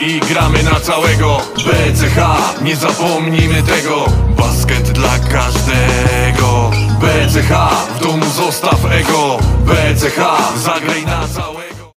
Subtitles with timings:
[0.00, 2.18] i gramy na całego BCH
[2.62, 4.06] Nie zapomnijmy tego.
[4.38, 6.70] Basket dla każdego.
[7.00, 7.50] BCH
[7.96, 9.38] w domu zostaw ego.
[9.66, 10.18] BCH
[10.56, 11.92] zagraj na całego.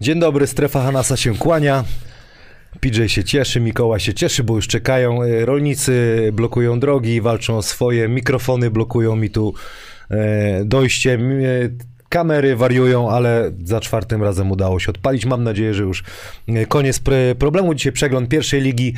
[0.00, 1.84] Dzień dobry, strefa Hanasa się kłania.
[2.80, 5.22] PJ się cieszy, Mikołaj się cieszy, bo już czekają.
[5.22, 9.54] e, Rolnicy blokują drogi, walczą o swoje, mikrofony blokują mi tu
[10.10, 11.14] e, dojście.
[11.14, 15.26] E, Kamery wariują, ale za czwartym razem udało się odpalić.
[15.26, 16.04] Mam nadzieję, że już
[16.68, 17.00] koniec
[17.38, 17.74] problemu.
[17.74, 18.94] Dzisiaj przegląd pierwszej ligi.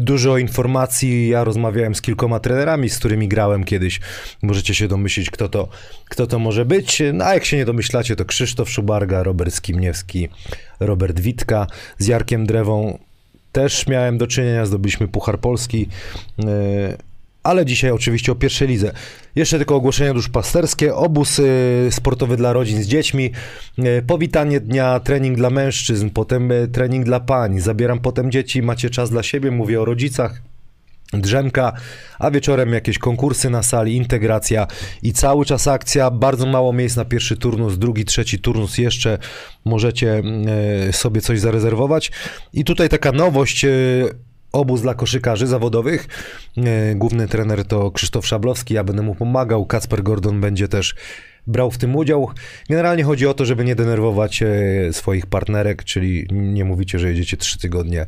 [0.00, 1.28] Dużo informacji.
[1.28, 4.00] Ja rozmawiałem z kilkoma trenerami, z którymi grałem kiedyś.
[4.42, 5.68] Możecie się domyślić, kto to,
[6.08, 7.02] kto to może być.
[7.12, 10.28] No, a jak się nie domyślacie, to Krzysztof Szubarga, Robert Skimniewski,
[10.80, 11.66] Robert Witka
[11.98, 12.98] z Jarkiem Drewą.
[13.56, 15.88] Też miałem do czynienia, zdobyliśmy Puchar Polski.
[16.44, 16.96] e,
[17.42, 18.92] Ale dzisiaj oczywiście o pierwszej lidze.
[19.36, 20.94] Jeszcze tylko ogłoszenia duszpasterskie.
[20.94, 23.30] Obóz y, sportowy dla rodzin z dziećmi.
[23.78, 27.60] y, Powitanie dnia, trening dla mężczyzn, potem trening dla pań.
[27.60, 30.42] Zabieram potem dzieci, macie czas dla siebie, mówię o rodzicach.
[31.20, 31.72] Drzemka,
[32.18, 34.66] a wieczorem jakieś konkursy na sali, integracja
[35.02, 36.10] i cały czas akcja.
[36.10, 39.18] Bardzo mało miejsc na pierwszy turnus, drugi, trzeci turnus jeszcze
[39.64, 40.22] możecie
[40.88, 42.12] e, sobie coś zarezerwować.
[42.52, 43.64] I tutaj taka nowość.
[43.64, 43.68] e,
[44.52, 46.08] Obóz dla koszykarzy zawodowych.
[46.56, 49.66] E, Główny trener to Krzysztof Szablowski, ja będę mu pomagał.
[49.66, 50.94] Kacper Gordon będzie też
[51.46, 52.28] brał w tym udział.
[52.68, 54.46] Generalnie chodzi o to, żeby nie denerwować e,
[54.92, 58.06] swoich partnerek, czyli nie mówicie, że jedziecie trzy tygodnie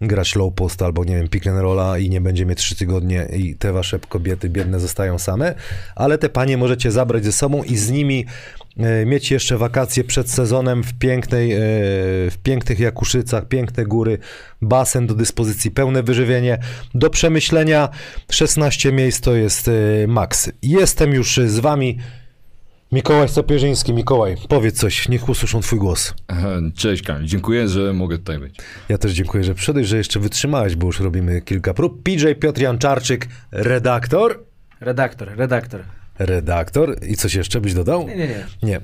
[0.00, 3.28] grać low post albo nie wiem, pick and rolla i nie będzie mieć trzy tygodnie
[3.36, 5.54] i te wasze kobiety biedne zostają same,
[5.96, 8.26] ale te panie możecie zabrać ze sobą i z nimi
[8.78, 11.58] e, mieć jeszcze wakacje przed sezonem w pięknej, e,
[12.30, 14.18] w pięknych Jakuszycach, piękne góry,
[14.62, 16.58] basen do dyspozycji, pełne wyżywienie.
[16.94, 17.88] Do przemyślenia
[18.30, 19.70] 16 miejsc to jest
[20.08, 20.50] maks.
[20.62, 21.98] Jestem już z wami.
[22.92, 26.14] Mikołaj Sapierzyński, Mikołaj, powiedz coś, niech usłyszą twój głos.
[26.76, 28.56] Cześć Kamil, dziękuję, że mogę tutaj być.
[28.88, 32.02] Ja też dziękuję, że przyszedłeś, że jeszcze wytrzymałeś, bo już robimy kilka prób.
[32.02, 34.44] PJ Piotr Janczarczyk, redaktor.
[34.80, 35.84] Redaktor, redaktor.
[36.18, 36.96] Redaktor.
[37.08, 38.08] I coś jeszcze byś dodał?
[38.08, 38.44] Nie, nie, nie.
[38.62, 38.76] Nie.
[38.76, 38.80] E,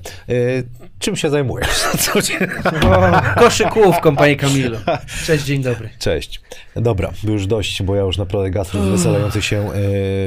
[0.99, 1.67] czym się zajmujesz?
[1.99, 2.47] Co cię...
[2.85, 4.77] O, koszykówką, panie Kamilu.
[5.25, 5.89] Cześć, dzień dobry.
[5.99, 6.41] Cześć.
[6.75, 9.71] Dobra, już dość, bo ja już naprawdę gaz rozweselający się e,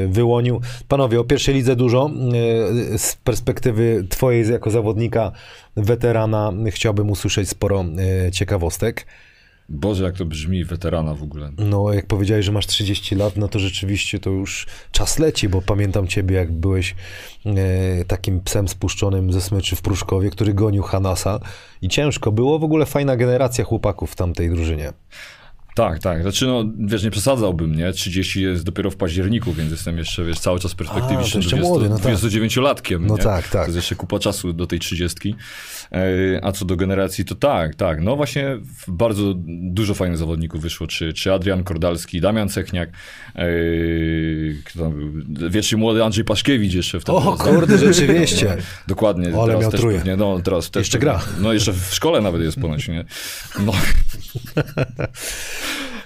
[0.09, 0.61] wyłonił.
[0.89, 2.11] Panowie, o pierwszej lidze dużo.
[2.95, 5.33] E, z perspektywy twojej jako zawodnika,
[5.77, 7.85] weterana, chciałbym usłyszeć sporo
[8.33, 9.07] ciekawostek.
[9.69, 11.51] Boże, jak to brzmi, weterana w ogóle.
[11.59, 15.63] No, jak powiedziałeś, że masz 30 lat, no to rzeczywiście to już czas leci, bo
[15.63, 16.95] pamiętam ciebie, jak byłeś
[17.47, 21.41] e, takim psem spuszczonym ze smyczy w Pruszkowie, który gonił Hanasa
[21.83, 22.59] i ciężko było.
[22.59, 24.93] W ogóle fajna generacja chłopaków w tamtej drużynie.
[25.75, 26.23] Tak, tak.
[26.23, 27.93] Znaczy, no, wiesz, nie przesadzałbym, nie?
[27.93, 31.29] 30 jest dopiero w październiku, więc jestem jeszcze, wiesz, cały czas perspektywiczny.
[31.29, 32.15] A, to jeszcze młody, no tak.
[32.15, 33.23] 29-latkiem, No nie?
[33.23, 33.53] tak, tak.
[33.53, 35.35] To jest jeszcze kupa czasu do tej 30.
[35.93, 38.03] E, A co do generacji, to tak, tak.
[38.03, 39.35] No właśnie w- bardzo
[39.73, 40.87] dużo fajnych zawodników wyszło.
[40.87, 42.89] Czy, czy Adrian Kordalski, Damian Cechniak,
[43.35, 43.47] e,
[44.75, 44.93] był?
[45.51, 47.19] Wiecznie młody Andrzej Paszkiewicz jeszcze wtedy.
[47.19, 48.57] O kurde, rzeczywiście.
[48.89, 49.37] Dokładnie.
[49.37, 49.99] O, ale teraz miał też trójkę.
[49.99, 51.21] Pewnie, no, teraz też Jeszcze gra.
[51.41, 53.05] No jeszcze w szkole nawet jest ponoć, nie?
[53.67, 53.73] No.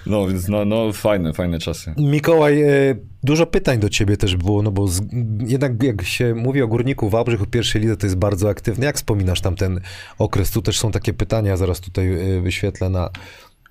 [0.05, 1.93] No więc no, no fajne, fajne czasy.
[1.97, 5.01] Mikołaj, e, dużo pytań do ciebie też było, no bo z,
[5.47, 8.85] jednak jak się mówi o Górniku Wałbrzych, o pierwszej lidze, to jest bardzo aktywny.
[8.85, 9.79] Jak wspominasz tam ten
[10.17, 10.51] okres?
[10.51, 13.09] Tu też są takie pytania, zaraz tutaj e, wyświetlę na,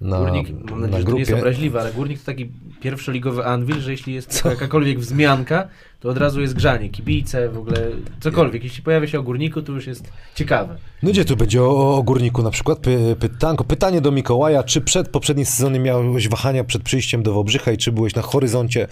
[0.03, 1.43] na, Górnik, mam na nadzieję, że to nie jest grupie.
[1.43, 5.69] obraźliwe, ale górnik to taki pierwszoligowy anwil, że jeśli jest jakakolwiek wzmianka,
[6.01, 7.91] to od razu jest grzanie, kibice, w ogóle
[8.21, 8.65] cokolwiek.
[8.65, 10.77] Jeśli pojawia się o górniku, to już jest ciekawe.
[11.03, 12.79] No gdzie tu będzie o, o Górniku na przykład?
[12.79, 13.65] Py, pytanko.
[13.65, 14.63] Pytanie do Mikołaja.
[14.63, 18.89] Czy przed poprzednim sezonem miałeś wahania przed przyjściem do Wałbrzycha i czy byłeś na horyzoncie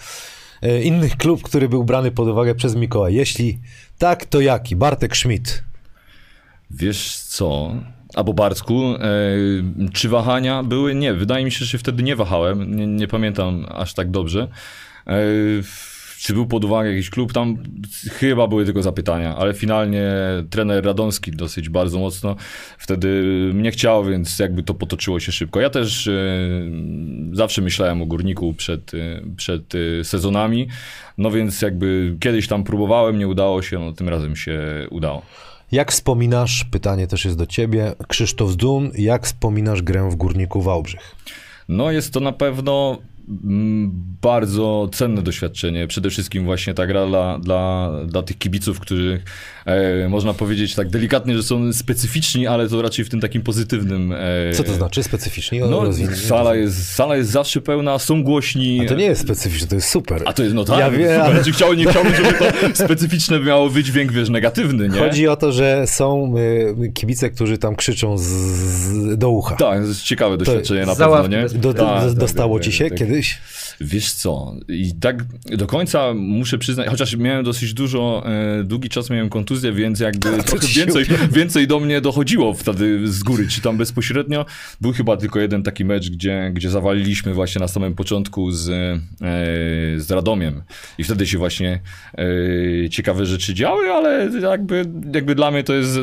[0.61, 3.15] e, innych klub, który był brany pod uwagę przez Mikołaja?
[3.15, 3.59] Jeśli
[3.97, 4.75] tak, to jaki?
[4.75, 5.63] Bartek Schmidt.
[6.71, 7.75] Wiesz co?
[8.15, 8.99] Albo Barcku, e,
[9.93, 10.95] czy wahania były?
[10.95, 12.75] Nie, wydaje mi się, że się wtedy nie wahałem.
[12.75, 14.47] Nie, nie pamiętam aż tak dobrze.
[15.07, 15.13] E,
[16.19, 17.33] czy był pod uwagę jakiś klub?
[17.33, 17.57] Tam
[18.11, 20.11] chyba były tylko zapytania, ale finalnie
[20.49, 22.35] trener Radomski dosyć bardzo mocno
[22.77, 23.07] wtedy
[23.53, 25.61] mnie chciał, więc jakby to potoczyło się szybko.
[25.61, 26.11] Ja też e,
[27.31, 28.91] zawsze myślałem o górniku przed,
[29.37, 29.73] przed
[30.03, 30.67] sezonami,
[31.17, 35.21] no więc jakby kiedyś tam próbowałem, nie udało się, no tym razem się udało.
[35.71, 41.15] Jak wspominasz, pytanie też jest do ciebie, Krzysztof Zdun, jak wspominasz grę w Górniku Wałbrzych?
[41.69, 42.97] No jest to na pewno
[43.29, 43.91] mm,
[44.21, 45.87] bardzo cenne doświadczenie.
[45.87, 49.21] Przede wszystkim właśnie ta gra dla, dla, dla tych kibiców, którzy
[49.65, 54.11] e, można powiedzieć tak delikatnie, że są specyficzni, ale to raczej w tym takim pozytywnym.
[54.13, 54.17] E,
[54.53, 55.59] Co to znaczy specyficznie?
[55.65, 55.83] No,
[56.27, 58.81] sala jest, sala jest zawsze pełna, są głośni.
[58.85, 60.21] A to nie jest specyficzne, to jest super.
[60.25, 61.21] A to jest, no tak, Ja wiem, super.
[61.21, 62.45] ale- Czy chciałbym, nie chciałbym, żeby to
[62.85, 64.99] specyficzne miało wydźwięk, wiesz, negatywny, nie?
[64.99, 69.55] Chodzi o to, że są y, kibice, którzy tam krzyczą z, z, do ucha.
[69.55, 71.59] Tak, to jest ciekawe doświadczenie na za ławki pewno, nie?
[71.59, 72.97] Do, do, Tak, tak, dostało tak, ci się tak.
[72.99, 73.37] kiedyś?
[73.83, 79.09] Wiesz co, i tak do końca muszę przyznać, chociaż miałem dosyć dużo, e, długi czas
[79.09, 83.77] miałem kontuzję, więc jakby trochę więcej, więcej do mnie dochodziło wtedy z góry, czy tam
[83.77, 84.45] bezpośrednio.
[84.81, 88.99] Był chyba tylko jeden taki mecz, gdzie, gdzie zawaliliśmy właśnie na samym początku z, e,
[89.97, 90.61] z Radomiem
[90.97, 91.79] i wtedy się właśnie
[92.85, 95.99] e, ciekawe rzeczy działy, ale jakby, jakby dla mnie to jest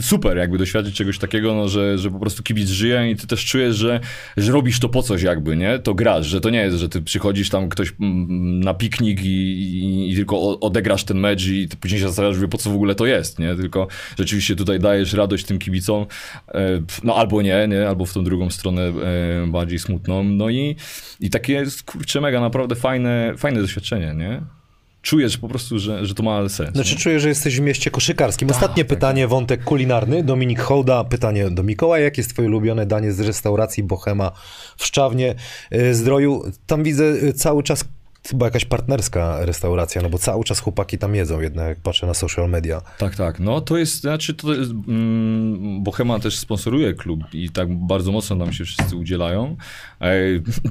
[0.00, 3.44] super, jakby doświadczyć czegoś takiego, no, że, że po prostu kibic żyje i ty też
[3.44, 4.00] czujesz, że,
[4.36, 5.78] że robisz to po coś jakby, nie?
[5.78, 9.28] To grasz, że to nie jest, że ty przychodzisz tam ktoś mm, na piknik i,
[9.28, 13.06] i, i tylko odegrasz ten mecz i później się zastanawiasz, po co w ogóle to
[13.06, 13.54] jest, nie?
[13.54, 16.06] Tylko rzeczywiście tutaj dajesz radość tym kibicom,
[16.48, 17.88] e, no albo nie, nie?
[17.88, 20.76] Albo w tą drugą stronę e, bardziej smutną, no i,
[21.20, 24.63] i takie jest, kurczę, mega naprawdę fajne, fajne doświadczenie, nie?
[25.04, 26.74] Czujesz po prostu, że, że to ma sens.
[26.74, 27.00] Znaczy nie?
[27.00, 28.48] czuję, że jesteś w mieście koszykarskim.
[28.48, 30.22] Tak, Ostatnie pytanie, wątek kulinarny.
[30.22, 32.04] Dominik Hołda, pytanie do Mikołaja.
[32.04, 34.32] Jakie jest twoje ulubione danie z restauracji Bohema
[34.76, 35.34] w Szczawnie,
[35.72, 36.44] y, Zdroju?
[36.66, 37.84] Tam widzę y, cały czas
[38.28, 42.14] chyba jakaś partnerska restauracja, no bo cały czas chłopaki tam jedzą, jednak jak patrzę na
[42.14, 42.80] social media.
[42.98, 43.40] Tak, tak.
[43.40, 48.36] No to jest, znaczy to jest, mm, Bohema też sponsoruje klub i tak bardzo mocno
[48.36, 49.56] nam się wszyscy udzielają.
[50.00, 50.14] E,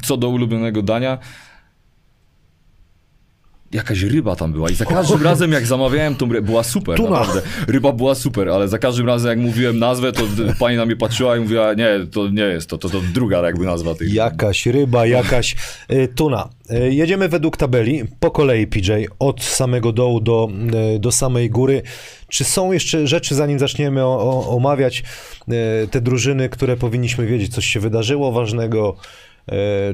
[0.03, 1.17] Co do ulubionego dania,
[3.73, 7.09] jakaś ryba tam była i za każdym razem jak zamawiałem tą rybę, była super, Tuna.
[7.09, 7.41] naprawdę.
[7.67, 10.21] Ryba była super, ale za każdym razem jak mówiłem nazwę, to
[10.59, 13.65] pani na mnie patrzyła i mówiła, nie, to nie jest to, to, to druga jakby
[13.65, 15.55] nazwa tej Jakaś ryba, jakaś
[15.91, 16.49] y, tuna.
[16.71, 20.49] Y, Jedziemy według tabeli, po kolei PJ, od samego dołu do,
[20.95, 21.81] y, do samej góry.
[22.27, 25.03] Czy są jeszcze rzeczy, zanim zaczniemy o, o, omawiać
[25.91, 28.95] te drużyny, które powinniśmy wiedzieć, coś się wydarzyło ważnego,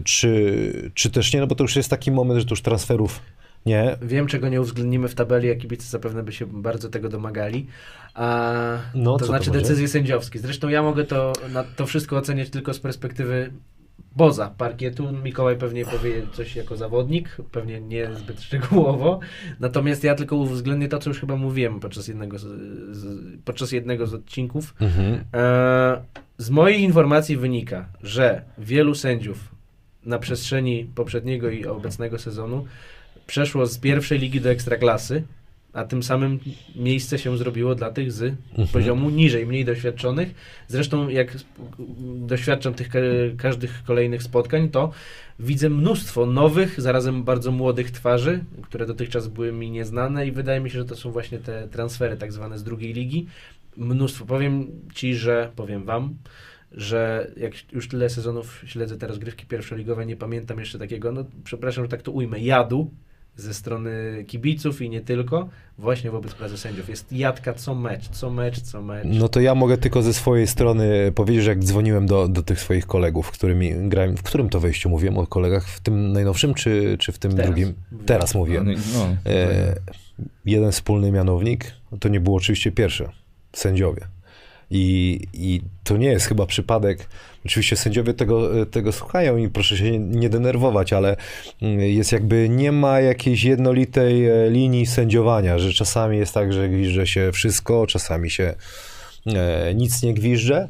[0.04, 3.22] czy, czy też nie, no bo to już jest taki moment, że to już transferów
[3.66, 3.98] nie.
[4.02, 7.68] Wiem, czego nie uwzględnimy w tabeli, a kibice zapewne by się bardzo tego domagali.
[8.14, 9.62] A, No, to to znaczy może?
[9.62, 10.40] decyzje sędziowskie.
[10.40, 13.52] Zresztą ja mogę to, na, to wszystko oceniać tylko z perspektywy
[14.18, 15.12] poza parkietu.
[15.24, 19.20] Mikołaj pewnie powie coś jako zawodnik, pewnie nie zbyt szczegółowo.
[19.60, 22.44] Natomiast ja tylko uwzględnię to, co już chyba mówiłem podczas jednego z,
[22.92, 24.76] z, podczas jednego z odcinków.
[24.82, 25.24] Mhm.
[25.34, 26.02] E,
[26.38, 29.50] z mojej informacji wynika, że wielu sędziów
[30.06, 32.66] na przestrzeni poprzedniego i obecnego sezonu
[33.30, 35.24] przeszło z pierwszej ligi do ekstraklasy,
[35.74, 36.40] a tym samym
[36.76, 38.36] miejsce się zrobiło dla tych z
[38.74, 40.30] poziomu niżej, mniej doświadczonych.
[40.68, 41.38] Zresztą jak
[42.34, 43.00] doświadczam tych ka-
[43.38, 44.92] każdych kolejnych spotkań, to
[45.40, 50.70] widzę mnóstwo nowych, zarazem bardzo młodych twarzy, które dotychczas były mi nieznane i wydaje mi
[50.70, 53.28] się, że to są właśnie te transfery tak zwane z drugiej ligi.
[53.78, 54.26] Mnóstwo.
[54.26, 56.16] Powiem Ci, że powiem Wam,
[56.72, 61.84] że jak już tyle sezonów śledzę te rozgrywki pierwszoligowe, nie pamiętam jeszcze takiego, no przepraszam,
[61.84, 62.92] że tak to ujmę, jadu
[63.40, 66.90] ze strony kibiców i nie tylko, właśnie wobec pracy sędziów.
[66.90, 69.08] Jest jadka co mecz, co mecz, co mecz.
[69.10, 72.60] No to ja mogę tylko ze swojej strony powiedzieć, że jak dzwoniłem do, do tych
[72.60, 76.98] swoich kolegów, którymi grałem, w którym to wejściu mówiłem o kolegach, w tym najnowszym czy,
[77.00, 77.74] czy w tym Teraz drugim?
[78.06, 78.66] Teraz mówiłem.
[78.66, 79.76] No, no, E,
[80.46, 83.10] jeden wspólny mianownik, to nie było oczywiście pierwsze,
[83.54, 84.02] sędziowie.
[84.71, 87.07] I, I to nie jest chyba przypadek.
[87.45, 91.16] Oczywiście sędziowie tego, tego słuchają i proszę się nie, denerwować, ale
[91.61, 96.69] mm, jest jakby, nie ma jakiejś jednolitej e, linii sędziowania, że czasami jest tak, że
[96.69, 98.54] gwizdże się wszystko, czasami się
[99.26, 100.68] e, nic nie gwizdże.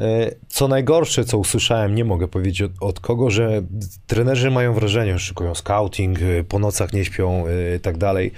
[0.00, 3.62] E, Co najgorsze, co usłyszałem, nie mogę powiedzieć od, od kogo, że
[4.06, 8.32] trenerzy mają wrażenie, że szykują scouting, e, po nocach nie śpią e, i tak dalej,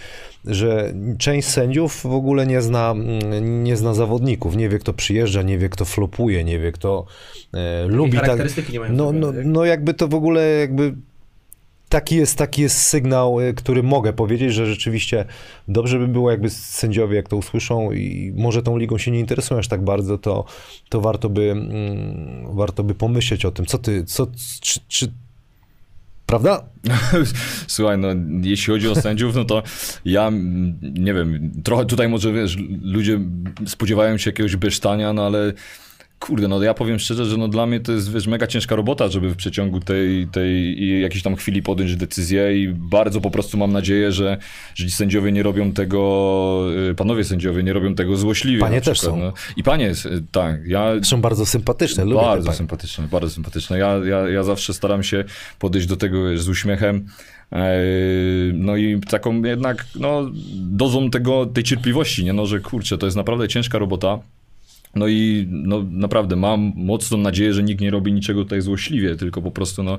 [0.45, 2.95] że część sędziów w ogóle nie zna,
[3.41, 7.07] nie zna zawodników, nie wie kto przyjeżdża, nie wie kto flopuje, nie wie kto
[7.55, 8.13] e, lubi.
[8.13, 9.43] Tak, charakterystyki nie mają no, no, tak?
[9.45, 10.95] no jakby to w ogóle jakby
[11.89, 15.25] taki jest, taki jest sygnał, y, który mogę powiedzieć, że rzeczywiście
[15.69, 19.59] dobrze by było, jakby sędziowie, jak to usłyszą i może tą ligą się nie interesują
[19.59, 20.45] aż tak bardzo, to,
[20.89, 23.67] to warto, by, mm, warto by pomyśleć o tym.
[23.67, 24.27] Co ty, co,
[24.61, 25.13] czy, czy
[26.27, 26.65] prawda?
[27.67, 28.09] Słuchaj, no
[28.43, 29.63] jeśli chodzi o sędziów, no to
[30.05, 33.21] ja mm, nie wiem, trochę tutaj może wiesz, ludzie
[33.67, 35.53] spodziewają się jakiegoś besztania, no ale
[36.19, 39.09] Kurde, no ja powiem szczerze, że no dla mnie to jest, wiesz, mega ciężka robota,
[39.09, 43.73] żeby w przeciągu tej, tej jakiejś tam chwili podjąć decyzję i bardzo po prostu mam
[43.73, 44.39] nadzieję, że,
[44.75, 48.61] że ci sędziowie nie robią tego, y, panowie sędziowie nie robią tego złośliwie.
[48.61, 49.17] Panie też są.
[49.17, 49.33] No.
[49.57, 49.93] I panie,
[50.33, 53.79] tak, ja Są bardzo sympatyczne, lubię bardzo sympatyczne, bardzo sympatyczne.
[53.79, 55.25] Ja, ja, ja zawsze staram się
[55.59, 57.07] podejść do tego wiesz, z uśmiechem.
[57.53, 62.33] Eee, No i taką jednak no, dozą tego, tej cierpliwości, nie?
[62.33, 64.19] No, że kurczę, to jest naprawdę ciężka robota.
[64.97, 69.43] No i no, naprawdę mam mocną nadzieję, że nikt nie robi niczego tutaj złośliwie, tylko
[69.43, 69.99] po prostu no,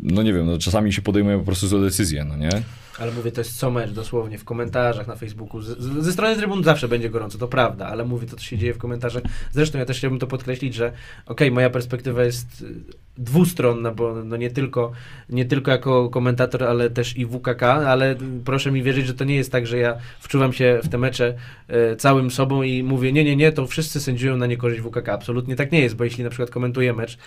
[0.00, 2.62] no nie wiem, no, czasami się podejmuje po prostu złe decyzje, no nie?
[2.98, 5.62] Ale mówię, to jest co mecz, dosłownie, w komentarzach na Facebooku.
[5.62, 8.58] Z, z, ze strony trybun zawsze będzie gorąco, to prawda, ale mówię, to co się
[8.58, 9.22] dzieje w komentarzach.
[9.52, 10.92] Zresztą ja też chciałbym to podkreślić, że
[11.26, 12.74] okej, moja perspektywa jest y,
[13.18, 14.92] dwustronna, bo no nie, tylko,
[15.30, 19.36] nie tylko jako komentator, ale też i WKK, ale proszę mi wierzyć, że to nie
[19.36, 21.34] jest tak, że ja wczuwam się w te mecze
[21.92, 25.08] y, całym sobą i mówię, nie, nie, nie, to wszyscy sędziują na niekorzyść WKK.
[25.08, 27.18] Absolutnie tak nie jest, bo jeśli na przykład komentuję mecz,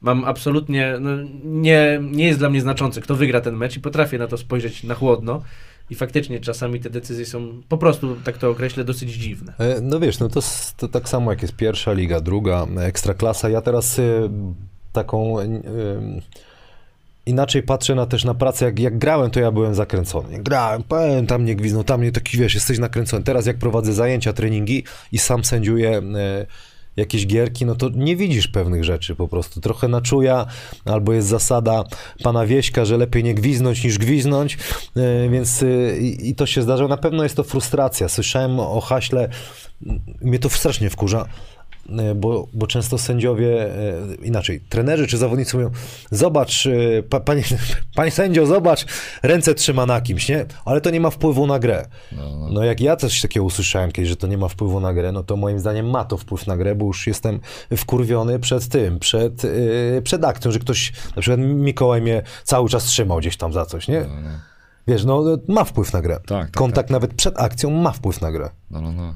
[0.00, 1.10] mam absolutnie, no,
[1.44, 4.84] nie, nie jest dla mnie znaczące, kto wygra ten mecz i potrafię na to spojrzeć
[4.84, 5.42] na chłodno.
[5.90, 9.52] I faktycznie czasami te decyzje są po prostu, tak to określę, dosyć dziwne.
[9.58, 10.40] E, No wiesz, no to,
[10.76, 13.48] to tak samo jak jest pierwsza liga, druga, ekstraklasa.
[13.48, 14.30] Ja teraz y,
[14.92, 15.62] taką y,
[17.26, 18.64] inaczej patrzę na też na pracę.
[18.64, 20.42] Jak, jak grałem, to ja byłem zakręcony.
[20.42, 23.24] Grałem, powiem, tam nie gwiznął, tam nie taki, wiesz, jesteś nakręcony.
[23.24, 26.46] Teraz jak prowadzę zajęcia, treningi i sam sędziuję y,
[26.96, 29.60] jakieś gierki, no to nie widzisz pewnych rzeczy po prostu.
[29.60, 30.46] Trochę na czuja,
[30.84, 31.84] albo jest zasada
[32.22, 34.58] pana Wieśka, że lepiej nie gwiznąć niż gwiznąć,
[34.96, 36.88] y, więc y, i to się zdarza.
[36.88, 38.08] Na pewno jest to frustracja.
[38.08, 39.28] Słyszałem o haśle,
[40.20, 41.26] mnie to strasznie wkurza,
[42.14, 43.66] bo, bo często sędziowie,
[44.22, 45.70] y, inaczej, trenerzy czy zawodnicy mówią,
[46.10, 47.42] zobacz, y, pa, panie,
[47.96, 48.86] panie sędzio, zobacz,
[49.22, 50.46] ręce trzyma na kimś, nie?
[50.64, 51.86] Ale to nie ma wpływu na grę.
[52.12, 55.12] No, No jak ja coś takiego usłyszałem kiedyś, że to nie ma wpływu na grę,
[55.12, 57.40] no to moim zdaniem ma to wpływ na grę, bo już jestem
[57.76, 62.84] wkurwiony przed tym, przed, yy, przed akcją, że ktoś, na przykład Mikołaj mnie cały czas
[62.84, 64.00] trzymał gdzieś tam za coś, nie?
[64.00, 64.30] no, no,
[64.88, 66.20] Wiesz, no ma wpływ na grę.
[66.26, 68.50] tak, Kontakt nawet przed akcją ma wpływ na grę.
[68.70, 69.14] no, no, no.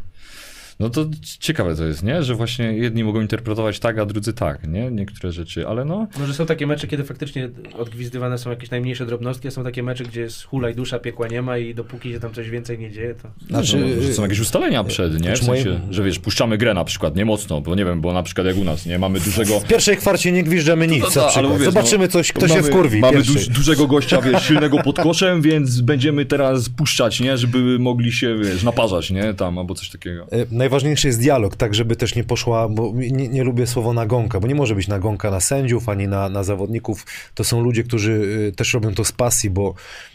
[0.81, 1.07] No to
[1.39, 2.23] ciekawe to jest, nie?
[2.23, 4.91] Że właśnie jedni mogą interpretować tak, a drudzy tak, nie?
[4.91, 6.07] Niektóre rzeczy, ale no...
[6.19, 10.05] Może są takie mecze, kiedy faktycznie odgwizdywane są jakieś najmniejsze drobnostki, a są takie mecze,
[10.05, 12.91] gdzie jest hula i dusza, piekła nie ma i dopóki się tam coś więcej nie
[12.91, 13.29] dzieje, to...
[13.49, 15.19] Znaczy, no, że są jakieś ustalenia przed, nie?
[15.19, 18.01] W znaczy sensie, moje- że wiesz, puszczamy grę na przykład, nie mocno, bo nie wiem,
[18.01, 18.99] bo na przykład jak u nas, nie?
[18.99, 19.61] Mamy dużego...
[19.61, 21.37] W pierwszej kwarcie nie gwiżdżemy nic, No tak, przykład.
[21.37, 24.97] ale mówię, Zobaczymy no, coś, kto się wkurwi Mamy duż, dużego gościa, wiesz, silnego pod
[24.97, 27.39] koszem, więc będziemy teraz puszczać, nie?
[27.39, 29.35] Żeby mogli się, wiesz, naparzać, nie?
[29.35, 30.27] Tam, albo coś takiego.
[30.33, 34.41] E, Najważniejszy jest dialog, tak żeby też nie poszła, bo nie, nie lubię słowo nagonka,
[34.41, 37.07] bo nie może być nagonka na sędziów, ani na, na zawodników.
[37.35, 38.13] To są ludzie, którzy
[38.49, 39.75] y, też robią to z pasji, bo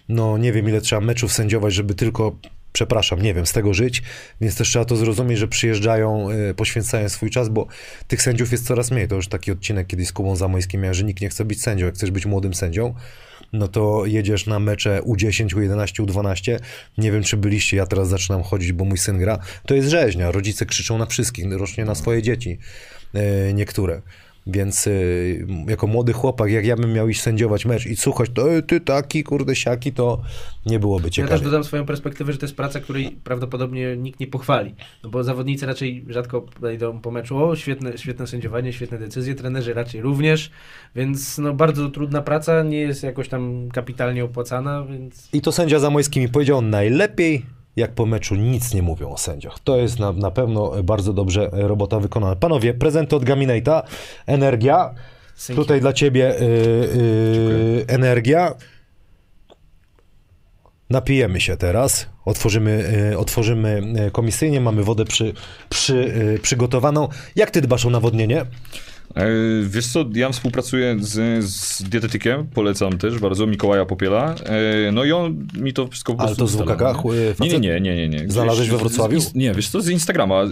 [0.10, 2.36] no nie wiem ile trzeba meczów sędziować, żeby tylko,
[2.74, 4.04] przepraszam, nie wiem, z tego żyć,
[4.42, 7.68] więc też trzeba to zrozumieć, że przyjeżdżają, y, poświęcają swój czas, bo
[8.08, 9.08] tych sędziów jest coraz mniej.
[9.08, 11.86] To już taki odcinek kiedyś z Kubą Zamojskim miałem, że nikt nie chce być sędzią.
[11.86, 12.94] Jak chcesz być młodym sędzią,
[13.56, 16.60] no to jedziesz na mecze U10, U11, U12.
[16.98, 19.40] Nie wiem, czy byliście, ja teraz zaczynam chodzić, bo mój syn gra.
[19.66, 22.58] To jest rzeźnia, rodzice krzyczą na wszystkich, rocznie na swoje dzieci,
[23.14, 24.02] e, niektóre.
[24.48, 24.92] Więc e,
[25.68, 29.24] jako młody chłopak, jak ja bym miał iść sędziować mecz i słuchać, to ty taki,
[29.24, 30.22] kurde, siaki, to
[30.66, 31.44] nie byłoby Ja też ciekawe.
[31.44, 34.76] dodam swoją perspektywę, że to jest praca, której prawdopodobnie nikt nie pochwali.
[35.04, 39.74] No bo zawodnicy raczej rzadko podejdą po meczu, o świetne, świetne sędziowanie, świetne decyzje, trenerzy
[39.74, 40.52] raczej również,
[40.96, 45.30] więc no bardzo trudna praca, nie jest jakoś tam kapitalnie opłacana, więc...
[45.34, 49.60] I to sędzia Zamojski mi powiedział najlepiej, jak po meczu nic nie mówią o sędziach.
[49.60, 52.36] To jest na, na pewno bardzo dobrze e, robota wykonana.
[52.36, 53.82] Panowie, prezenty od Gaminate'a,
[54.26, 54.94] energia.
[55.36, 55.62] Synki.
[55.62, 58.56] Tutaj dla ciebie y, y, energia.
[60.90, 62.10] Napijemy się teraz.
[62.26, 64.62] Otworzymy, y, otworzymy komisyjnie.
[64.62, 65.34] Mamy wodę przy,
[65.70, 67.08] przy, przygotowaną.
[67.36, 68.46] Jak ty dbasz o nawodnienie?
[69.16, 69.26] E,
[69.64, 74.36] Wiesz co, ja współpracuję z, z dietetykiem, polecam też bardzo, Mikołaja Popiela.
[74.36, 76.94] E, No i on mi to wszystko po Ale to z WKK?
[77.40, 77.48] nie?
[77.60, 79.20] Nie, nie, nie, nie, nie, Znalazłeś we Wrocławiu?
[79.22, 80.44] z- Nie, wiesz co, z Instagrama.
[80.44, 80.48] Y,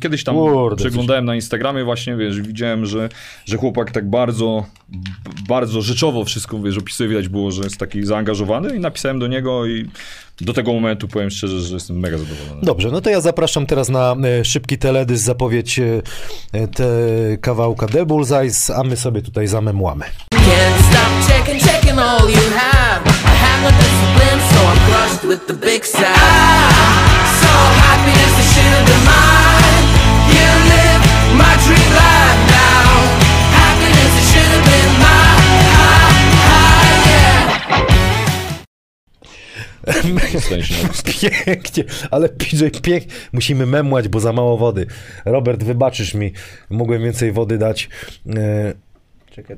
[0.00, 0.34] Kiedyś tam
[0.76, 3.08] przeglądałem na Instagramie właśnie, wiesz, widziałem, że,
[3.44, 4.66] że chłopak tak bardzo,
[5.48, 9.66] bardzo rzeczowo wszystko, wiesz, opisuje, widać było, że jest taki zaangażowany i napisałem do niego
[9.66, 9.88] i
[10.40, 12.60] do tego momentu powiem szczerze, że jestem mega zadowolony.
[12.62, 16.02] Dobrze, no to ja zapraszam teraz na e, szybki teledysk, zapowiedź e,
[16.52, 16.84] e, te
[17.40, 20.04] kawałka The Bullseyes, a my sobie tutaj zamemłamy.
[20.04, 23.00] Can't stop checking, checking all you have.
[23.06, 25.86] I have no discipline, so I'm crushed with the big.
[25.86, 26.00] So
[27.82, 28.34] happiness
[28.86, 29.33] been mine.
[41.20, 43.12] Pięknie, ale PJ pięknie.
[43.32, 44.86] Musimy memłać, bo za mało wody.
[45.24, 46.32] Robert, wybaczysz mi,
[46.70, 47.88] mogłem więcej wody dać.
[48.36, 48.74] E,
[49.30, 49.56] Czekaj.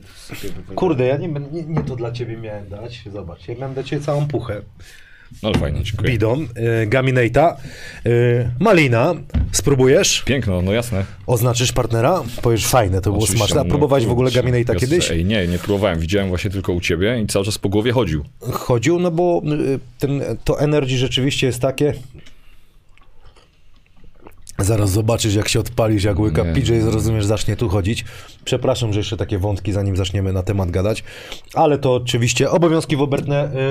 [0.74, 3.02] Kurde, ja nie, nie, nie to dla ciebie miałem dać.
[3.12, 4.62] Zobacz, ja miałem dla ciebie całą puchę.
[5.42, 6.10] No ale fajnie, dziękuję.
[6.10, 7.56] Bidon, e, Gaminata,
[8.06, 8.10] e,
[8.60, 9.14] Malina.
[9.52, 10.22] Spróbujesz?
[10.26, 11.04] Piękno, no jasne.
[11.26, 12.22] Oznaczysz partnera?
[12.42, 13.60] Powiesz, fajne, to było Oczywiście, smaczne.
[13.60, 14.88] A no, próbowałeś w ogóle Gaminata jasne.
[14.88, 15.10] kiedyś?
[15.10, 16.00] Ej, nie, nie próbowałem.
[16.00, 18.24] Widziałem właśnie tylko u ciebie i cały czas po głowie chodził.
[18.52, 19.42] chodził, no bo
[19.74, 21.94] y, ten, to energy rzeczywiście jest takie.
[24.58, 26.52] Zaraz zobaczysz, jak się odpalisz, jak łyka Nie.
[26.52, 28.04] PJ, zrozumiesz, zacznie tu chodzić.
[28.44, 31.04] Przepraszam, że jeszcze takie wątki, zanim zaczniemy na temat gadać,
[31.54, 33.22] ale to oczywiście obowiązki wobec,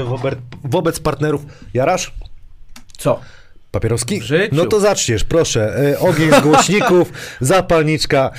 [0.05, 1.45] wobec, wobec partnerów.
[1.73, 2.13] Jarasz?
[2.97, 3.19] Co?
[3.79, 4.21] Papieroski?
[4.51, 5.75] No to zaczniesz, proszę.
[5.93, 8.31] E, Ogień z głośników, zapalniczka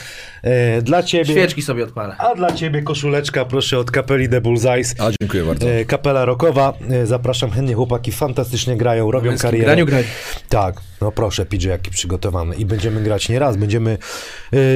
[0.43, 1.25] e, dla ciebie.
[1.25, 2.17] Świeczki sobie odpalę.
[2.19, 4.95] A dla ciebie koszuleczka, proszę, od kapeli The Bullseyes.
[4.99, 5.69] A, dziękuję bardzo.
[5.71, 9.65] E, Kapela rockowa, e, zapraszam chętnie, chłopaki fantastycznie grają, robią męskim karierę.
[9.65, 10.07] graniu grać.
[10.49, 12.57] Tak, no proszę, PJ, jaki przygotowany.
[12.57, 13.99] I będziemy grać nie raz, będziemy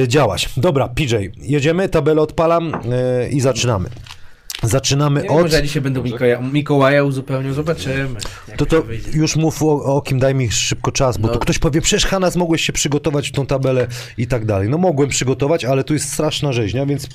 [0.03, 0.49] e, działać.
[0.57, 3.89] Dobra, PJ, jedziemy, tabelę odpalam e, i zaczynamy.
[4.63, 5.41] Zaczynamy wiem, od...
[5.41, 8.19] może dzisiaj będę Mikołaja, Mikołaja uzupełnił, zobaczymy.
[8.57, 9.11] To to wyjdzie.
[9.13, 11.33] już mów o, o kim, daj mi szybko czas, bo No.
[11.33, 13.87] tu ktoś powie, przecież Hanas, mogłeś się przygotować w tą tabelę
[14.17, 14.69] i tak dalej.
[14.69, 17.07] No mogłem przygotować, ale tu jest straszna rzeźnia, więc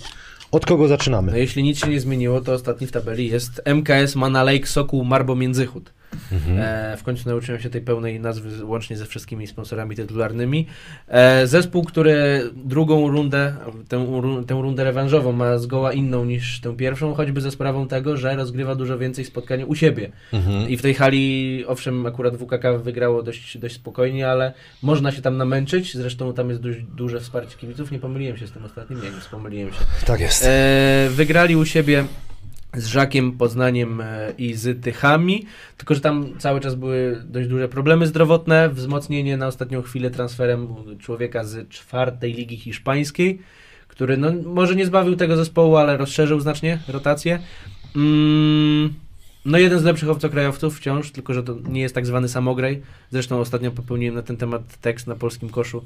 [0.51, 1.39] od kogo No zaczynamy?
[1.39, 5.37] jeśli nic się nie zmieniło, to ostatni w tabeli jest MKS Mana Lake Sokół Marbo
[5.37, 5.93] Międzychód.
[6.33, 6.59] Mhm.
[6.59, 10.67] E, w końcu nauczyłem się tej pełnej nazwy łącznie ze wszystkimi sponsorami tytularnymi.
[11.09, 13.55] E, zespół, który drugą rundę,
[13.89, 14.07] tę,
[14.47, 18.75] tę rundę rewanżową ma zgoła inną niż tę pierwszą, choćby ze sprawą tego, że rozgrywa
[18.75, 20.13] dużo więcej spotkań u siebie.
[20.33, 20.69] Mhm.
[20.69, 25.37] I w tej hali, owszem, akurat WKK wygrało dość, dość spokojnie, ale można się tam
[25.37, 25.95] namęczyć.
[25.95, 27.91] Zresztą tam jest dość duże wsparcie kibiców.
[27.91, 29.81] Nie pomyliłem się z tym ostatnim, nie, nie pomyliłem się.
[30.07, 30.45] Tak jest.
[30.45, 32.05] E, wygrali u siebie
[32.75, 35.47] z Żakiem, Poznaniem e, i z Tychami,
[35.77, 40.69] tylko że tam cały czas były dość duże problemy zdrowotne, wzmocnienie na ostatnią chwilę transferem
[40.99, 43.39] człowieka z czwartej ligi hiszpańskiej,
[43.89, 47.39] który no, może nie zbawił tego zespołu, ale rozszerzył znacznie rotację.
[47.97, 48.95] Mm,
[49.47, 52.83] no jeden z lepszych obcokrajowców wciąż, tylko że to nie jest tak zwany samograj.
[53.11, 55.83] Zresztą ostatnio popełniłem na ten temat tekst na polskim koszu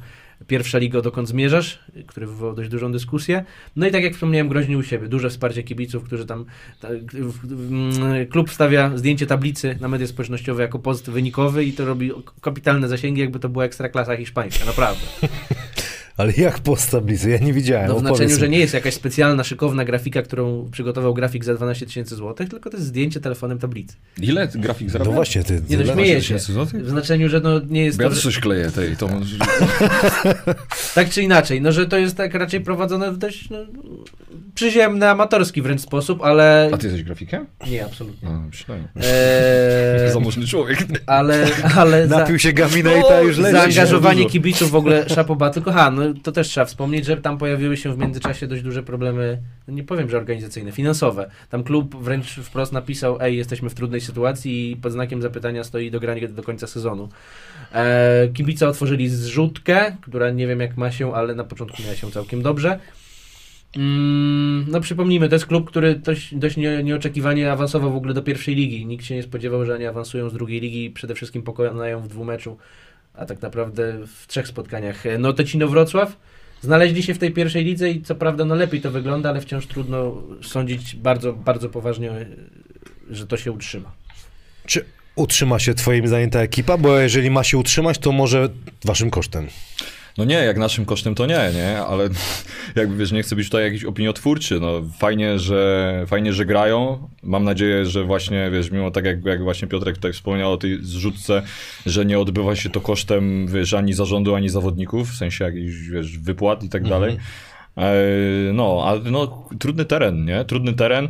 [0.46, 3.44] Pierwsza liga, dokąd zmierzasz, który wywołał dość dużą dyskusję.
[3.76, 5.08] No i tak jak wspomniałem, groźni u siebie.
[5.08, 6.44] Duże wsparcie kibiców, którzy tam.
[6.80, 12.12] Ta, mm, klub wstawia zdjęcie tablicy na media społecznościowe jako post wynikowy i to robi
[12.40, 15.02] kapitalne zasięgi, jakby to była ekstraklasa hiszpańska, naprawdę.
[16.20, 17.30] Ale jak post tablicy?
[17.30, 17.88] Ja nie widziałem.
[17.88, 18.40] No w opowiedz znaczeniu, mi.
[18.40, 22.70] że nie jest jakaś specjalna, szykowna grafika, którą przygotował grafik za 12 tysięcy złotych, tylko
[22.70, 23.96] to jest zdjęcie telefonem tablicy.
[24.22, 25.10] Ile grafik zarabia?
[25.10, 25.62] No właśnie, ty.
[25.68, 26.20] Nie no, śmieję się.
[26.20, 26.84] tysięcy złotych?
[26.84, 29.08] W znaczeniu, że no nie jest Bo ja to, też coś kleję tej, to
[30.94, 33.58] tak czy inaczej, no że to jest tak raczej prowadzone w dość no,
[34.54, 37.46] przyziemny, amatorski wręcz sposób, ale A ty jesteś grafikiem?
[37.70, 38.28] nie, absolutnie.
[38.28, 38.84] No, myślałem.
[38.96, 40.78] Eee, Zamożny człowiek.
[41.06, 43.52] ale, ale za, Napił się gamina i ta już leci.
[43.56, 47.76] zaangażowanie kibiców w ogóle szapoba, tylko ha, no to też trzeba wspomnieć, że tam pojawiły
[47.76, 51.30] się w międzyczasie dość duże problemy, no nie powiem, że organizacyjne, finansowe.
[51.48, 55.90] Tam klub wręcz wprost napisał, ej, jesteśmy w trudnej sytuacji i pod znakiem zapytania stoi
[55.90, 57.08] dogranie do końca sezonu.
[57.72, 62.10] E, kibice otworzyli zrzutkę, która nie wiem jak ma się, ale na początku miała się
[62.10, 62.78] całkiem dobrze.
[63.76, 68.22] Mm, no przypomnijmy, to jest klub, który dość, dość nie, nieoczekiwanie awansował w ogóle do
[68.22, 68.86] pierwszej ligi.
[68.86, 72.08] Nikt się nie spodziewał, że oni awansują z drugiej ligi i przede wszystkim pokonają w
[72.08, 72.56] dwumeczu,
[73.20, 75.06] a tak naprawdę w trzech spotkaniach.
[75.06, 76.16] E, No Tecino Wrocław
[76.60, 79.66] znaleźli się w tej pierwszej lidze i co prawda no lepiej to wygląda, ale wciąż
[79.66, 82.26] trudno sądzić bardzo, bardzo poważnie,
[83.10, 83.92] że to się utrzyma.
[84.66, 84.84] Czy
[85.16, 86.78] utrzyma się twoim zdaniem ta ekipa?
[86.78, 88.48] Bo jeżeli ma się utrzymać, to może
[88.84, 89.48] waszym kosztem.
[90.20, 92.08] No nie, jak naszym kosztem to nie, nie, ale
[92.76, 97.44] jakby wiesz, nie chcę być tutaj jakiś opiniotwórczy, no fajnie, że fajnie, że grają, mam
[97.44, 101.42] nadzieję, że właśnie, wiesz, mimo tak jak, jak właśnie Piotrek tutaj wspomniał o tej zrzutce,
[101.86, 106.18] że nie odbywa się to kosztem, wiesz, ani zarządu, ani zawodników, w sensie jakichś, wiesz,
[106.18, 107.16] wypłat i tak dalej.
[107.76, 107.92] E,
[108.52, 111.08] No, ale no, trudny teren, nie, trudny teren.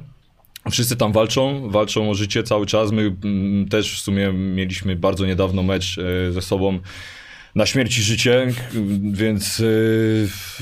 [0.70, 2.92] Wszyscy tam walczą, walczą o życie cały czas.
[2.92, 6.79] My mm, też w sumie mieliśmy bardzo niedawno mecz e, ze sobą
[7.55, 8.47] na śmierć i życie,
[9.13, 9.65] więc, e,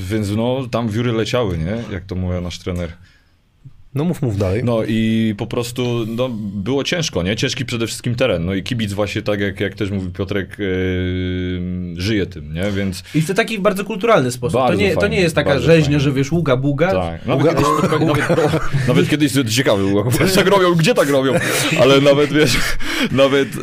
[0.03, 1.83] więc no, tam wióry leciały, nie?
[1.93, 2.93] Jak to mówił nasz trener.
[3.95, 4.65] No mów, mów dalej.
[4.65, 7.37] No i po prostu no, było ciężko, nie?
[7.37, 8.45] Ciężki przede wszystkim teren.
[8.45, 10.65] No i kibic właśnie tak jak, jak też mówił Piotrek, e,
[11.97, 12.71] żyje tym, nie?
[12.71, 14.61] Więc I w taki bardzo kulturalny sposób.
[14.61, 16.01] To Bardzo nie, to fajnie, nie jest taka rzeźnia, fajnie.
[16.01, 16.93] że wiesz, ługa, buga.
[16.93, 18.29] Tak, nawet kiedyś, spotkali, nawet,
[18.89, 21.33] nawet kiedyś to ciekawe było, jak tak robią, gdzie tak robią,
[21.81, 22.57] ale nawet wiesz,
[23.13, 23.61] nawet e,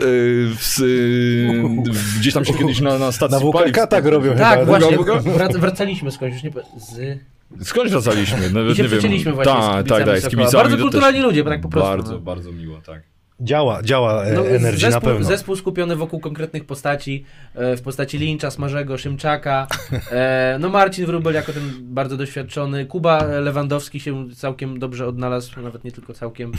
[0.58, 3.76] w, e, gdzieś tam się kiedyś na, na stacji Na paliw...
[3.76, 4.80] WKK tak robią Tak, chyba.
[4.80, 4.98] właśnie.
[5.34, 7.20] Wrac, wracaliśmy skądś, już nie po- z...
[7.64, 8.50] Skądś wracaliśmy?
[8.54, 9.36] Nawet I się nie wiem.
[9.44, 10.36] Tak, tak, tak.
[10.54, 12.20] Bardzo kulturalni ludzie, tak po prostu, Bardzo, no.
[12.20, 13.14] bardzo miło, tak.
[13.39, 15.28] Działa, działa e, No, Energy na zespół, pewno.
[15.28, 19.67] zespół skupiony wokół konkretnych postaci, e, w postaci Lincza, Smarzego, Szymczaka,
[20.12, 25.84] e, no Marcin Wróbel jako ten bardzo doświadczony, Kuba Lewandowski się całkiem dobrze odnalazł, nawet
[25.84, 26.52] nie tylko całkiem,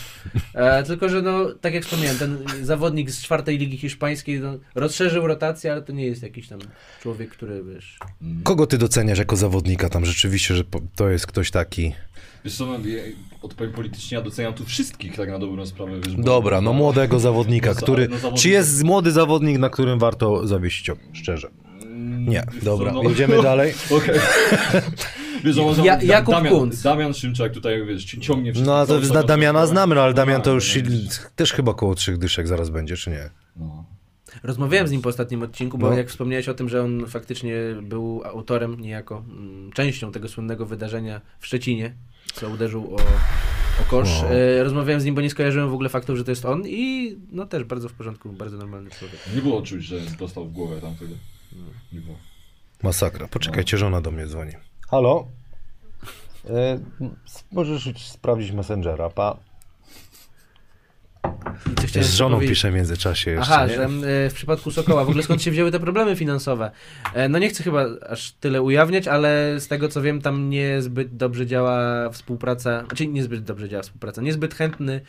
[0.86, 5.72] tylko że no, tak jak wspomniałem, ten zawodnik z czwartej ligi hiszpańskiej no, rozszerzył rotację,
[5.72, 6.58] ale to nie jest jakiś tam
[7.02, 7.98] człowiek, który wiesz...
[8.42, 10.62] Kogo ty doceniasz jako zawodnika tam rzeczywiście, że
[10.96, 11.92] to jest ktoś taki?
[12.46, 13.02] Wiesz co, no, ja
[13.42, 16.00] odpowiem politycznie, ja doceniam tu wszystkich tak na dobrą sprawę.
[16.06, 18.08] Wiesz, bo- Dobra, no młodego zawodnika, No za- który...
[18.08, 21.14] no zawodnik- Czy jest młody zawodnik, na którym warto zawiesić ogień?
[21.14, 21.48] Szczerze.
[21.82, 23.74] Mm, Nie, wiesz dobra, co, no- jedziemy dalej.
[23.98, 24.20] Okej.
[25.44, 26.82] Wiesz, Ja- Da- Jakub Damian, Kunc.
[26.82, 28.72] Damian Szymczak tutaj, wiesz, ci- ciągnie wszystko.
[28.72, 29.80] No a to cały zna, czas Damiana rozpływa.
[29.82, 30.82] znamy, no ale Damian to No, już no,
[31.36, 33.30] też chyba koło trzech dyszek zaraz będzie, czy nie?
[33.56, 33.84] No.
[34.42, 35.96] Rozmawiałem z nim po ostatnim odcinku, bo No.
[35.96, 41.20] jak wspomniałeś o tym, że on faktycznie był autorem, niejako mm, częścią tego słynnego wydarzenia
[41.38, 41.94] w Szczecinie,
[42.40, 42.96] co uderzył o,
[43.82, 44.22] o kosz.
[44.22, 44.34] No.
[44.34, 47.16] E, rozmawiałem z nim, bo nie skojarzyłem w ogóle faktu, że to jest on i
[47.32, 49.20] no też bardzo w porządku, bardzo normalny człowiek.
[49.34, 51.14] Nie było czuć, że dostał w głowę tamtego.
[51.92, 52.16] Nie było.
[52.82, 53.28] Masakra.
[53.28, 54.52] Poczekajcie, żona do mnie dzwoni.
[54.88, 55.28] Halo?
[56.50, 56.78] E,
[57.52, 59.36] możesz sprawdzić Messengera, pa.
[61.98, 62.56] I Z żoną powiedzieć?
[62.56, 63.74] piszę w międzyczasie jeszcze, Aha, nie?
[63.74, 66.70] że e, w przypadku Sokoła, w ogóle skąd się wzięły te problemy finansowe?
[67.14, 71.16] E, no nie chcę chyba aż tyle ujawniać, ale z tego co wiem, tam niezbyt
[71.16, 75.00] dobrze działa współpraca, znaczy niezbyt dobrze działa współpraca, niezbyt chętny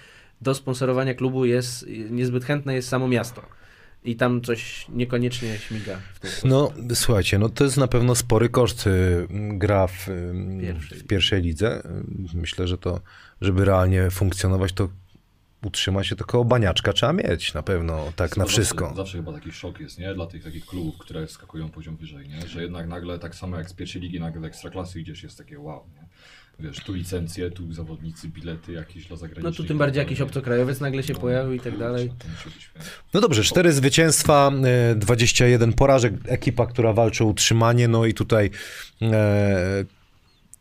[0.41, 3.41] do sponsorowania klubu jest, niezbyt chętne jest samo miasto.
[4.03, 5.97] I tam coś niekoniecznie śmiga
[6.43, 10.97] No, słuchajcie, no to jest na pewno spory koszt y, gra w, y, Pierwszej.
[10.99, 11.80] w pierwszej lidze.
[11.80, 12.99] Y, Myślę, że to,
[13.41, 14.89] żeby realnie funkcjonować, to
[15.65, 18.93] utrzyma się koło baniaczka trzeba mieć na pewno, tak na Zawsze- wszystko.
[18.96, 20.13] Zawsze chyba taki szok jest, nie?
[20.15, 22.48] Dla tych takich klubów, które skakują poziom wyżej, nie?
[22.48, 25.60] Że jednak nagle tak samo jak z pierwszej ligi, nagle do ekstraklasy idziesz, jest takie
[25.60, 26.08] wow, nie?
[26.60, 29.54] Wiesz, tu licencje, tu zawodnicy, bilety jakieś dla zagranicznych.
[29.54, 32.12] No tu tym bardziej jakiś obcokrajowiec nagle się No, pojawił i tak kurczę, dalej.
[33.13, 34.52] No dobrze, cztery zwycięstwa,
[34.91, 38.50] y, 21 porażek, ekipa, która walczy o utrzymanie, no i tutaj
[39.02, 39.86] e,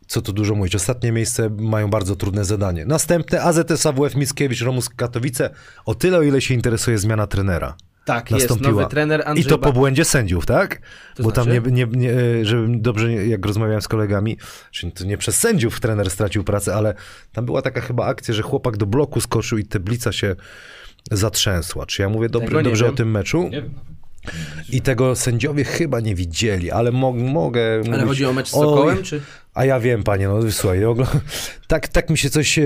[0.07, 2.85] co tu dużo mówić, ostatnie miejsce mają bardzo trudne zadanie.
[2.85, 5.51] Następne AZS AWF Mickiewicz, Romus Katowice,
[5.85, 7.77] o tyle o ile się interesuje zmiana trenera.
[8.05, 8.69] Tak, Nastąpiła.
[8.69, 10.81] jest nowy trener I Andrzej to po błędzie sędziów, tak?
[11.15, 11.73] To Bo tam znaczy?
[11.73, 14.37] nie, nie, nie, żebym dobrze, jak rozmawiałem z kolegami,
[14.71, 16.95] czyli to nie przez sędziów trener stracił pracę, ale
[17.33, 20.37] tam była taka chyba akcja, że chłopak do bloku skoczył i tablica się
[21.11, 21.87] zatrzęsła.
[21.87, 22.97] Czy ja mówię dobry, dobrze o wiem.
[22.97, 23.43] tym meczu?
[23.43, 23.75] Nie wiem.
[24.73, 28.51] I tego sędziowie chyba nie widzieli, ale mo mogę Ale mówić, chodzi o mecz z
[28.51, 29.21] Sokołem, czy...
[29.57, 30.81] A ja wiem, panie, no słuchaj,
[31.67, 32.63] tak, tak mi się coś e,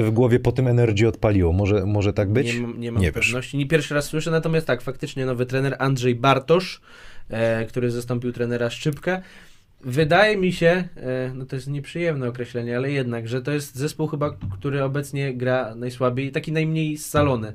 [0.00, 1.52] w głowie po tym Energy odpaliło.
[1.52, 2.54] Może, może tak być?
[2.54, 3.56] Nie, mam- nie mam Nie pewności.
[3.56, 6.80] Nie pierwszy raz słyszę, natomiast tak, faktycznie nowy trener Andrzej Bartosz,
[7.30, 9.20] e, który zastąpił trenera Szczypka.
[9.80, 14.06] Wydaje mi się, e, no to jest nieprzyjemne określenie, ale jednak, że to jest zespół
[14.06, 17.52] chyba, który obecnie gra najsłabiej, taki najmniej scalony.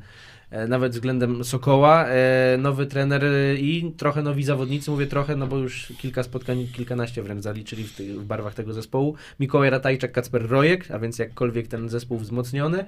[0.52, 3.24] E, nawet względem Sokoła, e, nowy trener
[3.58, 7.96] i trochę nowi zawodnicy, mówię trochę, no bo już kilka spotkań, kilkanaście wręcz zaliczyli w,
[7.96, 9.16] tych- w barwach tego zespołu.
[9.40, 12.86] Mikołaj Ratajczak, Kacper Rojek, a więc jakkolwiek ten zespół wzmocniony.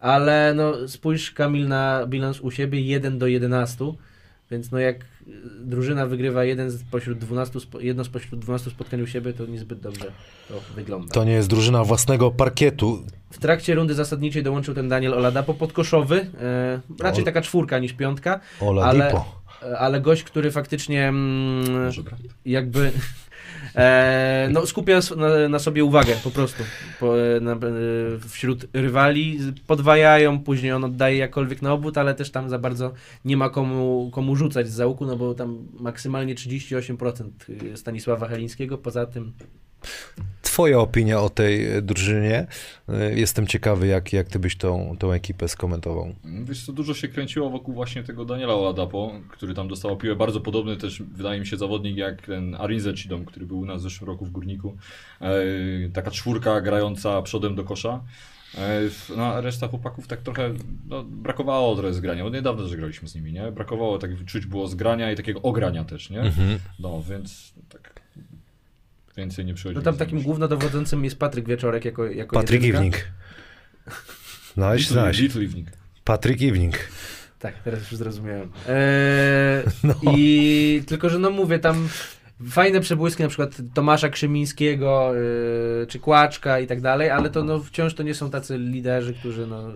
[0.00, 3.84] Ale no spójrz Kamil na bilans u siebie 1 do 11,
[4.50, 5.04] więc no jak y,
[5.60, 9.80] drużyna wygrywa jeden z pośród 12, spo- jedno spośród 12 spotkań u siebie, to niezbyt
[9.80, 10.12] dobrze
[10.48, 11.14] to wygląda.
[11.14, 13.02] To nie jest drużyna własnego parkietu.
[13.30, 17.92] W trakcie rundy zasadniczej dołączył ten Daniel Oladapo podkoszowy, e, raczej Ol- taka czwórka niż
[17.92, 19.12] piątka, Ola ale,
[19.62, 21.90] e, ale gość, który faktycznie mm,
[22.44, 22.92] jakby
[23.76, 26.62] e, no, skupia na, na sobie uwagę po prostu.
[27.00, 27.58] Po, e, na, e,
[28.28, 32.92] wśród rywali, podwajają, później on oddaje jakkolwiek na obwód, ale też tam za bardzo
[33.24, 37.30] nie ma komu, komu rzucać z załuku, no bo tam maksymalnie 38%
[37.74, 39.32] Stanisława Helińskiego, poza tym
[40.52, 42.46] Twoja opinia o tej e, drużynie.
[42.88, 46.14] E, Jestem ciekawy, jak, jak ty byś tą, tą ekipę skomentował.
[46.44, 50.16] Wiesz co, dużo się kręciło wokół właśnie tego Daniela Oladapo, który tam dostał piłę.
[50.16, 53.80] Bardzo podobny też, wydaje mi się, zawodnik jak ten Arinze Cidom, który był u nas
[53.80, 54.76] w zeszłym roku w Górniku.
[55.20, 55.32] E,
[55.92, 58.00] taka czwórka grająca przodem do kosza.
[59.16, 60.54] No, reszta chłopaków tak trochę
[60.88, 63.52] no, brakowało trochę zgrania, bo niedawno że graliśmy z nimi, nie?
[63.52, 66.20] Brakowało, tak czuć było zgrania i takiego ogrania też, nie?
[66.20, 66.58] Mhm.
[66.78, 67.91] No, więc tak
[69.16, 69.76] więcej nie przychodzi.
[69.76, 72.98] no tam takim głównodowodzącym jest Patryk Wieczorek jako, jako Patryk jedynka.
[75.22, 75.68] Little Evening.
[76.04, 76.74] Patryk Evening.
[77.38, 78.50] Tak, teraz już zrozumiałem.
[78.68, 79.94] Eee, No.
[80.16, 81.88] I tylko, że no mówię, tam
[82.48, 87.60] fajne przebłyski, na przykład Tomasza Krzymińskiego, yy, czy Kłaczka i tak dalej, ale to no,
[87.60, 89.72] wciąż to nie są tacy liderzy, którzy no...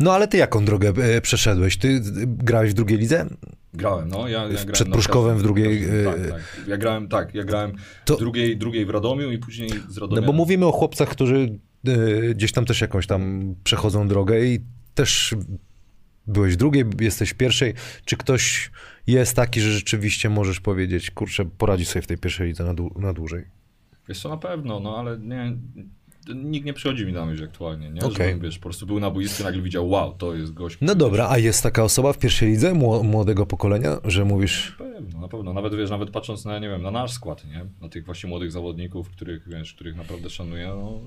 [0.00, 1.76] No ale ty jaką drogę e, przeszedłeś?
[1.76, 3.26] Ty grałeś w drugiej lidze?
[3.74, 4.28] Grałem, no.
[4.28, 6.62] Ja, ja grałem Przed Pruszkowem w drugiej, Tak, e, tak.
[6.68, 7.72] Ja grałem, tak, ja grałem
[8.04, 10.20] To- w drugiej, drugiej w Radomiu i później z Radomia.
[10.20, 14.60] No bo mówimy o chłopcach, którzy e, gdzieś tam też jakąś tam przechodzą drogę i
[14.94, 15.34] też
[16.26, 17.74] byłeś w drugiej, jesteś w pierwszej.
[18.04, 18.70] Czy ktoś
[19.06, 23.00] jest taki, że rzeczywiście możesz powiedzieć, kurczę, poradzi sobie w tej pierwszej lidze na, dłu-
[23.00, 23.44] na dłużej?
[24.08, 25.56] Wiesz co, na pewno, no ale nie,
[26.34, 28.00] nikt nie przychodzi mi na myśl aktualnie, nie?
[28.00, 28.26] Okej.
[28.26, 30.78] Żebym, wiesz, po prostu był na boisku i nagle widział, wow, to jest gość.
[30.80, 34.84] No dobra, a jest taka osoba w pierwszej lidze mło- młodego pokolenia, że mówisz, Na
[34.84, 35.52] pewno, na pewno.
[35.52, 37.66] Nawet wiesz, nawet patrząc na, nie wiem, na nasz skład, nie?
[37.80, 41.00] Na tych właśnie młodych zawodników, których, wiesz, których naprawdę szanuję, no,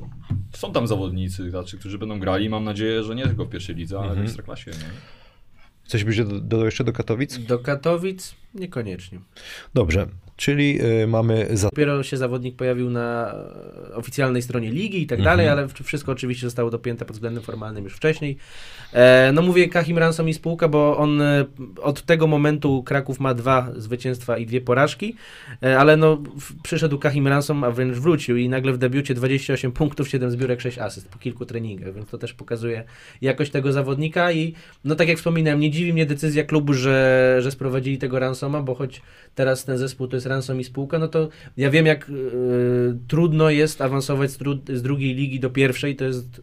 [0.54, 3.98] są tam zawodnicy, tacy, którzy będą grali, mam nadzieję, że nie tylko w pierwszej lidze,
[3.98, 4.28] ale Mhm.
[4.28, 4.90] w Ekstraklasie, nie?
[5.86, 7.38] coś byś do- dodał jeszcze do Katowic?
[7.38, 9.20] Do Katowic niekoniecznie.
[9.74, 10.08] Dobrze,
[10.42, 11.70] czyli y, mamy za...
[11.70, 13.36] Dopiero się zawodnik pojawił na
[13.90, 17.84] e, oficjalnej stronie ligi i tak dalej, ale wszystko oczywiście zostało dopięte pod względem formalnym
[17.84, 18.38] już wcześniej.
[18.94, 21.46] E, no mówię Kachim Ransom i spółka, bo on e,
[21.82, 25.16] od tego momentu Kraków ma dwa zwycięstwa i dwie porażki,
[25.78, 26.24] ale no
[26.64, 30.78] przyszedł Kachim Ransom, a wręcz wrócił i nagle w debiucie 28 punktów, 7 zbiórek, 6
[30.78, 32.84] asyst po kilku treningach, więc to też pokazuje
[33.22, 34.54] jakość tego zawodnika i
[34.86, 38.76] no tak jak wspominałem, nie dziwi mnie decyzja klubu, że, że sprowadzili tego Ransoma, bo
[38.76, 39.02] choć
[39.36, 42.14] teraz ten zespół to jest Ransom i spółka, no to ja wiem jak y,
[43.08, 44.38] trudno jest awansować z,
[44.74, 46.42] z drugiej ligi do pierwszej, to jest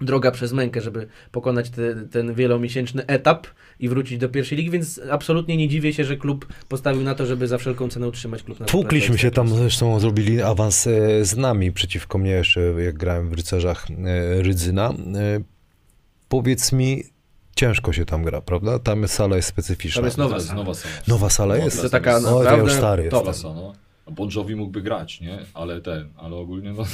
[0.00, 3.46] droga przez mękę, żeby pokonać te, ten wielomiesięczny etap
[3.80, 7.26] i wrócić do pierwszej ligi, więc absolutnie nie dziwię się, że klub postawił na to,
[7.26, 11.36] żeby za wszelką cenę utrzymać klub na Tłukliśmy się tam, zresztą zrobili awans e, z
[11.36, 14.94] nami przeciwko mnie jeszcze, jak grałem w Rycerzach e, Rydzyna.
[15.14, 15.40] E,
[16.28, 17.04] Powiedz mi,
[17.58, 18.78] ciężko się tam gra, prawda?
[18.78, 20.00] Tam sala jest specyficzna.
[20.00, 20.58] Tam jest nowa To jest sala.
[20.60, 20.94] nowa sala.
[21.08, 21.82] Nowa sala No, jest?
[21.82, 23.08] To taka jest O, to ja naprawdę już stary
[23.44, 23.72] no.
[24.06, 25.38] A Bon Jovi mógłby grać, nie?
[25.54, 26.84] Ale ten, ale ogólnie no...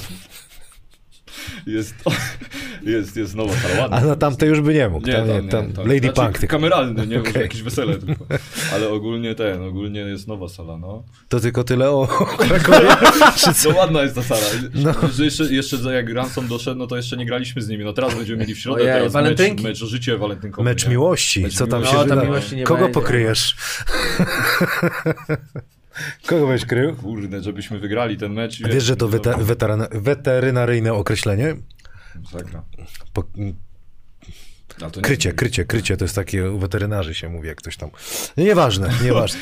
[1.67, 1.95] Jest,
[2.83, 3.97] jest, jest nowa sala, ładna.
[3.97, 5.07] A na tamte już by nie mógł.
[5.07, 6.39] tam, nie, tam Lady Znaczy, Punk.
[6.51, 7.19] Kameralny, nie?
[7.19, 8.27] Może jakieś wesele tylko.
[8.75, 11.05] Ale ogólnie ten, ogólnie jest nowa sala, no.
[11.29, 12.09] To tylko tyle o
[13.65, 14.41] No ładna jest ta sala.
[14.75, 14.95] No.
[15.25, 17.85] Jeszcze, jeszcze za- jak Ransom doszedł, no to jeszcze nie graliśmy z nimi.
[17.85, 19.65] No teraz będziemy mieli w środę, Ojej, teraz mecz, walentynki.
[19.65, 20.71] mecz o życie walentynkowe.
[20.71, 20.91] mecz nie?
[20.91, 21.41] miłości.
[21.41, 22.03] Mecz Co tam miłości.
[22.03, 22.95] się No, tam nie Kogo będzie.
[22.95, 23.57] pokryjesz?
[26.27, 26.97] Kogo będziesz krył?
[26.97, 28.63] Kurde, żebyśmy wygrali ten mecz.
[28.63, 31.55] Wiesz, że to wete- weteryna- weterynaryjne określenie?
[32.33, 32.63] Sakra.
[33.13, 33.25] Po,
[35.03, 37.91] krycie, krycie, krycie, to jest takie u weterynarzy się mówi, jak ktoś tam.
[38.37, 39.41] No Nieważne, nieważne.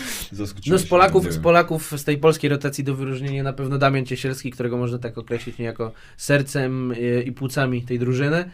[0.66, 1.38] No z Polaków, z.
[1.38, 5.58] Polaków z tej polskiej rotacji do wyróżnienia na pewno Damian Ciesielski, którego można tak określić
[5.58, 8.50] niejako sercem y, i płucami tej drużyny.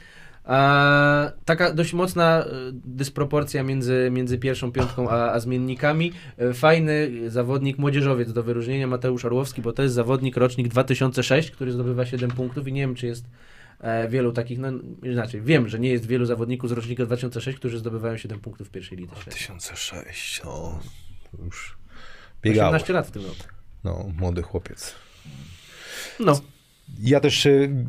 [0.48, 6.12] A, taka dość mocna y, dysproporcja między, między pierwszą piątką a, a zmiennikami.
[6.42, 11.72] Y, Fajny zawodnik, młodzieżowiec do wyróżnienia Mateusz Orłowski, bo to jest zawodnik rocznik 2006, który
[11.72, 13.24] zdobywa 7 punktów i nie wiem, czy jest
[13.80, 14.68] e, wielu takich, no
[15.02, 18.70] inaczej, wiem, że nie jest wielu zawodników z rocznika 2006, którzy zdobywają 7 punktów w
[18.70, 19.12] pierwszej lidze.
[19.16, 19.30] świata.
[19.30, 20.78] 2006, o,
[21.44, 21.76] już
[22.42, 22.68] biegało.
[22.68, 23.44] 18 lat w tym roku.
[23.84, 24.94] No, młody chłopiec.
[26.20, 26.40] No.
[27.00, 27.86] Ja też y,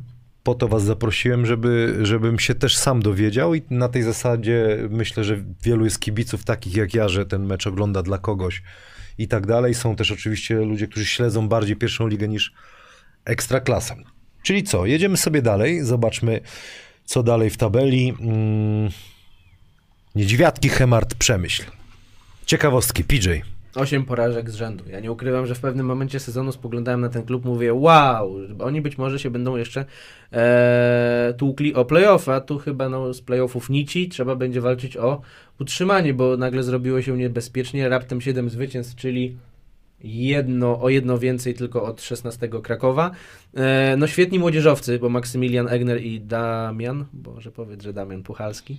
[0.49, 5.23] po to was zaprosiłem, żeby, żebym się też sam dowiedział i na tej zasadzie myślę,
[5.23, 8.63] że wielu jest kibiców takich jak ja, że ten mecz ogląda dla kogoś
[9.17, 9.73] i tak dalej.
[9.73, 12.53] Są też oczywiście ludzie, którzy śledzą bardziej pierwszą ligę niż
[13.25, 13.95] ekstraklasę.
[14.43, 16.41] Czyli co, jedziemy sobie dalej, zobaczmy
[17.05, 18.13] co dalej w tabeli.
[18.19, 18.89] Mm.
[20.15, 21.63] Niedźwiadki, Hemart, Przemyśl.
[22.45, 23.29] Ciekawostki, PJ.
[23.75, 24.84] Osiem porażek z rzędu.
[24.89, 28.82] Ja nie ukrywam, że w pewnym momencie sezonu spoglądałem na ten klub, mówię, wow, oni
[28.82, 29.86] być może się będą jeszcze
[30.34, 35.21] e, tłukli o play-off, a tu chyba no, z play-offów nici, trzeba będzie walczyć o
[35.60, 39.38] utrzymanie, bo nagle zrobiło się niebezpiecznie, raptem 7 zwycięstw, czyli
[40.03, 43.12] jedno, o jedno więcej tylko od 16 Krakowa.
[43.53, 48.77] E, no świetni młodzieżowcy, bo Maksymilian Egner i Damian, boże powiedz, że Damian Puchalski,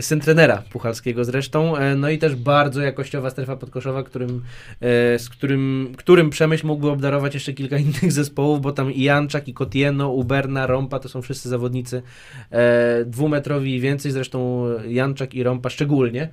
[0.00, 4.42] syn trenera Puchalskiego zresztą, e, no i też bardzo jakościowa strefa podkoszowa, którym,
[4.80, 9.48] e, z którym, którym Przemyśl mógłby obdarować jeszcze kilka innych zespołów, bo tam i Janczak,
[9.48, 12.02] i Kotieno, Uberna, Rompa, to są wszyscy zawodnicy
[12.50, 16.28] e, dwumetrowi i więcej, zresztą Janczak i Rompa szczególnie.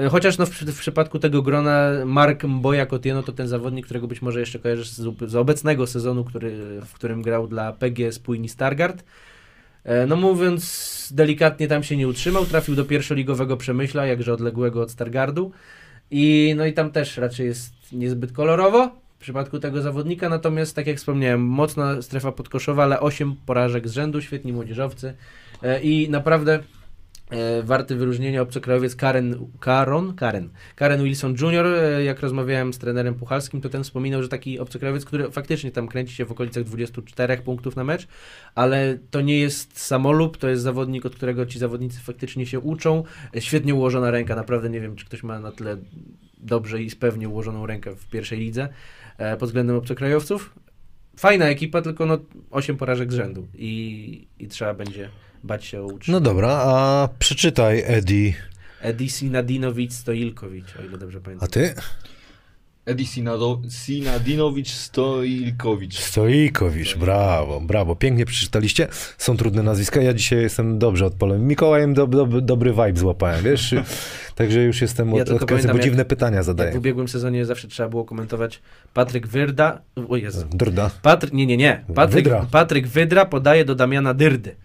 [0.00, 4.08] E, Chociaż no w, w przypadku tego grona Mark Mboja Kotieno to ten zawodnik, którego
[4.08, 8.48] być może jeszcze kojarzysz z, z obecnego sezonu, który, w którym grał dla PG Spójni
[8.48, 9.04] Stargard.
[9.84, 14.90] E, No mówiąc delikatnie, tam się nie utrzymał, trafił do pierwszoligowego Przemyśla, jakże odległego od
[14.90, 15.52] Stargardu.
[16.10, 20.86] I no i tam też raczej jest niezbyt kolorowo w przypadku tego zawodnika, natomiast tak
[20.86, 25.14] jak wspomniałem, mocna strefa podkoszowa, ale 8 porażek z rzędu, świetni młodzieżowcy
[25.62, 26.58] E, i naprawdę
[27.62, 33.60] warty wyróżnienia obcokrajowiec Karen, Karon, Karen, Karen Wilson Jr., e, jak rozmawiałem z trenerem Puchalskim,
[33.60, 37.76] to ten wspominał, że taki obcokrajowiec, który faktycznie tam kręci się w okolicach 24 punktów
[37.76, 38.08] na mecz,
[38.54, 43.04] ale to nie jest samolub, to jest zawodnik, od którego ci zawodnicy faktycznie się uczą.
[43.36, 45.76] E, Świetnie ułożona ręka, naprawdę nie wiem, czy ktoś ma na tyle
[46.38, 48.68] dobrze i spewnie ułożoną rękę w pierwszej lidze
[49.18, 50.54] e, pod względem obcokrajowców.
[51.16, 52.18] Fajna ekipa, tylko no
[52.50, 55.08] 8 porażek z rzędu i, i trzeba będzie
[55.44, 56.20] bać się o utrzymanie.
[56.24, 58.32] No dobra, a przeczytaj Eddie
[58.80, 61.46] Edi Sinadinowicz Stoilkowicz, o ile dobrze pamiętam.
[61.50, 61.74] A ty?
[62.86, 65.98] Edi Sinado- Sinadinowicz Stoilkowicz.
[65.98, 67.96] Stoikowicz, brawo, brawo.
[67.96, 68.88] Pięknie przeczytaliście.
[69.18, 70.00] Są trudne nazwiska.
[70.02, 71.44] Ja dzisiaj jestem dobrze odpalony.
[71.44, 73.74] Mikołajem do, do, dobry vibe złapałem, wiesz?
[74.34, 76.78] Także już jestem Ja od, odkręcony, bo dziwne jak- pytania Jak w zadaję.
[76.78, 78.60] ubiegłym sezonie zawsze trzeba było komentować
[78.94, 80.90] Patryk Wyrda, o Jezu, Drda.
[81.02, 82.46] Patryk, nie, nie, nie, Patryk Wydra.
[82.50, 84.56] Patryk Wydra podaje do Damiana Dyrdy,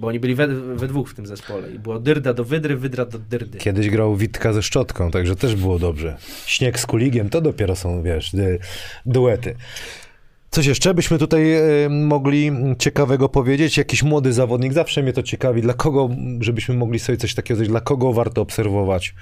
[0.00, 3.04] bo oni byli we, we dwóch w tym zespole i było Dyrda do Wydry, Wydra
[3.04, 3.58] do Dyrdy.
[3.58, 6.16] Kiedyś grał Witka ze Szczotką, także też było dobrze.
[6.46, 8.58] Śnieg z Kuligiem, to dopiero są, wiesz, dy,
[9.06, 9.54] duety.
[10.50, 13.76] Coś jeszcze byśmy tutaj e, mogli ciekawego powiedzieć?
[13.76, 15.62] Jakiś młody zawodnik, zawsze mnie to ciekawi.
[15.62, 16.08] Dla kogo,
[16.40, 19.14] żebyśmy mogli sobie coś takiego zrobić, dla kogo warto obserwować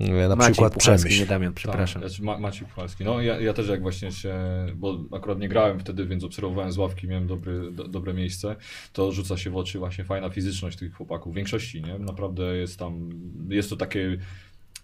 [0.00, 1.20] e, na Maciej przykład Puchalski, Przemyśl?
[1.20, 2.02] nie Damian, przepraszam.
[2.02, 3.04] Tak, znaczy Ma- Maciej Puchalski.
[3.04, 4.34] No ja, ja też jak właśnie się,
[4.74, 8.56] bo akurat nie grałem wtedy, więc obserwowałem z ławki, miałem dobry, do, dobre miejsce,
[8.92, 11.32] to rzuca się w oczy właśnie fajna fizyczność tych chłopaków.
[11.32, 11.98] W większości, nie?
[11.98, 13.10] Naprawdę jest tam,
[13.48, 14.16] jest to takie,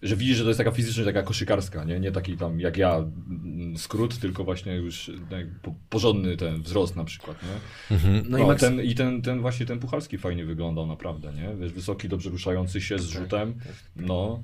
[0.03, 1.99] że widzisz, że to jest taka fizyczność, taka koszykarska, nie?
[1.99, 6.95] Nie taki tam jak ja mm, skrót, tylko właśnie już tak, po- porządny ten wzrost
[6.95, 7.95] na przykład, nie?
[7.95, 8.23] Mhm.
[8.29, 11.55] No No, i Max, ten, I ten, ten właśnie ten Puchalski fajnie wyglądał naprawdę, nie?
[11.55, 13.55] Wiesz, wysoki, dobrze ruszający się z rzutem,
[13.95, 14.39] no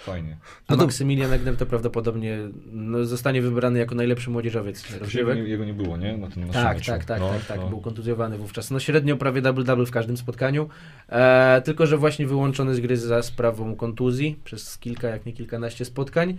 [0.00, 0.36] fajnie.
[0.68, 2.38] a Maksymilian Egner to prawdopodobnie
[2.72, 5.36] no, zostanie wybrany jako najlepszy młodzieżowiec Jego rozgrywek.
[5.38, 6.16] nie, jego nie było, nie?
[6.16, 6.90] Na tym naszym Tak, meczu.
[6.90, 7.60] tak, tak, No, tak, tak.
[7.60, 7.68] no.
[7.68, 8.70] Był kontuzjowany wówczas.
[8.70, 10.68] No średnio prawie double-double w każdym spotkaniu.
[11.08, 15.84] E, tylko, że właśnie wyłączony z gry za sprawą kontuzji przez kilka, jak nie kilkanaście
[15.84, 16.38] spotkań.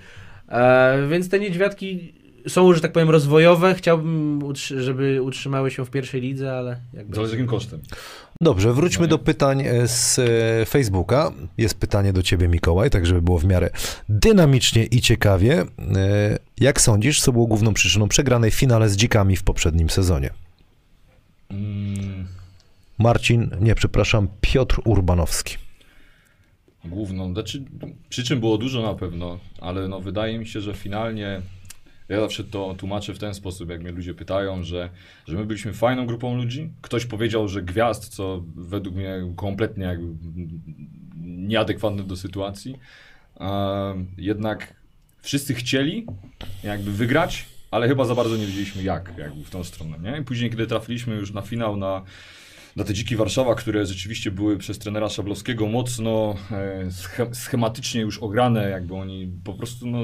[0.49, 2.13] E, więc te niedźwiadki
[2.47, 3.75] są, że tak powiem, rozwojowe.
[3.75, 4.39] Chciałbym,
[4.77, 7.15] żeby utrzymały się w pierwszej lidze, ale jakby...
[7.15, 7.81] Zależy jakim kosztem.
[8.41, 11.31] Dobrze, wróćmy No do pytań e, z e, Facebooka.
[11.57, 13.69] Jest pytanie do ciebie, Mikołaj, tak żeby było w miarę
[14.09, 15.61] dynamicznie i ciekawie.
[15.95, 20.29] E, Jak sądzisz, co było główną przyczyną przegranej w finale z dzikami w poprzednim sezonie?
[21.51, 22.27] Mm,
[22.97, 25.55] Marcin, nie, przepraszam, Piotr Urbanowski.
[26.85, 27.63] główną, znaczy
[28.09, 31.41] przyczyn było dużo na pewno, ale no wydaje mi się, że finalnie
[32.11, 34.89] ja zawsze to tłumaczę w ten sposób, jak mnie ludzie pytają, że,
[35.27, 36.69] że my byliśmy fajną grupą ludzi.
[36.81, 40.07] Ktoś powiedział, że gwiazd, co według mnie kompletnie jakby
[41.21, 42.79] nieadekwatne do sytuacji.
[44.17, 44.73] Jednak
[45.21, 46.05] wszyscy chcieli
[46.63, 50.17] jakby wygrać, ale chyba za bardzo nie wiedzieliśmy jak, jakby w tą stronę, nie?
[50.21, 52.01] I później, kiedy trafiliśmy już na finał, na,
[52.75, 58.17] na te dziki Warszawa, które rzeczywiście były przez trenera Szablowskiego mocno e, sche- schematycznie już
[58.17, 59.99] ograne, jakby oni po prostu, no,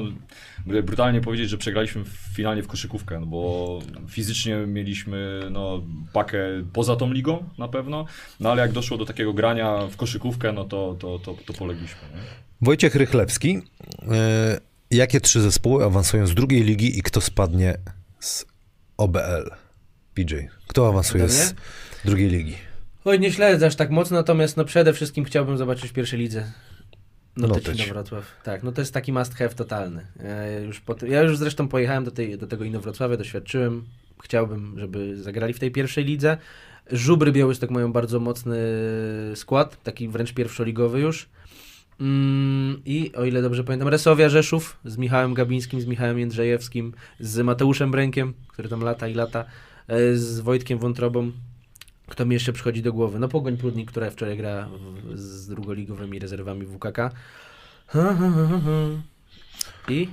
[0.82, 3.78] brutalnie powiedzieć, że przegraliśmy w finalnie w koszykówkę, no bo
[4.08, 6.38] fizycznie mieliśmy no, pakę
[6.72, 8.04] poza tą ligą na pewno,
[8.40, 11.98] no ale jak doszło do takiego grania w koszykówkę, no to, to, to, to polegliśmy.
[12.14, 12.20] Nie?
[12.60, 13.58] Wojciech Rychlewski.
[14.10, 17.74] e, Jakie trzy zespoły awansują z drugiej ligi i kto spadnie
[18.20, 18.46] z
[18.96, 19.50] OBL?
[20.14, 20.34] PJ.
[20.66, 21.54] Kto awansuje z?
[22.04, 22.54] Drugiej ligi?
[23.04, 26.52] Oj, nie śledzę aż tak mocno, natomiast no przede wszystkim chciałbym zobaczyć w pierwszej lidze.
[27.36, 27.66] Noteć.
[27.66, 28.24] Noteć Inowrocław.
[28.44, 30.06] Tak, no to jest taki must have totalny.
[30.24, 33.84] Ja już, po, ja już zresztą pojechałem do, tej, do tego Inowrocławia, doświadczyłem.
[34.22, 36.36] Chciałbym, żeby zagrali w tej pierwszej lidze.
[36.92, 38.58] Żubry Białystok mają bardzo mocny
[39.34, 41.28] skład, taki wręcz pierwszoligowy już.
[42.00, 47.38] Mm, I o ile dobrze pamiętam, Resowia Rzeszów z Michałem Gabińskim, z Michałem Jędrzejewskim, z
[47.38, 49.44] Mateuszem Brękiem, który tam lata i lata,
[49.88, 51.32] e, z Wojtkiem Wątrobą.
[52.08, 53.18] Kto mi jeszcze przychodzi do głowy?
[53.18, 54.68] No Pogoń Prudnik, która wczoraj gra
[55.14, 56.98] z drugoligowymi rezerwami WKK.
[59.88, 60.08] I?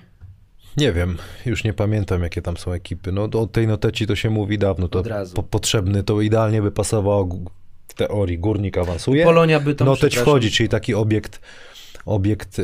[0.77, 3.11] Nie wiem, już nie pamiętam, jakie tam są ekipy.
[3.11, 5.03] No o tej noteci to się mówi dawno, to
[5.35, 7.29] po, potrzebny, to idealnie by pasowało
[7.87, 8.39] w teorii.
[8.39, 10.23] Górnik awansuje, Polonia Bytom, noteć przepraszam.
[10.23, 11.41] wchodzi, czyli taki obiekt
[12.05, 12.63] obiekt e,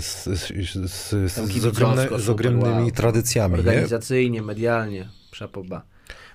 [0.00, 3.60] z, z, z, z, Tam ogromnymi tradycjami, nie?
[3.60, 5.82] Organizacyjnie, medialnie, szapoba.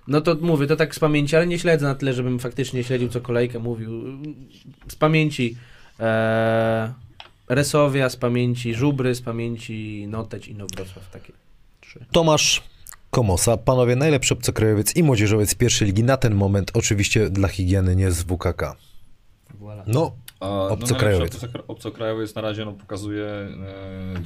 [0.07, 3.09] No to mówię, to tak z pamięci, ale nie śledzę na tyle, żebym faktycznie śledził,
[3.09, 4.03] co kolejkę mówił.
[4.87, 5.57] Z pamięci
[5.99, 6.93] e,
[7.49, 11.33] Resowia, z pamięci Żubry, z pamięci Noteć i Nowrocław, takie
[11.81, 12.05] trzy.
[12.11, 12.63] Tomasz
[13.09, 18.11] Komosa, panowie, najlepszy obcokrajowiec i młodzieżowiec pierwszej ligi na ten moment, oczywiście dla higieny, nie
[18.11, 18.75] z WKK.
[19.61, 19.83] Voilà.
[19.87, 21.41] No, A, Obcokrajowiec.
[21.41, 23.49] No, obcokrajowiec na razie no, pokazuje e,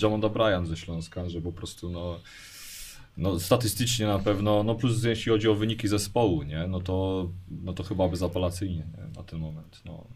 [0.02, 2.20] Jamonda Bryan ze Śląska, że po prostu no,
[3.18, 7.30] no, statystycznie na pewno, no plus jeśli chodzi o wyniki zespołu, nie, no to,
[7.64, 9.82] no to chyba bezapelacyjnie nie, na ten moment.
[9.86, 10.08] No.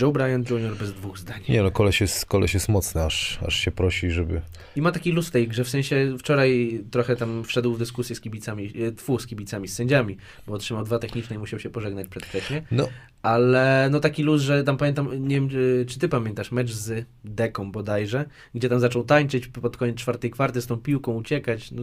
[0.00, 0.76] Joe Bryant Jr.
[0.76, 1.40] bez dwóch zdań.
[1.48, 4.42] nie no, koleś jest, koleś jest mocny, aż, aż się prosi, żeby...
[4.76, 8.16] I ma taki luz w tej grze, w sensie wczoraj trochę tam wszedł w dyskusję
[8.16, 11.70] z kibicami, e, tfu, z kibicami, z sędziami, bo otrzymał dwa techniczne i musiał się
[11.70, 12.62] pożegnać przedwcześnie.
[12.70, 12.88] No,
[13.22, 17.06] Ale no taki luz, że tam pamiętam, nie wiem, czy- czy ty pamiętasz mecz z
[17.24, 21.70] Deką bodajże, gdzie tam zaczął tańczyć pod koniec czwartej kwarty z tą piłką, uciekać.
[21.70, 21.82] No,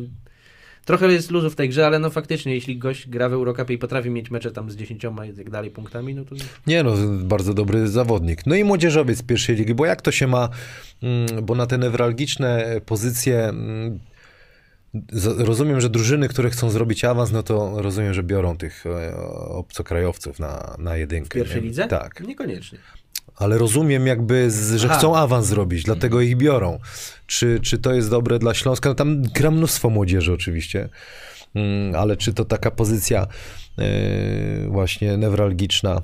[0.85, 3.77] trochę jest luzu w tej grze, ale no faktycznie, jeśli gość gra w Eurocupie i
[3.77, 6.35] potrafi mieć mecze tam z 10 i tak dalej punktami, no to
[6.67, 8.45] Nie no, bardzo dobry zawodnik.
[8.45, 10.49] No i młodzieżowiec z pierwszej ligi, bo jak to się ma,
[11.03, 13.99] mm, bo na te newralgiczne pozycje mm,
[15.37, 19.15] rozumiem, że drużyny, które chcą zrobić awans, no to rozumiem, że biorą tych e,
[19.49, 21.39] obcokrajowców na, na w jedynkę.
[21.39, 21.67] pierwszej nie?
[21.67, 21.87] lidze?
[21.87, 22.79] Tak, Niekoniecznie.
[23.35, 24.97] ale rozumiem jakby, z, że Aha.
[24.97, 26.79] chcą awans zrobić, dlatego ich biorą.
[27.33, 28.89] Czy, czy to jest dobre dla Śląska?
[28.89, 30.89] No tam gra mnóstwo młodzieży oczywiście,
[31.55, 33.27] Mm, ale czy to taka pozycja
[33.77, 36.01] e, właśnie newralgiczna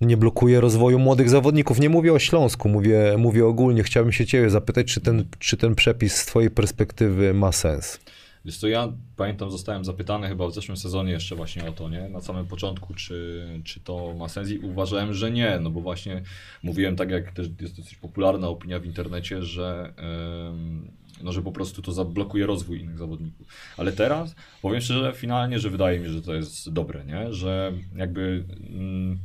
[0.00, 1.80] nie blokuje rozwoju młodych zawodników?
[1.80, 3.82] Nie mówię o Śląsku, mówię, mówię ogólnie.
[3.82, 8.00] Chciałbym się ciebie zapytać, czy ten, czy ten przepis z twojej perspektywy ma sens?
[8.44, 12.08] Wiesz co, ja pamiętam, zostałem zapytany chyba w zeszłym sezonie jeszcze właśnie o to, nie?
[12.08, 16.22] Na samym początku, czy, czy to ma sens i uważałem, że nie, no bo właśnie
[16.62, 20.90] mówiłem tak, jak też jest dosyć popularna opinia w internecie, że, em,
[21.22, 23.46] no, że po prostu to zablokuje rozwój innych zawodników.
[23.76, 27.32] Ale teraz powiem szczerze, finalnie, że wydaje mi się, że to jest dobre, nie?
[27.32, 28.44] Że jakby...
[28.70, 29.18] Mm,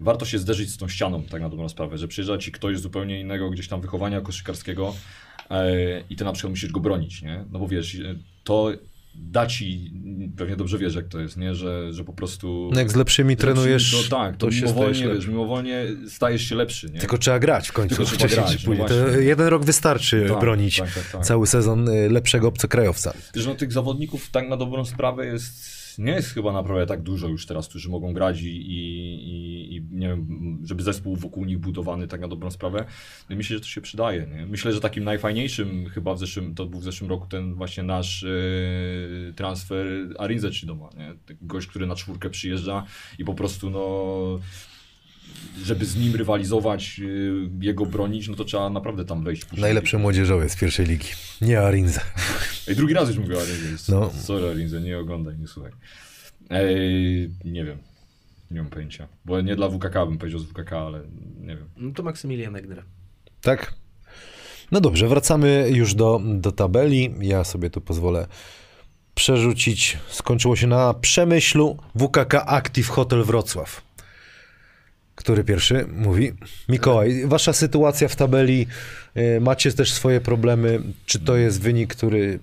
[0.00, 2.82] warto się zderzyć z tą ścianą, tak na dobrą sprawę, że przyjeżdża ci ktoś z
[2.82, 4.94] zupełnie innego gdzieś tam wychowania koszykarskiego
[6.10, 7.44] i ty na przykład musisz go bronić, nie?
[7.52, 8.14] No bo wiesz, e,
[8.44, 8.72] to
[9.14, 9.92] da ci,
[10.36, 11.54] pewnie dobrze wiesz jak to jest, nie?
[11.54, 12.70] Że, że po prostu...
[12.72, 16.42] No jak z lepszymi trenujesz, to, tak, to, to się mimowolnie, stajesz wiesz, mimowolnie stajesz
[16.42, 17.00] się lepszy, nie?
[17.00, 17.96] Tylko trzeba grać w końcu.
[17.96, 21.24] Tylko trzeba grać, no jeden rok wystarczy Tak, bronić tak, tak, tak.
[21.24, 23.14] cały sezon y, lepszego obcokrajowca.
[23.34, 27.28] Wiesz, no tych zawodników tak na dobrą sprawę jest, nie jest chyba naprawdę tak dużo
[27.28, 32.08] już teraz, którzy mogą grać i, i, i, nie wiem, żeby zespół wokół nich budowany
[32.08, 32.84] tak na dobrą sprawę.
[33.30, 34.26] No myślę, że to się przydaje.
[34.26, 34.46] Nie?
[34.46, 38.22] Myślę, że takim najfajniejszym chyba w zeszłym, to był w zeszłym roku ten właśnie nasz
[38.22, 39.86] yy, transfer
[40.18, 41.14] Arinze Chidoma, nie?
[41.42, 42.86] Gość, który na czwórkę przyjeżdża
[43.18, 44.40] i po prostu no
[45.62, 49.42] żeby z nim rywalizować, yy, jego bronić, no to trzeba naprawdę tam wejść.
[49.56, 51.08] Najlepszy młodzieżowiec z pierwszej ligi.
[51.40, 52.00] Nie Arinze.
[52.68, 53.92] Ej, drugi raz już mówię o Arinze.
[53.92, 54.00] No.
[54.00, 54.22] No.
[54.22, 55.72] Sorry Arinze, nie oglądaj, nie słuchaj.
[56.50, 57.78] Ej, nie wiem.
[58.50, 59.08] Nie mam pojęcia.
[59.24, 61.00] Bo nie dla WKK bym powiedział z WKK, ale
[61.40, 61.68] nie wiem.
[61.76, 62.82] No to Maksymilian Egner.
[63.40, 63.74] Tak?
[64.72, 67.14] No dobrze, wracamy już do, do tabeli.
[67.20, 68.26] Ja sobie tu pozwolę
[69.14, 69.98] przerzucić.
[70.08, 73.82] Skończyło się na Przemyślu WKK Active Hotel Wrocław.
[75.14, 76.32] Który pierwszy mówi?
[76.68, 78.66] Mikołaj, wasza sytuacja w tabeli,
[79.16, 80.80] y, macie też swoje problemy.
[81.06, 82.38] Czy to jest wynik, który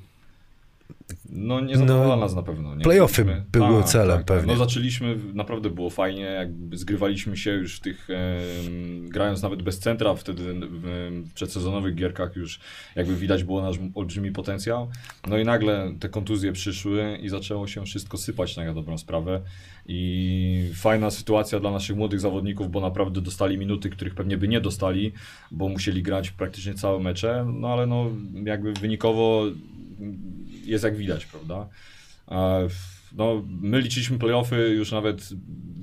[1.30, 2.76] No nie zadowala No, nas na pewno.
[2.76, 4.48] Nie playoffy Byliśmy- były tak, celem tak, pewnie.
[4.48, 4.58] Tak.
[4.60, 9.80] No zaczęliśmy, naprawdę było fajnie, jakby zgrywaliśmy się już w tych, em, grając nawet bez
[9.80, 12.60] centra, wtedy w, przedsezonowych gierkach już
[12.96, 14.90] jakby widać było nasz olbrzymi potencjał.
[15.28, 19.42] No i nagle te kontuzje przyszły i zaczęło się wszystko sypać na dobrą sprawę.
[19.94, 24.62] I fajna sytuacja dla naszych młodych zawodników, bo naprawdę dostali minuty, których pewnie by nie
[24.62, 25.12] dostali,
[25.52, 28.10] bo musieli grać praktycznie całe mecze, no ale no
[28.46, 29.46] jakby wynikowo
[30.66, 31.68] jest jak widać, prawda?
[33.14, 35.30] No, my liczyliśmy playoffy już nawet,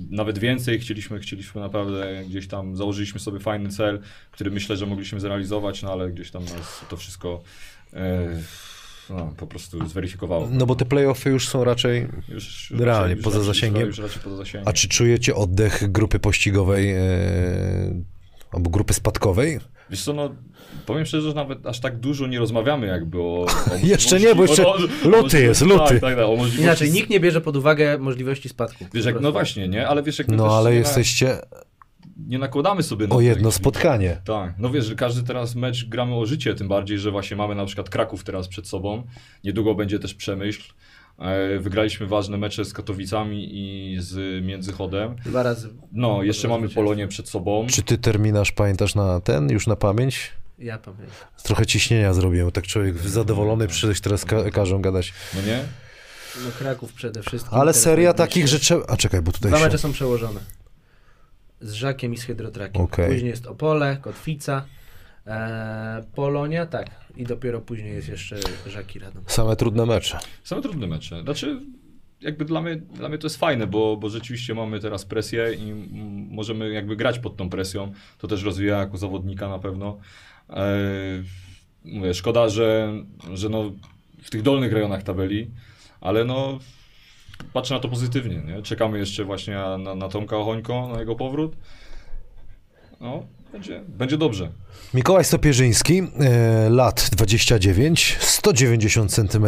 [0.09, 3.99] nawet więcej, chcieliśmy, chcieliśmy naprawdę gdzieś tam, założyliśmy sobie fajny cel,
[4.31, 7.43] który myślę, że mogliśmy zrealizować, no ale gdzieś tam nas to wszystko
[7.93, 8.27] e,
[9.09, 10.47] no, po prostu zweryfikowało.
[10.51, 12.07] No bo te playoffy już są raczej.
[12.27, 13.87] Już, Realnie, już poza raczej, zasięgiem.
[13.87, 14.67] Już raczej poza zasięgiem.
[14.67, 16.99] A czy czujecie oddech grupy pościgowej e,
[18.51, 19.59] albo grupy spadkowej?
[19.89, 20.35] Wiesz co, no
[20.85, 23.45] powiem szczerze, że nawet aż tak dużo nie rozmawiamy jakby o...
[23.45, 23.47] o
[23.83, 25.99] Jeszcze nie, bo jeszcze o- o- luty jest, tak, luty.
[25.99, 28.85] Tak, tak, możliwości Inaczej, nikt nie bierze pod uwagę możliwości spadku.
[28.93, 29.87] Wiesz, jak, no właśnie, nie?
[29.87, 31.37] Ale wiesz, jak No ale jesteście
[32.27, 34.21] nie nakładamy sobie na o jedno spotkanie.
[34.25, 37.55] Tak, no wiesz, że każdy teraz mecz gramy o życie, tym bardziej, że właśnie mamy
[37.55, 39.03] na przykład Kraków teraz przed sobą,
[39.43, 40.73] niedługo będzie też Przemyśl.
[41.19, 45.15] E, Wygraliśmy ważne mecze z Katowicami i z Międzychodem.
[45.25, 45.69] Dwa razy.
[45.91, 46.69] No, jeszcze mamy.
[46.69, 47.67] Polonię przed sobą.
[47.69, 50.31] Czy ty terminarz pamiętasz na ten, już na pamięć?
[50.59, 51.07] Ja pamiętam.
[51.43, 55.13] Trochę ciśnienia zrobiłem, tak człowiek zadowolony przyjść, teraz ka- każą gadać.
[55.35, 55.59] No nie?
[56.45, 57.59] No Kraków przede wszystkim.
[57.59, 58.85] Ale seria takich, że trzeba...
[58.87, 59.65] A czekaj, bo tutaj Dwa się...
[59.65, 60.39] mecze są przełożone.
[61.61, 62.81] Z Żakiem i z Hydrotrakiem.
[62.81, 63.11] Okej.
[63.11, 64.65] Później jest Opole, Kotwica,
[65.27, 66.89] e, Polonia, tak.
[67.17, 68.35] I dopiero później jest jeszcze
[68.67, 69.23] Żak i Radom.
[69.27, 70.19] Same trudne mecze.
[70.43, 71.21] Są trudne mecze.
[71.21, 71.61] Znaczy,
[72.21, 75.73] jakby dla mnie, dla mnie to jest fajne, bo, bo rzeczywiście mamy teraz presję i
[76.31, 77.91] możemy jakby grać pod tą presją.
[78.17, 79.97] To też rozwija jako zawodnika na pewno.
[80.49, 80.77] E,
[81.85, 82.93] mówię, szkoda, że,
[83.33, 83.71] że no
[84.21, 85.51] w tych dolnych rejonach tabeli,
[86.01, 86.59] ale no
[87.53, 88.37] patrzę na to pozytywnie.
[88.37, 88.61] Nie?
[88.61, 91.55] Czekamy jeszcze właśnie na, na Tomka Ochońko, na jego powrót.
[93.01, 94.51] No, będzie, będzie dobrze.
[94.93, 99.45] Mikołaj Stopierzyński, e, lat 29, 190 cm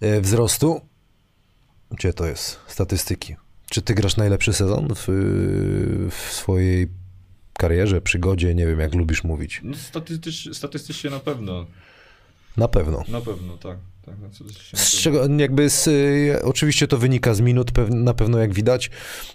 [0.00, 0.80] e, wzrostu.
[1.90, 2.60] Gdzie to jest?
[2.66, 3.36] Statystyki.
[3.70, 5.06] Czy ty grasz najlepszy sezon w,
[6.10, 6.88] w swojej
[7.52, 8.54] karierze, przygodzie?
[8.54, 9.60] Nie wiem, jak lubisz mówić.
[9.64, 11.66] No, statystycz, statystycznie na pewno.
[12.56, 13.04] Na pewno.
[13.08, 13.78] Na pewno, tak.
[14.06, 14.28] Tak, no,
[14.74, 18.90] Z czego jakby z, y, oczywiście to wynika z minut, na pewno jak widać.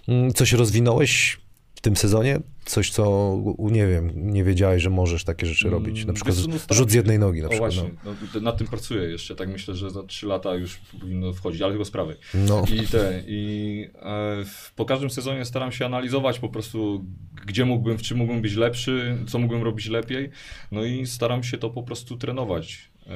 [0.08, 1.40] Mm, Coś rozwinąłeś
[1.74, 2.40] w tym sezonie?
[2.64, 6.04] Coś, co nie wiem, nie wiedziałeś, że możesz takie rzeczy Mm, robić.
[6.04, 7.74] Na przykład wiesz no, rzut z się- jednej nogi na O przykład.
[7.74, 11.32] właśnie, no, to nad tym pracuję jeszcze, tak myślę, że za 3 lata już powinno
[11.32, 12.16] wchodzić, ale tylko z prawej.
[12.34, 12.64] No.
[12.74, 17.04] I te, i e, w- po każdym sezonie staram się analizować po prostu,
[17.46, 20.30] gdzie mógłbym, w czym mógłbym być lepszy, co mógłbym robić lepiej,
[20.72, 22.90] no i staram się to po prostu trenować.
[23.06, 23.10] E,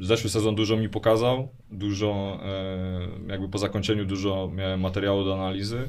[0.00, 5.88] zeszły sezon dużo mi pokazał, dużo, e, jakby po zakończeniu dużo miałem materiału do analizy,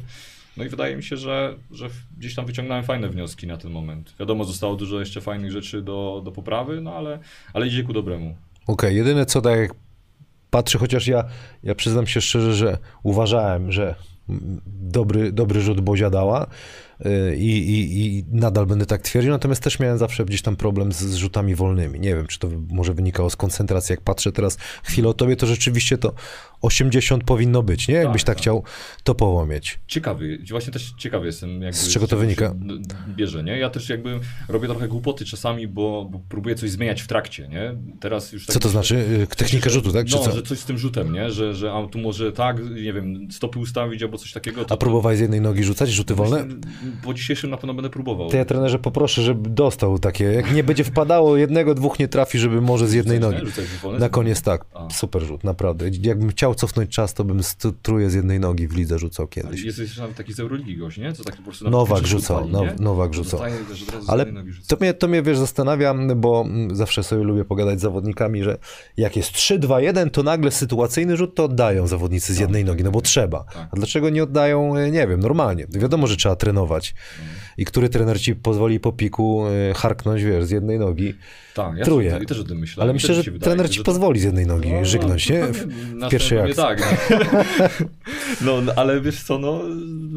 [0.58, 4.14] no i wydaje mi się, że, że gdzieś tam wyciągnąłem fajne wnioski na ten moment.
[4.20, 7.20] Wiadomo, zostało dużo jeszcze fajnych rzeczy do, do poprawy, no ale,
[7.53, 8.36] ale idzie ku dobremu.
[8.68, 9.74] Okej, jedyne co tak jak
[10.49, 11.24] patrzę, chociaż ja,
[11.64, 13.95] ja przyznam się szczerze, że uważałem, że
[14.68, 16.47] dobry, dobry rzut Bozia dała
[17.38, 20.98] i, i, i nadal będę tak twierdził, natomiast też miałem zawsze gdzieś tam problem z,
[20.98, 22.00] z rzutami wolnymi.
[22.00, 23.93] Nie wiem, czy to może wynikało z koncentracji.
[23.93, 26.14] Jak patrzę teraz chwilę o tobie, to rzeczywiście to
[26.62, 27.95] 80 powinno być, nie?
[27.95, 28.41] Jakbyś tak, tak.
[28.41, 28.64] chciał
[29.04, 29.80] topowo mieć.
[29.88, 31.62] Ciekawy, właśnie też ciekawy jestem.
[31.62, 32.56] Jakby, Z czego to wynika?
[33.08, 33.60] Bierze, nie?
[33.60, 34.20] Ja też jakby
[34.50, 37.76] robię trochę głupoty czasami, bo, bo próbuję coś zmieniać w trakcie, nie?
[38.00, 38.95] Teraz już tak Co to znaczy?
[38.95, 40.08] Y, Technikę rzutu, tak?
[40.08, 40.32] Czy no, co?
[40.32, 41.32] że coś z tym rzutem, nie?
[41.32, 44.66] Że, że a tu może tak, nie wiem, stopy ustawić albo coś takiego.
[44.66, 46.48] To, A próbowałeś z jednej nogi rzucać rzuty wolne?
[47.04, 48.30] Po dzisiejszym na pewno będę próbował.
[48.30, 52.40] To ja trenerze poproszę, żeby dostał takie, jak nie będzie wpadało, jednego, dwóch nie trafi,
[52.40, 53.38] żeby może z jednej nogi.
[54.00, 54.90] Na koniec tak, A.
[54.90, 55.86] super rzut, naprawdę.
[56.02, 57.42] Jakbym chciał cofnąć czas, to bym
[57.82, 59.64] truje z jednej nogi w lidze rzucał kiedyś.
[59.64, 61.14] Jest jeszcze nawet taki z Euroligi gość, nie?
[61.14, 62.50] Co tak po prostu Nowak rzucał?
[62.80, 63.40] Nowak rzucał.
[64.08, 64.26] Ale
[64.68, 68.58] to mnie, to mnie, wiesz, zastanawia, bo zawsze sobie lubię pogadać z zawodnikami, że
[68.98, 73.02] jak jest 3-2-1, to nagle sytuacyjny rzut to oddają zawodnicy z jednej nogi, no bo
[73.02, 73.44] trzeba.
[73.44, 73.68] tak.
[73.72, 75.68] A dlaczego nie oddają, e, nie wiem, normalnie.
[75.70, 76.77] Wiadomo, że trzeba trenować.
[76.86, 77.38] Mhm.
[77.58, 81.14] I który trener ci pozwoli po piku e, harknąć, wiesz, z jednej nogi.
[81.54, 82.12] Tak, ja truje.
[82.12, 82.84] też, też o tym myślę.
[82.84, 85.46] Ale myślę, że wydaje, trener ci pozwoli z jednej nogi No, żygnąć, no, nie?
[85.46, 86.56] W, na w pierwszej akcji.
[86.56, 86.98] Tak,
[88.46, 88.62] no.
[88.62, 89.62] no, ale wiesz co, no,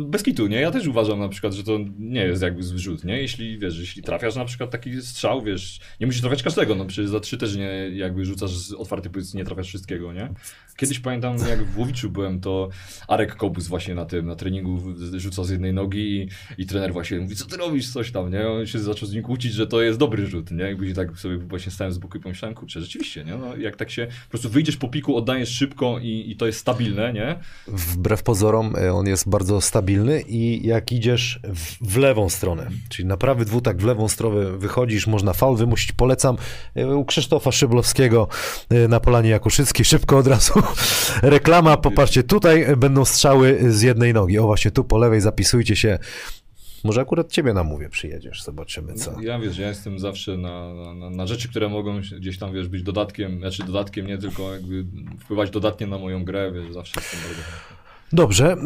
[0.06, 0.60] bez kitu, nie?
[0.60, 3.18] Ja też uważam na przykład, że to nie jest jakby zły rzut, nie?
[3.22, 7.10] Jeśli, wiesz, jeśli trafiasz na przykład taki strzał, wiesz, nie musisz trafiać każdego, no przecież
[7.10, 10.28] za trzy też nie, jakby rzucasz z otwartej pozycji, nie trafiasz wszystkiego, nie?
[10.76, 12.68] Kiedyś pamiętam, jak w Łowiczu byłem, to
[13.08, 14.80] Arek Kobus właśnie na tym, na treningu
[15.16, 18.48] rzucał z jednej nogi i, i trener właśnie mówi, co ty robisz, coś tam, nie?
[18.48, 20.64] On się zaczął z nim kłócić, że to jest dobry rzut, nie?
[20.64, 23.36] Jakby tak sobie właśnie stałem z boku i pomyślałem, kurczę, rzeczywiście, nie?
[23.36, 26.58] No, jak tak się, po prostu wyjdziesz po piku, oddajesz szybko i, i to jest
[26.58, 27.38] stabilne, nie?
[27.68, 33.08] Wbrew pozorom e, on jest bardzo stabilny i jak idziesz w, w lewą stronę, czyli
[33.08, 35.92] na prawy dwutak w lewą stronę wychodzisz, można faul wymusić.
[35.92, 36.36] Polecam
[36.74, 38.28] e, u Krzysztofa Szyblowskiego
[38.68, 39.84] e, na Polanie Jakuszyckiej.
[39.84, 40.52] Szybko od razu
[41.22, 41.76] reklama.
[41.76, 44.38] Popatrzcie, tutaj będą strzały z jednej nogi.
[44.38, 45.98] O właśnie tu po lewej zapisujcie się.
[46.84, 49.20] Może akurat ciebie namówię, przyjedziesz, zobaczymy co.
[49.20, 52.82] Ja wiesz, ja jestem zawsze na, na- na, rzeczy, które mogą gdzieś tam, wiesz, być
[52.82, 54.84] dodatkiem, znaczy dodatkiem nie tylko jakby
[55.20, 57.42] wpływać dodatnie na moją grę, wiesz, zawsze jestem bardzo.
[58.12, 58.56] Dobrze,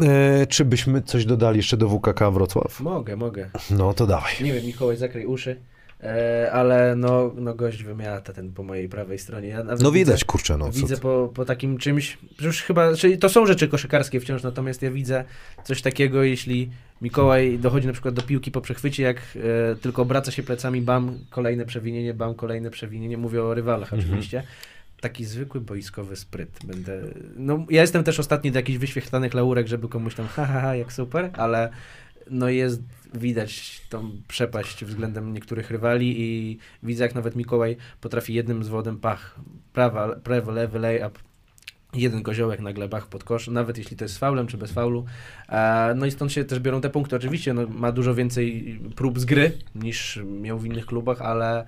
[0.41, 2.79] e, czy byśmy coś dodali jeszcze do WKK Wrocław?
[2.81, 3.49] Mogę, mogę.
[3.71, 4.33] No to dawaj.
[4.41, 5.59] Nie wiem, Mikołaj, zakryj uszy.
[6.03, 9.47] E, ale no, no gość wymiata ten po mojej prawej stronie.
[9.47, 13.29] Ja No widzę- widać, kurczę, no Widzę po, po takim czymś, już chyba, czyli to
[13.29, 15.23] są rzeczy koszykarskie wciąż, natomiast ja widzę
[15.63, 16.69] coś takiego, jeśli
[17.01, 21.19] Mikołaj dochodzi na przykład do piłki po przechwycie, jak e, tylko obraca się plecami, bam,
[21.29, 24.09] kolejne przewinienie, bam, kolejne przewinienie, mówię o rywalach Mhm.
[24.11, 24.43] oczywiście.
[25.01, 26.59] Taki zwykły boiskowy spryt.
[26.63, 27.01] Będę.
[27.37, 30.75] No, ja jestem też ostatni do jakichś wyświetlanych laurek, żeby komuś tam, ha, ha, ha,
[30.75, 31.69] jak super, ale
[32.29, 32.81] no jest
[33.13, 39.39] widać tą przepaść względem niektórych rywali i widzę jak nawet Mikołaj potrafi jednym zwodem pach,
[39.73, 41.19] prawa, prawo, lewy lay-up,
[41.93, 45.05] jeden koziołek na glebach pod kosz, nawet jeśli to jest z faulem czy bez faulu.
[45.95, 47.15] No i stąd się też biorą te punkty.
[47.15, 51.65] Oczywiście no, ma dużo więcej prób z gry niż miał w innych klubach, ale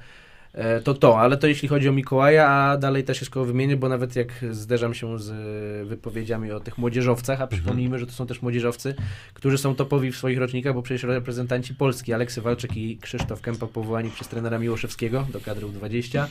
[0.84, 3.90] to to, ale to jeśli chodzi o Mikołaja, a dalej też jest koło wymienię, bo
[3.90, 8.28] nawet jak zderzam się z e, wypowiedziami o tych młodzieżowcach, a przypomnijmy, że to są
[8.28, 8.96] też młodzieżowcy,
[9.34, 13.68] którzy są topowi w swoich rocznikach, bo przecież reprezentanci Polski, Aleksy Walczyk i Krzysztof Kępa
[13.68, 16.26] powołani przez trenera Miłoszewskiego do kadry U20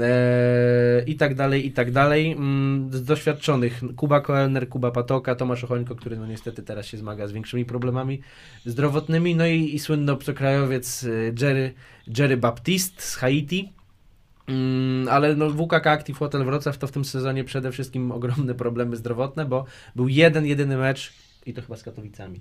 [0.00, 2.32] e, i tak dalej, i tak dalej.
[2.32, 7.26] Mm, Z doświadczonych Kuba Koelner, Kuba Patoka, Tomasz Ochońko, który no niestety teraz się zmaga
[7.26, 8.20] z większymi problemami
[8.64, 11.74] zdrowotnymi, no i, i słynny obcokrajowiec y, Jerry,
[12.18, 13.72] Jerry Baptiste z Haiti.
[14.48, 18.96] Mm, ale no WKK Active Hotel Wrocław to w tym sezonie przede wszystkim ogromne problemy
[18.96, 19.64] zdrowotne, bo
[19.96, 21.12] był jeden, jedyny mecz
[21.46, 22.40] i to chyba z Katowicami.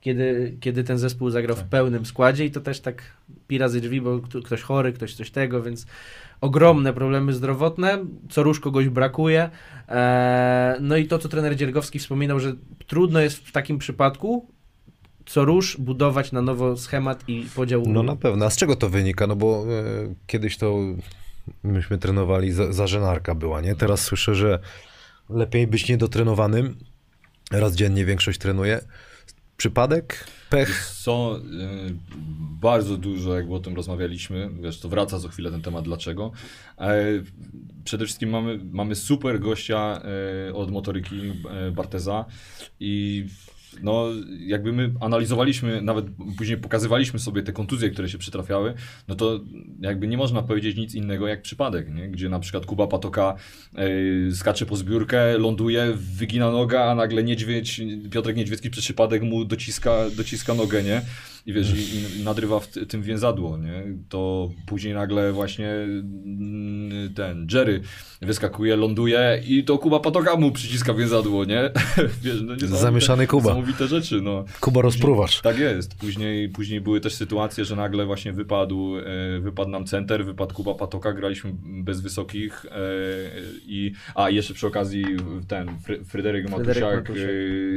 [0.00, 3.02] Kiedy, kiedy ten zespół zagrał w pełnym składzie i to też tak
[3.48, 5.86] pi razy drzwi, bo kto- ktoś chory, ktoś coś tego, więc
[6.40, 9.50] ogromne problemy zdrowotne, co róż kogoś brakuje.
[9.88, 12.54] Eee, no i to, co trener Dziergowski wspominał, że
[12.86, 14.46] trudno jest w takim przypadku
[15.26, 18.44] co róż budować na nowo schemat i podział No na pewno.
[18.46, 19.26] A z czego to wynika?
[19.26, 20.78] No bo e, kiedyś to
[21.62, 23.74] Myśmy trenowali, za, zażenarka była, nie?
[23.74, 24.58] Teraz słyszę, że
[25.30, 26.76] lepiej być niedotrenowanym.
[27.50, 28.80] Raz dziennie większość trenuje.
[29.56, 30.24] Przypadek?
[30.50, 30.92] Pech?
[31.02, 31.94] Co y,
[32.60, 36.32] bardzo dużo, jakby o tym rozmawialiśmy, wiesz, to wraca za chwilę ten temat dlaczego.
[36.78, 37.04] E,
[37.84, 40.02] przede wszystkim mamy, mamy super gościa
[40.48, 42.24] e, od motoryki e, Barteza
[42.80, 43.26] i
[43.82, 44.06] no,
[44.46, 46.06] jakby my analizowaliśmy, nawet
[46.38, 48.74] później pokazywaliśmy sobie te kontuzje, które się przytrafiały,
[49.08, 49.40] no to
[49.80, 52.08] jakby nie można powiedzieć nic innego jak przypadek, nie?
[52.08, 53.34] gdzie na przykład Kuba Patoka
[53.74, 59.44] e, skacze po zbiórkę, ląduje, wygina noga, a nagle niedźwiedź, Piotrek Niedźwiecki przez przypadek mu
[59.44, 61.02] dociska, dociska nogę, nie?
[61.46, 63.82] I wiesz, i, i nadrywa w tym więzadło, nie?
[64.08, 67.80] To później nagle właśnie mm, ten Jerry
[68.22, 71.70] wyskakuje, ląduje i to Kuba Patoka mu przyciska więzadło, nie?
[72.24, 73.48] wiesz, no Zamieszany Kuba.
[73.50, 74.44] Niesamowite rzeczy, no.
[74.60, 75.40] Kuba rozpruwacz.
[75.40, 75.94] Tak jest.
[75.94, 80.74] Później, później były też sytuacje, że nagle właśnie wypadł, e, wypadł nam center, wypadł Kuba
[80.74, 82.78] Patoka, graliśmy bez wysokich e,
[83.66, 85.04] i a jeszcze przy okazji
[85.48, 87.28] ten Fry, Fryderyk Matusiak Matusiak.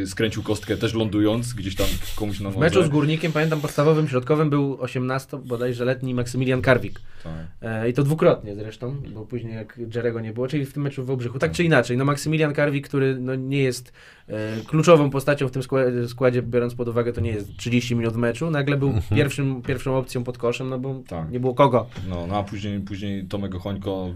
[0.04, 2.66] e, skręcił kostkę też lądując gdzieś tam komuś na W nodze.
[2.66, 7.00] meczu z Górnikiem, pamiętam, podstawowym, środkowym był 18 bodajże letni Maksymilian Karwik.
[7.24, 7.34] Tak.
[7.62, 11.04] E, I to dwukrotnie zresztą, bo później jak Jerego nie było, czyli w tym meczu
[11.04, 11.40] w Wałbrzychu.
[11.40, 13.94] Tak czy inaczej, no Maksymilian Karwik, który no, nie jest
[14.28, 14.34] e,
[14.68, 18.52] kluczową postacią w tym składzie, składzie, biorąc pod uwagę, to nie jest 30 minut meczu,
[18.52, 21.32] nagle był pierwszym, pierwszą opcją pod koszem, no bo Tak.
[21.32, 21.88] nie było kogo.
[22.10, 24.14] No, no a później, później Tomek Ochońko,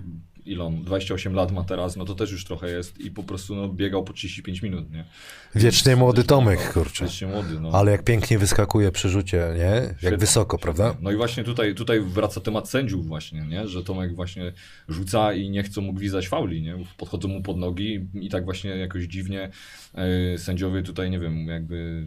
[0.49, 3.55] ile on, 28 lat ma teraz, no to też już trochę jest i po prostu
[3.55, 5.05] no, biegał po 35 minut, nie?
[5.55, 7.05] Wiecznie młody Tomek, no, kurczę.
[7.05, 7.69] Wiecznie młody, no.
[7.73, 9.63] Ale jak pięknie wyskakuje przy rzucie, nie?
[9.63, 10.73] Jak Świetnie, wysoko, świetnie.
[10.73, 10.99] prawda?
[11.01, 13.67] No i właśnie tutaj, tutaj wraca temat sędziów właśnie, nie?
[13.67, 14.53] że Tomek właśnie
[14.89, 16.77] rzuca i nie chcą mu gwizdać fauli, nie?
[16.97, 19.49] Podchodzą mu pod nogi i tak właśnie jakoś dziwnie
[19.95, 22.05] e, sędziowie tutaj, nie wiem, jakby,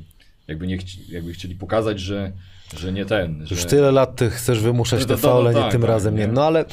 [0.49, 2.33] jakby, nie chci, jakby chcieli pokazać, że,
[2.77, 3.47] że nie ten.
[3.47, 3.55] Że...
[3.55, 6.15] Już tyle lat ty chcesz wymuszać No te faule, no nie tak, tym tak, razem
[6.15, 6.27] nie.
[6.27, 6.33] nie?
[6.33, 6.65] No ale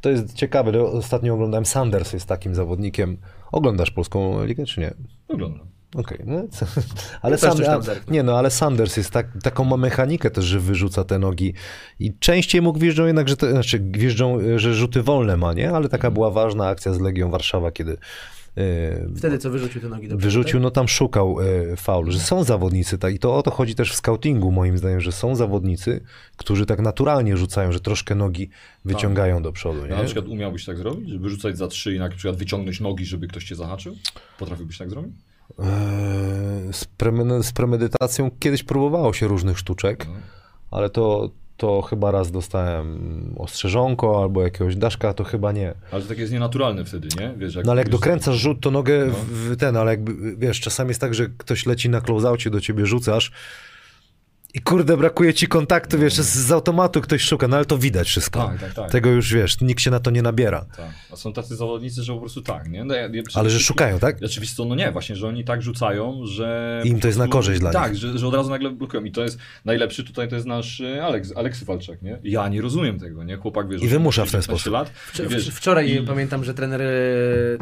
[0.00, 3.16] to jest ciekawe, ostatnio oglądałem Sanders jest takim zawodnikiem.
[3.52, 4.94] Oglądasz polską ligę, czy nie?
[5.28, 5.64] Wygląda.
[5.94, 6.66] Okej, no, co-
[7.22, 8.14] ale zerknę.
[8.14, 11.54] nie no, ale Sanders jest tak, taką ma mechanikę też, że wyrzuca te nogi
[11.98, 15.70] i częściej mu gwieżdżą jednak, że to, znaczy gwieżdżą, że rzuty wolne ma, nie?
[15.70, 17.98] Ale taka była ważna akcja z Legią Warszawa, kiedy
[19.16, 22.44] Wtedy co wyrzucił te nogi do przodu, wyrzucił, no tam szukał e, faul, że są
[22.44, 26.00] zawodnicy, tak, i to o to chodzi też w scoutingu moim zdaniem, że są zawodnicy,
[26.36, 28.50] którzy tak naturalnie rzucają, że troszkę nogi
[28.84, 29.96] wyciągają do przodu, nie?
[29.96, 33.28] na przykład umiałbyś tak zrobić, żeby rzucać za trzy i na przykład wyciągnąć nogi, żeby
[33.28, 33.96] ktoś cię zahaczył?
[34.38, 35.12] Potrafiłbyś tak zrobić?
[35.58, 36.72] Eee,
[37.42, 40.14] z premedytacją kiedyś próbowało się różnych sztuczek, No.
[40.70, 42.98] ale to, to chyba raz dostałem
[43.38, 45.74] ostrzeżonko albo jakiegoś daszka, to chyba nie.
[45.92, 47.34] Ale to takie jest nienaturalne wtedy, nie?
[47.36, 49.14] Wiesz, No ale jak dokręcasz rzut, to nogę No.
[49.30, 52.86] w ten, ale jakby, wiesz, czasami jest tak, że ktoś leci na closeaucie, do ciebie
[52.86, 53.32] rzucasz
[54.58, 58.06] i kurde, brakuje ci kontaktu, wiesz, z, z automatu ktoś szuka, no ale to widać
[58.08, 58.46] wszystko.
[58.48, 58.90] Tak, tak, tak.
[58.90, 60.64] Tego już, wiesz, nikt się na to nie nabiera.
[60.76, 60.90] Tak.
[61.12, 62.84] A są tacy zawodnicy, że po prostu tak, nie?
[62.84, 64.16] No, ja, ja Ale że szukają, tak?
[64.24, 66.80] Oczywiście, no nie, właśnie, że oni tak rzucają, że...
[66.84, 68.00] Im po to jest na korzyść dla Tak, nich.
[68.00, 69.04] że, że od razu nagle blokują.
[69.04, 72.18] I to jest najlepszy tutaj, to jest nasz e, Aleks, Aleksy Walczak, nie?
[72.24, 73.36] Ja nie rozumiem tego, nie?
[73.36, 73.82] Chłopak, wiesz...
[73.82, 74.72] I wymusza w ten 15 sposób.
[74.72, 76.88] Lat, Wczo- i wiesz, Wczoraj i- pamiętam, że trener, e,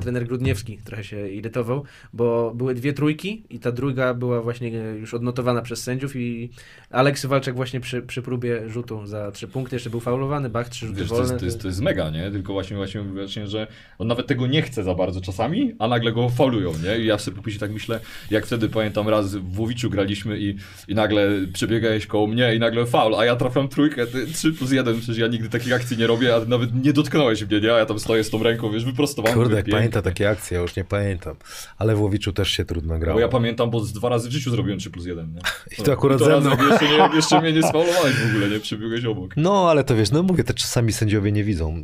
[0.03, 4.99] trener Grudniewski trochę się irytował, bo były dwie trójki i ta druga była właśnie e,
[4.99, 6.51] już odnotowana przez sędziów i
[6.91, 10.87] Aleksy Walczak właśnie przy, przy próbie rzutu za trzy punkty jeszcze był faulowany, Bach trzy
[10.87, 11.33] rzuty Wiesz, to wolne.
[11.33, 12.31] jest, to, jest, to jest mega, nie?
[12.31, 13.67] Tylko właśnie, właśnie, właśnie, że
[13.99, 16.99] on nawet tego nie chce za bardzo czasami, a nagle go faulują, nie?
[16.99, 20.57] I ja sobie później tak myślę, jak wtedy pamiętam raz w Łowiczu graliśmy i,
[20.89, 24.73] i nagle przebiegałeś koło mnie i nagle faul, a ja trafiam trójkę, ty, 3 plus
[24.73, 27.75] 1, przecież ja nigdy takich akcji nie robię, a nawet nie dotknąłeś mnie, nie?
[27.75, 29.35] A ja tam stoję z tą ręką, wiesz, wyprostowany.
[29.35, 31.37] Kurde, jak pamięta takie akcje, ja już nie pamiętam.
[31.79, 33.17] Ale w Łowiczu też się trudno grało.
[33.17, 35.41] Bo ja pamiętam, bo z dwa razy w życiu zrobiłem 3 plus 1, nie?
[35.79, 36.57] I to akurat to ze mną.
[36.81, 38.61] Jeszcze, nie, jeszcze mnie nie sfaulowałeś w ogóle, nie?
[38.61, 39.35] Przebiegłeś obok.
[39.37, 41.83] No, ale to wiesz, no mówię, te czasami sędziowie nie widzą,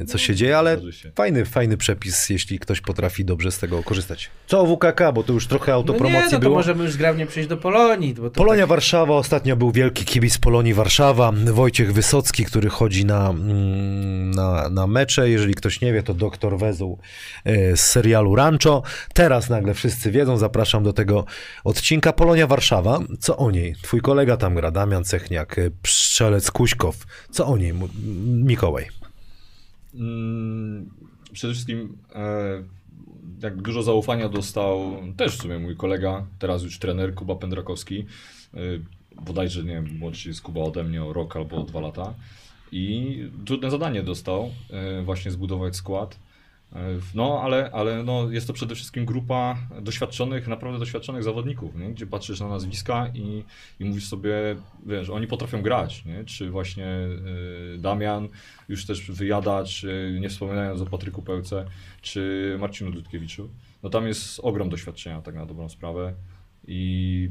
[0.00, 1.12] e, co się dzieje, ale się.
[1.14, 4.30] fajny, fajny przepis, jeśli ktoś potrafi dobrze z tego korzystać.
[4.46, 6.54] Co WKK, bo to już trochę no autopromocji nie, no to było.
[6.56, 8.14] możemy już zgrabnie przejść do Polonii.
[8.14, 13.04] Bo to Polonia tak, Warszawa, ostatnio był wielki kibic Polonii Warszawa, Wojciech Wysocki, który chodzi
[13.04, 15.30] na, mm, na, na mecze.
[15.30, 16.98] Jeżeli ktoś nie wie, to doktor Wezuł
[17.44, 18.82] e, z serialu Rancho.
[19.14, 21.24] Teraz nagle wszyscy wiedzą, zapraszam do tego
[21.64, 22.12] odcinka.
[22.12, 23.74] Polonia Warszawa, co o niej?
[23.82, 27.06] Twój kolega tam gra, Damian Cechniak, e, Pszczelec Kuśkow.
[27.30, 27.74] Co o niej,
[28.26, 28.86] Mikołaj?
[29.94, 30.90] Mm,
[31.32, 32.62] Przede wszystkim e,
[33.42, 38.06] jak dużo zaufania dostał też w sumie mój kolega, teraz już trener Kuba Pędrakowski.
[38.54, 38.58] E,
[39.24, 42.14] bodajże, nie wiem, młodszy jest Kuba ode mnie o rok albo o dwa lata.
[42.72, 43.16] I
[43.46, 46.18] trudne zadanie dostał, e, właśnie zbudować skład.
[47.14, 51.90] No, ale, ale no, jest to przede wszystkim grupa doświadczonych, naprawdę doświadczonych zawodników, nie?
[51.90, 53.44] gdzie patrzysz na nazwiska i,
[53.80, 54.32] i mówisz sobie,
[54.86, 56.24] wiesz, oni potrafią grać, nie?
[56.24, 56.86] czy właśnie
[57.74, 58.28] y, Damian,
[58.68, 61.66] już też wyjadacz, y, nie wspominając o Patryku Pełce,
[62.02, 63.48] czy Marcinu Dudkiewiczu.
[63.82, 66.14] No tam jest ogrom doświadczenia, tak na dobrą sprawę
[66.66, 67.30] i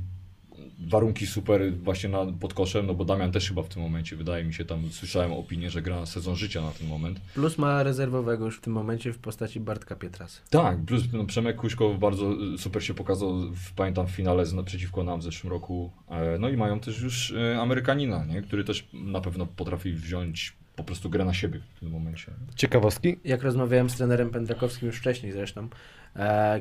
[0.79, 4.43] warunki super właśnie na, pod koszem, no bo Damian też chyba w tym momencie, wydaje
[4.43, 7.19] mi się, tam słyszałem opinię, że gra sezon życia na ten moment.
[7.33, 10.41] Plus ma rezerwowego już w tym momencie w postaci Bartka Pietrasa.
[10.49, 14.65] Tak, plus no, Przemek Kuśkow bardzo y, super się pokazał, w, pamiętam w finale z,
[14.65, 15.91] przeciwko nam w zeszłym roku.
[16.09, 18.41] E, No i mają też już e, Amerykanina, nie?
[18.41, 22.31] który też na pewno potrafi wziąć po prostu grę na siebie w tym momencie.
[22.55, 23.17] Ciekawostki?
[23.23, 25.67] Jak rozmawiałem z trenerem Pędrakowskim już wcześniej zresztą,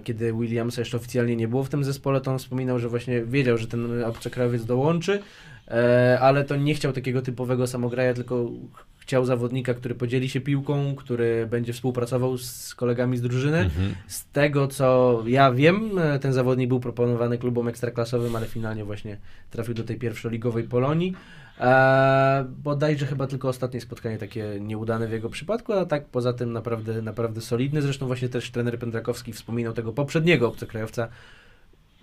[0.04, 3.58] kiedy Williamsa jeszcze oficjalnie nie było w tym zespole, to on wspominał, że właśnie wiedział,
[3.58, 5.22] że ten obcokrajowiec dołączy,
[5.68, 10.40] e, ale to nie chciał takiego typowego samograja, tylko ch- chciał zawodnika, który podzieli się
[10.40, 13.70] piłką, który będzie współpracował z kolegami z drużyny.
[14.06, 19.16] Z tego co ja wiem, e, ten zawodnik był proponowany klubom ekstraklasowym, ale finalnie właśnie
[19.50, 21.14] trafił do tej pierwszoligowej Polonii.
[21.60, 26.52] Eee, bodajże chyba tylko ostatnie spotkanie takie nieudane w jego przypadku, a tak poza tym
[26.52, 27.82] naprawdę, naprawdę solidny.
[27.82, 31.08] Zresztą właśnie też trener Pędrakowski wspominał tego poprzedniego obcokrajowca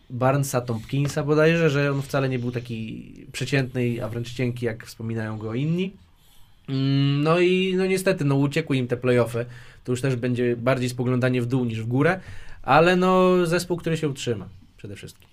[0.10, 5.38] Barnesa Tompkinsa bodajże, że on wcale nie był taki przeciętny, a wręcz cienki, jak wspominają
[5.38, 5.94] go inni.
[6.70, 9.46] Mm, No i no niestety, no uciekły im te playoffy.
[9.84, 12.20] To już też będzie bardziej spoglądanie w dół niż w górę,
[12.64, 15.28] ale no zespół, który się utrzyma przede wszystkim.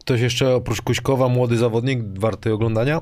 [0.00, 3.00] Ktoś jeszcze oprócz Kuśkowa, młody zawodnik, warty oglądania?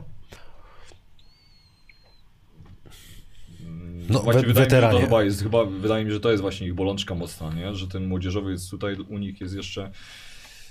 [4.12, 5.00] No, Właśnie we- wydaje mi się, że weteranie.
[5.00, 7.74] to chyba jest, chyba wydaje mi że to jest właśnie ich bolączka mocna, nie?
[7.74, 9.90] że ten młodzieżowy jest tutaj, u nich jest jeszcze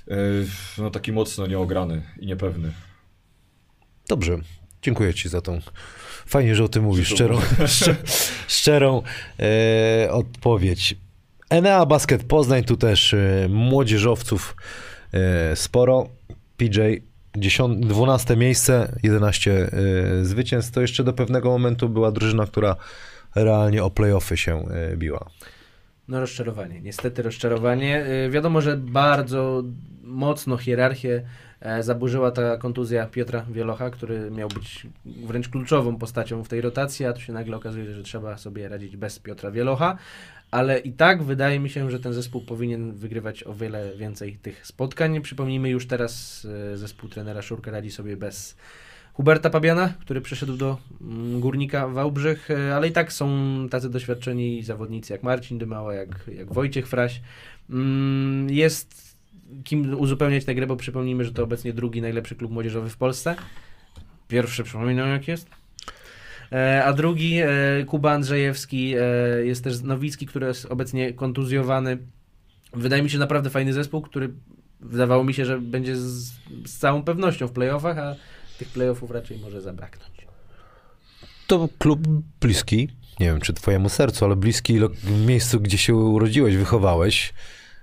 [0.08, 0.16] e,
[0.78, 2.72] no, taki mocno nieograny i niepewny.
[4.08, 4.38] Dobrze,
[4.82, 5.60] dziękuję Ci za tą.
[6.26, 7.96] Fajnie, że o tym mówisz, szczerą, szczer,
[8.48, 9.02] szczerą
[9.40, 10.96] e, odpowiedź.
[11.50, 14.56] Enea Basket Poznań, tu też e, młodzieżowców
[15.56, 16.10] sporo.
[16.58, 16.80] PJ
[17.38, 20.72] 10, 12 miejsce, 11 e, zwycięstw.
[20.72, 22.76] To jeszcze do pewnego momentu była drużyna, która
[23.36, 25.30] realnie o playoffy się e, biła.
[26.08, 28.06] No rozczarowanie, niestety rozczarowanie.
[28.26, 29.64] Y, Wiadomo, że bardzo
[30.04, 31.24] mocno hierarchię
[31.60, 37.06] e, zaburzyła ta kontuzja Piotra Wielocha, który miał być wręcz kluczową postacią w tej rotacji,
[37.06, 39.98] a tu się nagle okazuje, że trzeba sobie radzić bez Piotra Wielocha.
[40.52, 44.68] Ale i tak wydaje mi się, że ten zespół powinien wygrywać o wiele więcej tych
[44.68, 45.22] spotkań.
[45.22, 48.56] Przypomnijmy już teraz e, zespół trenera Szurka radzi sobie bez
[49.14, 53.30] Huberta Pabiana, który przyszedł do mm, Górnika Wałbrzych, e, ale i tak są
[53.72, 57.22] tacy doświadczeni zawodnicy jak Marcin Dymała, jak, jak Wojciech Fraś.
[57.70, 59.18] Mm, Jest
[59.64, 63.36] kim uzupełniać tę grę, bo przypomnijmy, że to obecnie drugi najlepszy klub młodzieżowy w Polsce.
[64.28, 65.50] Pierwszy przypominam jak jest.
[66.52, 67.48] E, A drugi, e,
[67.88, 68.94] Kuba Andrzejewski,
[69.44, 71.98] jest też Nowicki, który jest obecnie kontuzjowany.
[72.74, 74.34] Wydaje mi się naprawdę fajny zespół, który
[74.80, 76.32] wydawało mi się, że będzie z,
[76.66, 78.16] z całą pewnością w playoffach, a
[78.62, 80.28] tych playoffów raczej może zabraknąć.
[81.48, 82.08] To klub
[82.42, 82.90] bliski,
[83.20, 84.80] nie wiem czy twojemu sercu, ale bliski
[85.26, 87.34] miejscu, gdzie się urodziłeś, wychowałeś.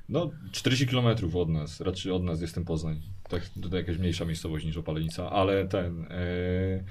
[0.09, 3.01] No, 40 km od nas, raczej od nas jest ten Poznań.
[3.29, 6.07] Tak, to jakaś mniejsza miejscowość niż Opalenica, ale ten.
[6.11, 6.85] E,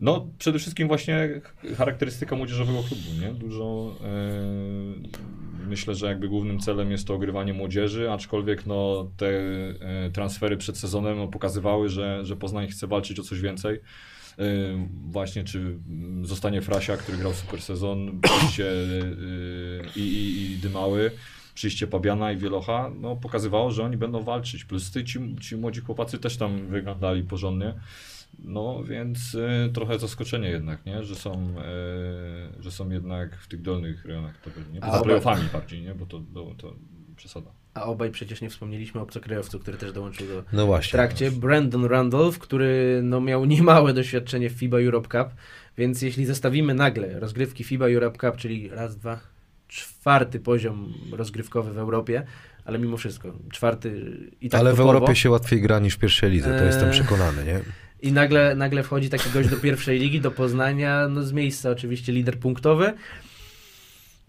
[0.00, 1.40] no, przede wszystkim właśnie
[1.76, 3.34] charakterystyka młodzieżowego klubu, nie?
[3.34, 3.94] Dużo.
[4.04, 10.56] E, myślę, że jakby głównym celem jest to ogrywanie młodzieży, aczkolwiek no, te e, transfery
[10.56, 13.80] przed sezonem no, pokazywały, że, że Poznań chce walczyć o coś więcej.
[14.38, 14.42] E,
[15.10, 15.78] Właśnie, czy
[16.22, 18.72] zostanie Frasia, który grał super sezon, przyjście
[19.96, 21.10] i, i, i Dymały,
[21.54, 24.64] przyjście Pabiana i Wielocha, no pokazywało, że oni będą walczyć.
[24.64, 27.74] Plus ty, ci, ci młodzi chłopacy też tam wyglądali porządnie.
[28.38, 31.04] No więc e, trochę zaskoczenie jednak, nie?
[31.04, 34.80] Że są, e, że są jednak w tych dolnych rejonach tabeli, nie?
[34.80, 35.94] Poza obaj- playoffami bardziej, nie?
[35.94, 36.74] Bo to, to, to
[37.16, 37.50] przesada.
[37.74, 40.92] A obaj przecież nie wspomnieliśmy o obcokrajowcu, który też dołączył do No w właśnie.
[40.92, 41.30] trakcie.
[41.30, 45.34] Brandon Randolph, który no, miał niemałe doświadczenie w FIBA Europe Cup,
[45.78, 49.20] więc jeśli zestawimy nagle rozgrywki FIBA Europe Cup, czyli raz, dwa,
[49.68, 52.22] czwarty poziom rozgrywkowy w Europie,
[52.64, 55.98] ale mimo wszystko czwarty i tak ale w topowo, Europie się łatwiej gra niż w
[55.98, 56.92] pierwszej lidze, to jestem Eee.
[56.92, 57.60] przekonany, nie?
[58.02, 62.12] I nagle, nagle wchodzi taki gość do pierwszej ligi, do Poznania, no z miejsca oczywiście
[62.12, 62.92] lider punktowy.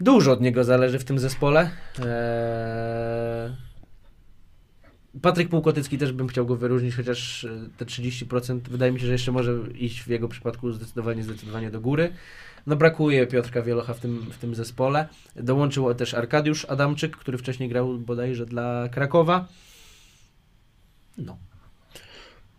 [0.00, 1.70] Dużo od niego zależy w tym zespole.
[1.98, 3.70] Eee...
[5.22, 9.12] Patryk Półkotycki też bym chciał go wyróżnić, chociaż e, te 30% wydaje mi się, że
[9.12, 12.12] jeszcze może iść w jego przypadku zdecydowanie, zdecydowanie do góry.
[12.66, 15.08] No brakuje Piotrka Wielocha w tym, w tym zespole.
[15.36, 19.48] Dołączył też Arkadiusz Adamczyk, który wcześniej grał bodajże dla Krakowa.
[21.18, 21.38] No.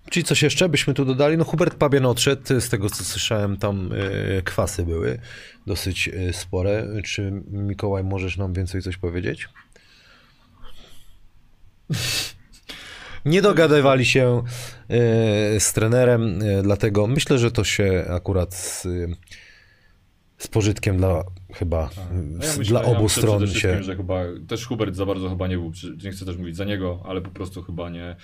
[0.09, 1.37] Czyli coś jeszcze byśmy tu dodali?
[1.37, 3.89] No Hubert Pabian odszedł, z tego co słyszałem tam
[4.37, 5.19] e, kwasy były
[5.67, 6.87] dosyć e, spore.
[7.05, 9.49] Czy Mikołaj możesz nam więcej coś powiedzieć?
[13.25, 14.43] Nie dogadywali się
[14.89, 18.87] e, z trenerem, dlatego myślę, że to się akurat z,
[20.37, 21.23] z pożytkiem dla
[21.53, 23.83] chyba No ja myślę- dla ja obu myślę stron się.
[23.83, 25.71] że chyba też Hubert za bardzo chyba nie był,
[26.03, 28.15] nie chcę też mówić za niego, ale po prostu chyba nie.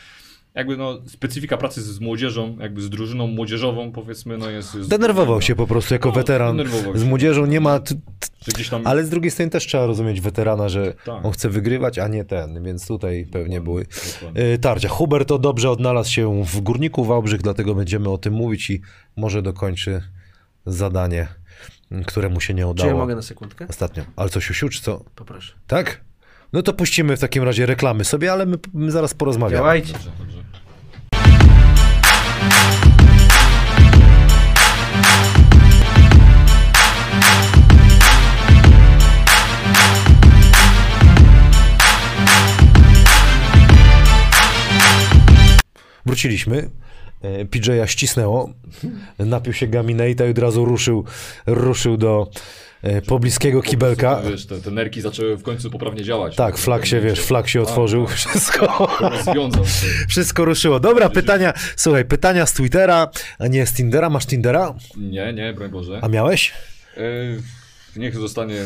[0.58, 4.76] Jakby no, specyfika pracy z, z młodzieżą, jakby z drużyną młodzieżową, powiedzmy, no jest.
[4.76, 7.46] jest Denerwował się po prostu jako No, weteran denerwował z młodzieżą.
[7.46, 7.80] Nie ma.
[7.80, 7.96] t-
[8.48, 8.82] gdzieś tam.
[8.88, 11.26] Ale z drugiej strony też trzeba rozumieć weterana, że Tak.
[11.26, 13.86] on chce wygrywać, a nie ten, więc tutaj pewnie były
[14.16, 14.42] Dokładnie.
[14.54, 14.90] y, tarcia.
[14.90, 18.82] Hubert to dobrze odnalazł się w Górniku Wałbrzych, dlatego będziemy o tym mówić i
[19.16, 20.02] może dokończy
[20.66, 21.28] zadanie,
[22.06, 23.66] które mu się nie Czy ja udało mogę na sekundkę?
[23.70, 24.04] ostatnio.
[24.16, 25.04] Ale coś Usiu, czy co?
[25.16, 25.54] Poproszę.
[25.68, 26.02] Tak?
[26.54, 29.58] No to puścimy w takim razie reklamy sobie, ale my, my zaraz porozmawiamy.
[29.60, 29.94] Działajcie.
[29.94, 30.38] Dobrze, dobrze.
[46.08, 46.70] Wróciliśmy.
[47.22, 48.50] E, PJ'a ścisnęło,
[49.20, 51.06] napił się gaminata i od razu ruszył,
[51.46, 52.28] ruszył do
[52.82, 54.22] e, pobliskiego kibelka.
[54.22, 56.36] Wiesz, te, te nerki zaczęły w końcu poprawnie działać.
[56.36, 58.16] Tak, flag się, wiesz, flag się otworzył, tak.
[58.16, 59.88] wszystko, Rozwiązał się.
[60.08, 60.80] wszystko ruszyło.
[60.80, 64.10] Dobra, pytania, słuchaj, pytania z Twittera, a nie z Tindera.
[64.10, 64.74] Masz Tindera?
[64.98, 66.00] Nie, nie, broń Boże.
[66.02, 66.54] A miałeś?
[66.98, 67.02] E,
[67.98, 68.66] niech zostanie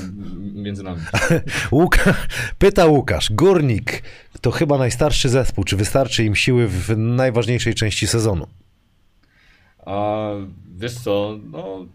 [0.54, 1.02] między nami.
[1.72, 2.14] Łuka...
[2.58, 4.04] Pyta Łukasz, Górnik
[4.42, 5.64] to chyba najstarszy zespół.
[5.64, 8.48] Czy wystarczy im siły w najważniejszej części sezonu?
[9.86, 10.30] A
[10.78, 11.86] wiesz co, no...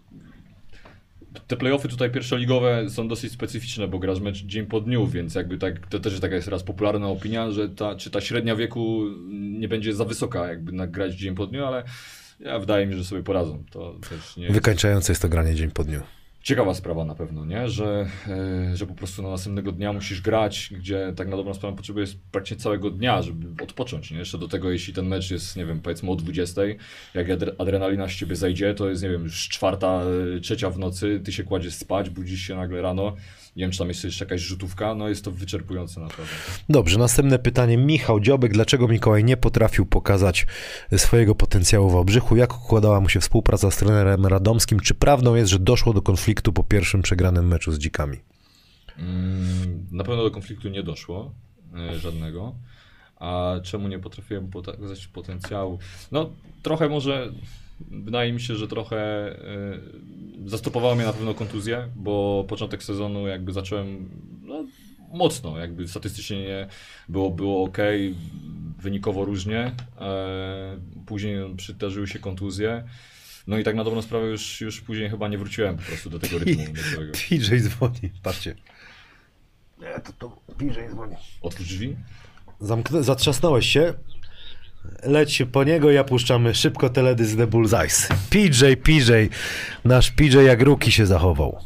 [1.46, 5.58] Te playoffy tutaj pierwszoligowe są dosyć specyficzne, bo grasz mecz dzień po dniu, więc jakby
[5.58, 9.68] tak, to też taka jest teraz popularna opinia, że ta, czy ta średnia wieku nie
[9.68, 11.84] będzie za wysoka, jakby nagrać dzień po dniu, ale
[12.40, 13.64] ja wydaje mi się, że sobie poradzą.
[13.70, 14.54] To też nie jest...
[14.54, 16.00] Wykańczające jest to granie dzień po dniu.
[16.46, 17.68] Ciekawa sprawa na pewno, nie?
[17.68, 21.76] Że, e, że po prostu na następnego dnia musisz grać, gdzie tak na dobrą sprawę
[21.76, 24.18] potrzebujesz praktycznie całego dnia, żeby odpocząć, nie?
[24.18, 26.62] Jeszcze do tego, jeśli ten mecz jest, nie wiem, powiedzmy o 20,
[27.14, 30.02] jak adre- adrenalina z ciebie zejdzie, to jest, nie wiem, już czwarta,
[30.36, 33.16] e, trzecia w nocy, ty się kładziesz spać, budzisz się nagle rano,
[33.56, 36.32] nie wiem, czy tam jest jeszcze jakaś rzutówka, no jest to wyczerpujące naprawdę.
[36.68, 37.76] Dobrze, następne pytanie.
[37.76, 38.52] Michał Dziobek.
[38.52, 40.46] Dlaczego Mikołaj nie potrafił pokazać
[40.96, 42.36] swojego potencjału w Obrzychu?
[42.36, 44.80] Jak układała mu się współpraca z trenerem radomskim?
[44.80, 48.18] Czy prawdą jest, że doszło do konfliktu po pierwszym przegranym meczu z dzikami?
[48.98, 51.34] Mm, Na pewno do konfliktu nie doszło,
[51.74, 52.54] e, żadnego.
[53.16, 55.78] A czemu nie potrafiłem pokazać potencjału?
[56.12, 56.30] No,
[56.62, 57.32] trochę może,
[57.80, 59.78] wydaje mi się, że trochę e,
[60.46, 64.10] zastopowała mnie na pewno kontuzja, bo początek sezonu jakby zacząłem
[64.42, 64.64] no,
[65.12, 66.66] mocno, jakby statystycznie nie
[67.08, 67.78] było, było ok,
[68.78, 69.72] wynikowo różnie.
[70.00, 72.84] E, później przydarzyły się kontuzje.
[73.46, 76.18] No i tak na dobrą sprawę już, już później chyba nie wróciłem po prostu do
[76.18, 76.64] tego rytmu.
[76.74, 77.12] meczowego.
[77.28, 78.54] PJ dzwoni, patrzcie.
[79.80, 81.16] Nie, to, to PJ dzwoni.
[81.42, 81.96] Otwórz drzwi.
[82.60, 83.94] Zamknę, zatrzasnąłeś się.
[85.02, 88.08] Leć po niego, ja puszczam szybko teledysk The Bullseyes.
[88.30, 89.12] PJ, PJ,
[89.84, 91.58] nasz PJ jak ruki się zachował.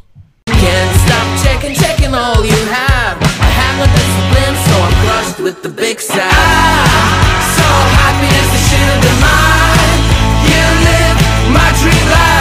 [0.48, 3.16] Can't stop checking, checking all you have.
[3.22, 6.00] I have no discipline, so I'm crushed with the big
[9.20, 10.00] mine.
[10.50, 11.18] You live
[11.52, 12.39] my dream life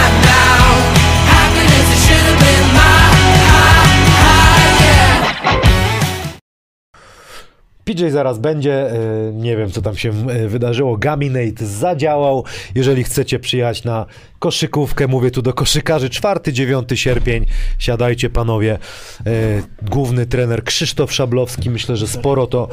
[7.90, 8.98] PJ zaraz będzie, e,
[9.34, 12.44] nie wiem co tam się e, wydarzyło, Gaminate zadziałał,
[12.76, 14.06] jeżeli chcecie przyjechać na
[14.40, 17.46] koszykówkę, mówię tu do koszykarzy, 4-9 sierpień,
[17.80, 18.80] siadajcie panowie,
[19.26, 22.68] E, główny trener Krzysztof Szablowski, myślę, że sporo to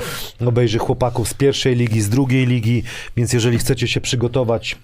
[0.46, 2.82] obejrzy chłopaków z pierwszej ligi, z drugiej ligi,
[3.16, 4.76] więc jeżeli chcecie się przygotować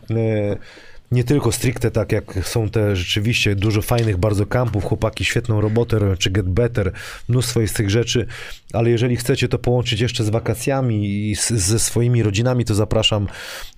[1.12, 5.98] nie tylko stricte tak, jak są te rzeczywiście dużo fajnych bardzo kampów, chłopaki świetną robotę
[5.98, 6.92] robią, czy Get Better,
[7.28, 8.26] mnóstwo jest tych rzeczy,
[8.72, 13.26] ale jeżeli chcecie to połączyć jeszcze z wakacjami i z, ze swoimi rodzinami, to zapraszam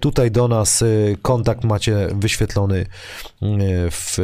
[0.00, 2.86] tutaj do nas, y, kontakt macie wyświetlony y,
[3.90, 4.18] w,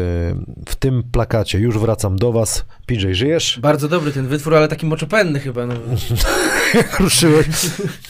[0.68, 1.58] w tym plakacie.
[1.58, 2.64] Już wracam do was.
[2.86, 3.58] PJ, żyjesz?
[3.62, 5.66] Bardzo dobry ten wytwór, ale taki moczopenny chyba.
[5.66, 5.74] No.
[7.00, 7.46] Ruszyłeś.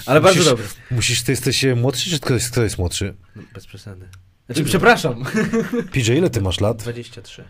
[0.07, 0.65] Ale bardzo Musisz- dobry.
[0.91, 3.15] Musisz, ty jesteś młodszy, czy kto jest, kto jest młodszy?
[3.37, 4.09] No, bez przesady.
[4.51, 5.25] Znaczy, przepraszam.
[5.93, 6.77] PJ, ile ty masz lat?
[6.77, 7.45] 23.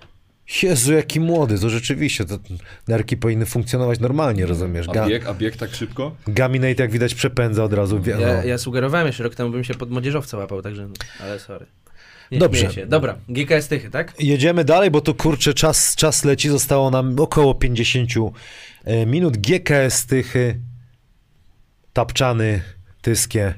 [0.62, 2.38] Jezu, jaki młody, to rzeczywiście, to
[2.88, 4.88] nerki powinny funkcjonować normalnie, rozumiesz?
[4.88, 6.16] A Ga- bieg, a bieg tak szybko?
[6.26, 8.01] Gaminate, jak widać, przepędza od razu.
[8.07, 8.44] Ja, no.
[8.44, 10.88] ja sugerowałem jeszcze rok temu, bym się pod młodzieżowca łapał, także.
[11.20, 11.66] Ale sorry.
[12.30, 12.72] Nie Dobrze.
[12.72, 12.86] Się.
[12.86, 14.14] Dobra, GKS Tychy, tak?
[14.18, 18.11] Jedziemy dalej, bo tu kurczę, czas, czas leci, zostało nam około 50
[18.84, 19.36] e, minut.
[19.36, 20.61] GKS Tychy,
[21.92, 22.61] Tapczany,
[23.03, 23.55] Tyskie,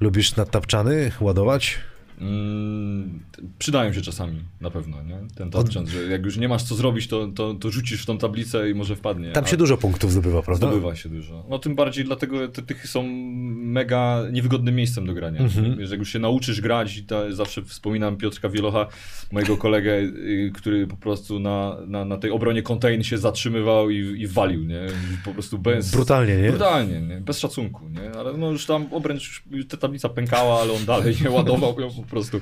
[0.00, 1.78] Lubisz na tapczany ładować?
[2.20, 3.20] Mm,
[3.58, 5.18] przydają się czasami, na pewno, nie?
[5.34, 8.18] Ten tapczan, że jak już nie masz co zrobić, to, to, to rzucisz w tą
[8.18, 9.32] tablicę i może wpadnie.
[9.32, 10.66] Tam się dużo punktów zdobywa, prawda?
[10.66, 11.44] Zdobywa się dużo.
[11.50, 13.02] No tym bardziej dlatego te tychy są
[13.48, 15.40] mega niewygodnym miejscem do grania.
[15.40, 15.78] Mhm.
[15.78, 18.86] Wiesz, jak już się nauczysz grać, to zawsze wspominam Piotrka Wielocha,
[19.32, 23.96] mojego kolegę, y, który po prostu na, na, na tej obronie contain się zatrzymywał i,
[23.96, 24.86] i walił, nie?
[25.24, 25.90] Po prostu bez...
[25.90, 26.48] Brutalnie, nie?
[26.48, 27.20] Brutalnie, nie?
[27.20, 28.18] Bez szacunku, nie?
[28.18, 31.90] Ale no już tam obręcz, już ta tablica pękała, ale on dalej nie ładował ją
[32.10, 32.40] prostu.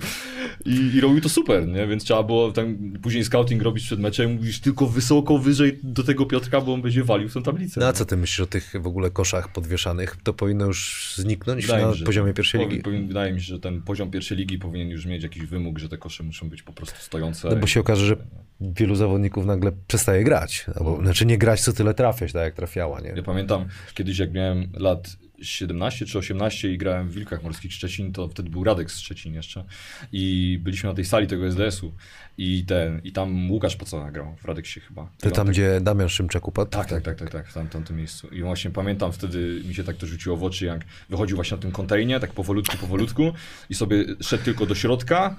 [0.65, 1.87] I, I robił to super, nie?
[1.87, 6.27] Więc trzeba było tam później scouting robić przed meczem, mówisz tylko wysoko, wyżej do tego
[6.27, 7.81] Piotrka, bo on będzie walił w tą tablicę.
[7.81, 10.17] No a co ty myślisz o tych w ogóle koszach podwieszanych?
[10.23, 12.83] To powinno już zniknąć Wydaje na mi poziomie pierwszej ligi?
[12.83, 15.89] Powin, wydaje mi się, że ten poziom pierwszej ligi powinien już mieć jakiś wymóg, że
[15.89, 17.49] te kosze muszą być po prostu stojące.
[17.51, 18.17] No bo się okaże, że
[18.61, 20.67] wielu zawodników nagle przestaje grać.
[20.75, 23.09] Albo, znaczy nie grać, co tyle trafiać, tak jak trafiała, nie?
[23.17, 23.65] Ja pamiętam
[23.95, 28.51] kiedyś, jak miałem lat 17 czy 18 i grałem w Wilkach Morskich Szczecin, to wtedy
[28.51, 29.65] był Radek z Szczecin jeszcze
[30.13, 31.93] i byliśmy na tej sali tego SDS-u
[32.39, 35.03] i ten, i tam Łukasz Pocona grał w Radeksie chyba.
[35.03, 36.71] On tam, tak- gdzie Damian Szymczak upadł?
[36.71, 38.29] Tak, tak, tak, tak, tak, w tam, tamtym miejscu.
[38.29, 41.63] I właśnie pamiętam wtedy, mi się tak to rzuciło w oczy, jak wychodził właśnie na
[41.63, 43.33] tym kontejnie, tak powolutku, powolutku
[43.71, 45.37] i sobie szedł tylko do środka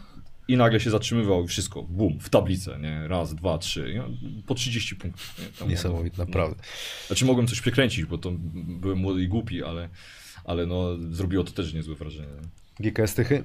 [0.48, 3.08] i nagle się zatrzymywał i wszystko, bum, w tablicę, nie?
[3.08, 4.04] Raz, dwa, trzy, nie?
[4.46, 5.36] po 30 punktów.
[5.62, 5.68] Nie?
[5.68, 6.26] Niesamowite, no.
[6.26, 6.64] naprawdę.
[7.08, 9.90] Znaczy mogłem coś przekręcić, bo to byłem młody i głupi, ale,
[10.46, 12.28] ale no, zrobiło to też niezłe wrażenie.
[12.80, 13.44] GKS Tychy?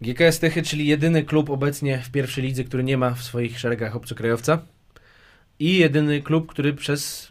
[0.00, 3.96] GKS Tychy, czyli jedyny klub obecnie w pierwszej lidze, który nie ma w swoich szeregach
[3.96, 4.62] obcokrajowca
[5.58, 7.28] i jedyny klub, który przez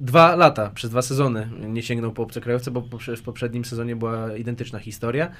[0.00, 4.78] dwa lata, przez dwa sezony nie sięgnął po obcokrajowce, bo w poprzednim sezonie była identyczna
[4.78, 5.30] historia.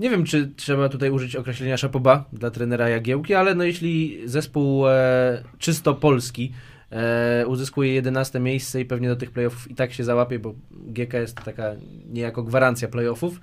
[0.00, 4.88] Nie wiem, czy trzeba tutaj użyć określenia szapoba dla trenera Jagiełki, ale no jeśli zespół
[4.88, 6.52] e, czysto polski
[6.90, 11.34] e, uzyskuje 11 miejsce i pewnie do tych playoffów i tak się załapie, bo GKS
[11.34, 11.72] to taka
[12.12, 13.40] niejako gwarancja playoffów,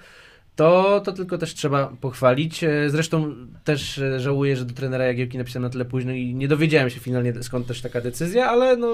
[0.55, 2.63] to, to tylko też trzeba pochwalić.
[2.63, 6.47] E, Zresztą też e, żałuję, że do trenera Jagiełki napisałem na tyle późno i nie
[6.47, 8.87] dowiedziałem się finalnie skąd też taka decyzja, ale no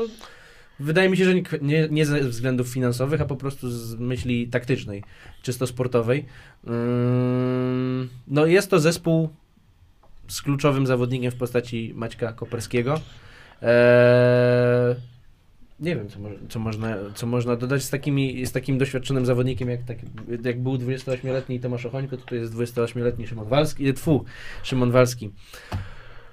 [0.79, 5.03] wydaje mi się, że nie, nie, ze względów finansowych, a po prostu z myśli taktycznej,
[5.41, 6.25] czysto sportowej.
[6.67, 9.29] Ym, No jest to zespół
[10.27, 13.01] z kluczowym zawodnikiem w postaci Maćka Koperskiego.
[13.61, 14.95] Eee,
[15.79, 16.19] nie wiem, co,
[16.49, 19.97] co, można, co można dodać z, takimi, z takim doświadczonym zawodnikiem, jak, tak,
[20.43, 24.25] jak był 28-letni Tomasz Ochońko, to tu jest 28-letni Szymon Walski, e, tfu,
[24.63, 25.31] Szymon Walski.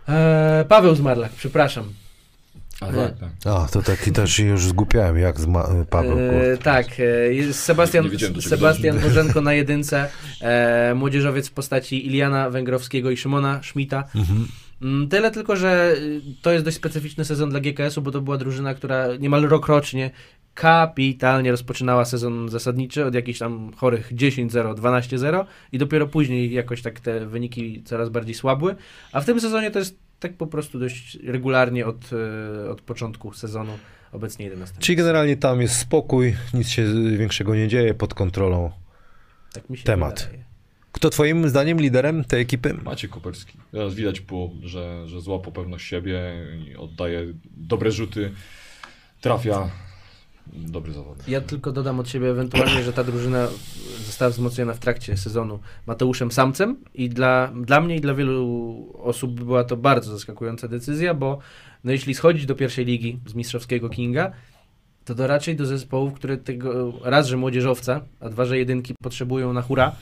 [0.08, 1.84] Eee, Paweł Zmarlak, przepraszam.
[2.82, 3.30] A, tak, tak.
[3.44, 6.18] A, to taki też się już zgupiałem, jak z Ma- Paweł.
[6.18, 6.86] E, tak,
[7.48, 8.98] e, Sebastian, Nie Sebastian.
[8.98, 10.08] Bożenko na jedynce,
[10.40, 14.04] e, młodzieżowiec w postaci Iliana Węgrowskiego i Szymona Schmidta.
[14.14, 14.48] Mhm.
[14.82, 18.36] Mm, Tyle tylko, że y, to jest dość specyficzny sezon dla GKS-u, bo to była
[18.38, 20.10] drużyna, która niemal rok rocznie
[20.54, 27.00] kapitalnie rozpoczynała sezon zasadniczy od jakichś tam chorych 10-0, 12-0 i dopiero później jakoś tak
[27.00, 28.76] te wyniki coraz bardziej słabły,
[29.12, 32.10] a w tym sezonie to jest tak po prostu dość regularnie od,
[32.66, 33.78] y, od początku sezonu
[34.12, 34.76] obecnie 11.
[34.78, 36.84] Czyli generalnie tam jest spokój, nic się
[37.16, 38.70] większego nie dzieje, pod kontrolą.
[39.52, 40.20] tak mi się temat.
[40.20, 40.44] wydaje.
[40.92, 42.74] Kto twoim zdaniem liderem tej ekipy?
[42.74, 43.58] Maciek Koperski.
[43.72, 46.20] Teraz widać było, że, że złapał pewność siebie
[46.78, 48.32] oddaje dobre rzuty,
[49.20, 49.70] trafia.
[50.46, 51.28] Dobry zawodnik.
[51.28, 53.48] Ja tylko dodam od siebie ewentualnie, że ta drużyna
[54.06, 59.32] została wzmocniona w trakcie sezonu Mateuszem Samcem i dla, dla mnie i dla wielu osób
[59.32, 61.38] była to bardzo zaskakująca decyzja, bo
[61.84, 64.32] no jeśli schodzić do pierwszej ligi z mistrzowskiego Kinga,
[65.04, 69.52] to to raczej do zespołów, które tego raz, że młodzieżowca, a dwa, że jedynki potrzebują
[69.52, 69.92] na hura.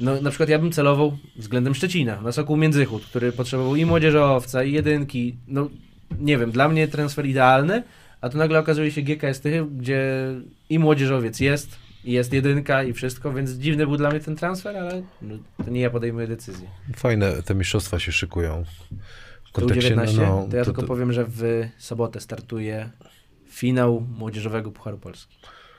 [0.00, 4.64] No, na przykład ja bym celował względem Szczecina, na Sokół Międzychód, który potrzebował i młodzieżowca,
[4.64, 5.36] i jedynki.
[5.48, 5.70] No,
[6.18, 7.82] nie wiem, dla mnie transfer idealny,
[8.20, 10.04] a tu nagle okazuje się GKS Tychy, gdzie
[10.70, 14.76] i młodzieżowiec jest, i jest jedynka i wszystko, więc dziwny był dla mnie ten transfer,
[14.76, 16.68] ale no, to nie ja podejmuję decyzję.
[16.96, 18.64] Fajne te mistrzostwa się szykują.
[19.44, 22.90] W To kontekście, U19, no, to ja to- tylko to- powiem, że w sobotę startuje
[23.50, 25.36] finał Młodzieżowego Pucharu Polski.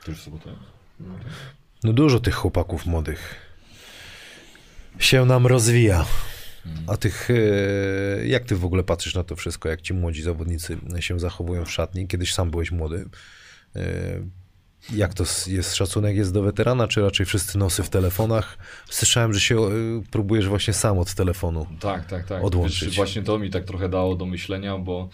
[0.08, 0.50] Już w sobotę.
[1.84, 3.34] No dużo tych chłopaków młodych
[4.98, 6.04] się nam rozwija.
[6.86, 10.78] A tych, e, jak ty w ogóle patrzysz na to wszystko, jak ci młodzi zawodnicy
[11.00, 12.08] się zachowują w szatni?
[12.08, 13.04] Kiedyś sam byłeś młody.
[13.76, 13.82] E,
[14.92, 18.58] Jak to jest, szacunek jest do weterana, czy raczej wszyscy nosy w telefonach?
[18.90, 19.70] Słyszałem, że się e,
[20.10, 21.66] próbujesz właśnie sam od telefonu.
[21.80, 22.44] Tak, tak, tak.
[22.44, 22.84] Odłączyć.
[22.84, 25.08] Wiesz, właśnie to mi tak trochę dało do myślenia, bo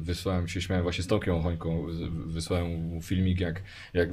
[0.00, 3.62] wysłałem się, śmiałem właśnie z Tomkiem Ochońką, z- wysłałem filmik, jak,
[3.94, 4.08] jak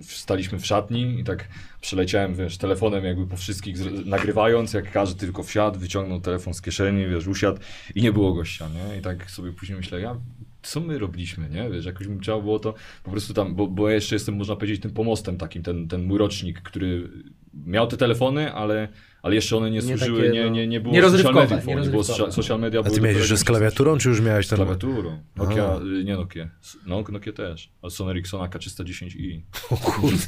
[0.00, 1.48] staliśmy w szatni i tak
[1.80, 3.76] przeleciałem, wiesz, telefonem jakby po wszystkich
[4.06, 7.60] nagrywając, jak każdy tylko wsiadł, wyciągnął telefon z kieszeni, wiesz, usiadł
[7.94, 8.98] i nie było gościa, nie?
[8.98, 10.16] I tak sobie później myślę, ja
[10.62, 11.70] co my robiliśmy, nie?
[11.70, 14.56] Wiesz, jakoś mi trzeba było to po prostu tam, bo, bo ja jeszcze jestem, można
[14.56, 17.08] powiedzieć, tym pomostem takim, ten, ten mój rocznik, który
[17.54, 18.88] miał te telefony, ale,
[19.26, 21.66] ale jeszcze one nie Nie służyły, takie, nie, no, nie, nie było nie social mediów,
[21.66, 24.48] nie nie było social- media A ty miałeś jeszcze z klawiaturą, czy już miałeś z
[24.48, 24.56] ten...
[24.56, 25.18] klawiaturą.
[25.36, 26.50] Nokia, y, nie Nokia,
[26.86, 29.40] no Nokia też, a Sony Ericssona K310i.
[29.70, 30.16] O kurde.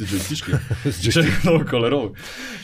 [0.91, 1.19] Z.
[1.45, 2.15] No, kolorowy.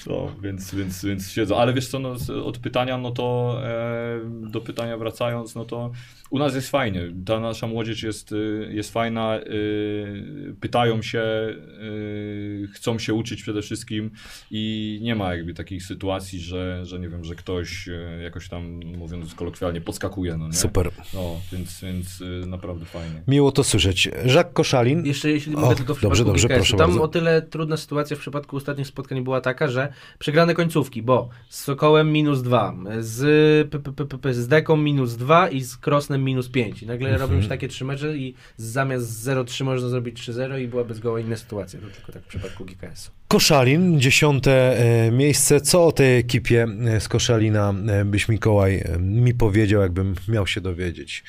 [0.07, 1.57] No, więc, więc, więc siedzą.
[1.57, 4.21] Ale wiesz co, no, od pytania, no to e,
[4.51, 5.91] do pytania wracając, no to
[6.31, 7.13] u nas jest fajnie.
[7.27, 13.63] Ta nasza młodzież jest, y, jest fajna, y, pytają się, y, chcą się uczyć przede
[13.63, 14.11] wszystkim
[14.51, 18.81] i nie ma jakby takich sytuacji, że, że nie wiem, że ktoś e, jakoś tam,
[18.85, 20.53] mówiąc kolokwialnie, podskakuje, no nie?
[20.53, 20.91] Super.
[21.15, 23.23] No, więc, więc y, naprawdę fajnie.
[23.29, 24.07] Miło to słyszeć.
[24.25, 25.07] Jacques Koszalin.
[25.07, 26.59] Jeszcze jeśli O, mogę tylko w dobrze, dobrze, GKS-u.
[26.59, 27.03] proszę Tam bardzo.
[27.03, 31.61] o tyle trudna sytuacja w przypadku ostatnich spotkań była taka, że przegrane końcówki, bo z
[31.61, 33.23] Sokołem minus 2, z,
[33.71, 36.83] p, p, p, p, p, z Deką minus 2 i z Krosnem minus 5.
[36.83, 37.31] I nagle Mhm.
[37.31, 41.37] robią się takie trzy mecze i zamiast 0-3 można zrobić 3-0 i byłaby zgoła inna
[41.37, 41.81] sytuacja.
[41.81, 43.11] To tylko tak w przypadku GKS-u.
[43.35, 45.61] Koszalin, dziesiąte e, miejsce.
[45.61, 50.61] Co o tej ekipie e, z Koszalina e, byś Mikołaj mi powiedział, jakbym miał się
[50.61, 51.25] dowiedzieć?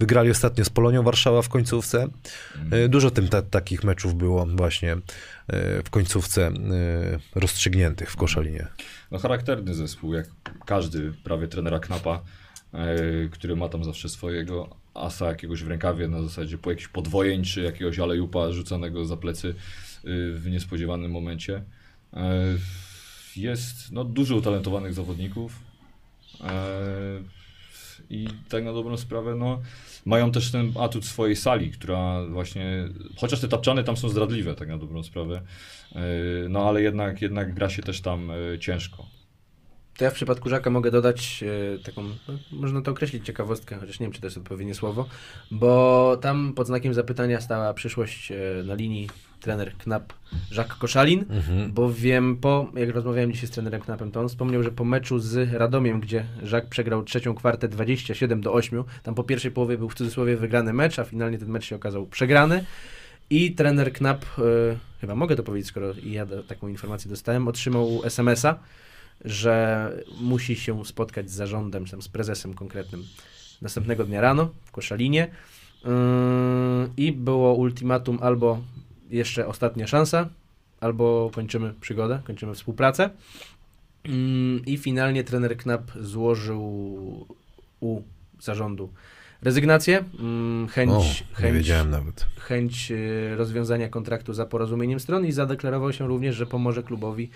[0.00, 2.08] Wygrali ostatnio z Polonią Warszawa w końcówce.
[2.88, 4.96] Dużo tym ta, takich meczów było właśnie
[5.84, 6.52] w końcówce
[7.34, 8.66] rozstrzygniętych w Koszalinie.
[9.10, 10.26] No charakterny zespół, jak
[10.66, 12.22] każdy prawie trenera Knapa,
[13.30, 17.62] który ma tam zawsze swojego asa jakiegoś w rękawie na zasadzie po jakiś podwojeń czy
[17.62, 19.54] jakiegoś alejupa rzucanego za plecy
[20.04, 21.62] w niespodziewanym momencie.
[22.14, 22.44] E,
[23.36, 25.60] jest no, dużo utalentowanych zawodników
[26.40, 27.22] e,
[28.10, 29.60] i tak na dobrą sprawę no,
[30.06, 34.68] mają też ten atut swojej sali, która właśnie, chociaż te tapczany tam są zdradliwe tak
[34.68, 35.42] na dobrą sprawę,
[35.92, 36.00] e,
[36.48, 39.06] no ale jednak, jednak gra się też tam ciężko.
[39.96, 41.44] To ja w przypadku Żaka mogę dodać
[41.84, 45.08] taką, no, można to określić ciekawostkę, chociaż nie wiem, czy to jest odpowiednie słowo,
[45.50, 48.32] bo tam pod znakiem zapytania stała przyszłość
[48.64, 49.08] na linii
[49.40, 50.12] trener Knap
[50.56, 51.24] Jacques Koszalin,
[51.68, 55.18] bo wiem po, jak rozmawiałem dzisiaj z trenerem Knapem, to on wspomniał, że po meczu
[55.18, 59.88] z Radomiem, gdzie Jacques przegrał trzecią kwartę 27 do 8, tam po pierwszej połowie był
[59.88, 62.64] w cudzysłowie wygrany mecz, a finalnie ten mecz się okazał przegrany.
[63.30, 64.40] I trener Knap, e,
[65.00, 68.58] chyba mogę to powiedzieć, skoro ja taką informację dostałem, otrzymał SMS-a,
[69.24, 73.04] że musi się spotkać z zarządem, tam z prezesem konkretnym
[73.62, 75.28] następnego dnia rano w Koszalinie.
[75.84, 75.90] Yy,
[76.96, 78.60] i było ultimatum albo
[79.10, 80.28] jeszcze ostatnia szansa,
[80.80, 83.10] albo kończymy przygodę, kończymy współpracę.
[84.04, 84.12] Yy,
[84.66, 86.60] I finalnie trener Knap złożył
[87.80, 88.02] u
[88.40, 88.88] zarządu
[89.42, 90.04] rezygnację,
[90.62, 91.70] yy, chęć, O, chęć
[92.50, 97.30] chęć e, rozwiązania kontraktu za porozumieniem stron i zadeklarował się również, że pomoże klubowi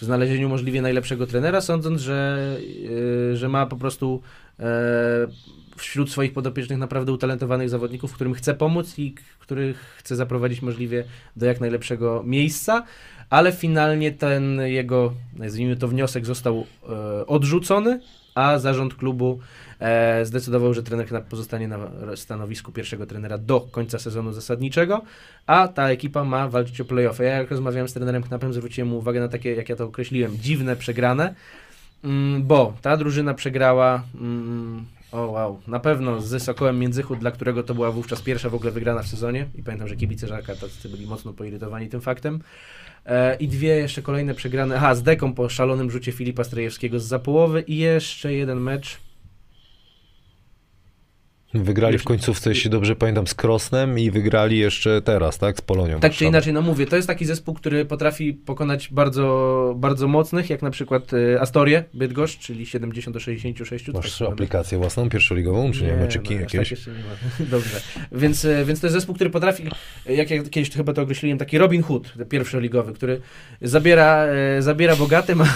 [0.00, 2.48] w znalezieniu możliwie najlepszego trenera, sądząc, że,
[3.32, 4.22] e, że ma po prostu
[4.58, 4.64] e,
[5.76, 11.04] wśród swoich podopiecznych naprawdę utalentowanych zawodników, którym chce pomóc i których chce zaprowadzić możliwie
[11.36, 12.84] do jak najlepszego miejsca,
[13.30, 16.66] ale finalnie ten jego, nazwijmy to wniosek, został
[17.26, 18.00] odrzucony,
[18.34, 19.38] a zarząd klubu
[19.78, 21.78] e, zdecydował, że trener Knap pozostanie na
[22.16, 25.02] stanowisku pierwszego trenera do końca sezonu zasadniczego,
[25.46, 27.24] a ta ekipa ma walczyć o playoffy.
[27.24, 30.38] Ja jak rozmawiałem z trenerem Knapem, zwróciłem mu uwagę na takie, jak ja to określiłem,
[30.38, 31.34] dziwne przegrane,
[32.04, 37.62] mm, bo ta drużyna przegrała, mm, o wow, na pewno z Sokołem Międzychód, dla którego
[37.62, 40.88] to była wówczas pierwsza w ogóle wygrana w sezonie i pamiętam, że kibice Żarka tacy
[40.88, 42.40] byli mocno poirytowani tym faktem.
[43.06, 44.76] E, I dwie jeszcze kolejne przegrane.
[44.76, 48.98] Aha, z Deką po szalonym rzucie Filipa Strejewskiego z za połowy i jeszcze jeden mecz.
[51.54, 55.58] Wygrali w końcówce, jeśli dobrze pamiętam, z Krosnem i wygrali jeszcze teraz, tak?
[55.58, 56.00] Z Polonią.
[56.00, 60.50] Tak czy inaczej, no mówię, to jest taki zespół, który potrafi pokonać bardzo, bardzo mocnych,
[60.50, 63.84] jak na przykład e, Astorię, Bydgoszcz, czyli 70 do 66.
[63.84, 65.92] to Masz tak aplikację własną, pierwszoligową, czy nie?
[65.92, 66.60] Meczyki no, jakieś?
[66.60, 67.46] Tak jeszcze nie ma.
[67.56, 67.80] Dobrze.
[68.12, 69.62] Więc, e, więc to jest zespół, który potrafi,
[70.06, 73.20] e, jak ja kiedyś chyba to określiłem, taki Robin Hood, pierwszoligowy, który
[73.62, 75.46] zabiera, e, zabiera bogatym, a,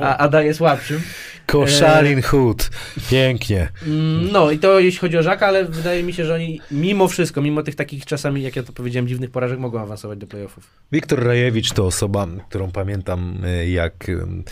[0.00, 1.00] a, a daje słabszym.
[1.48, 2.70] Koszalin Hood.
[3.10, 3.68] Pięknie.
[3.86, 7.08] Mm, No i to jeśli chodzi o Żaka, ale wydaje mi się, że oni mimo
[7.08, 10.70] wszystko, mimo tych takich czasami, jak ja to powiedziałem, dziwnych porażek, mogą awansować do playoffów.
[10.92, 14.44] Wiktor Rajewicz to osoba, którą pamiętam e, jak em,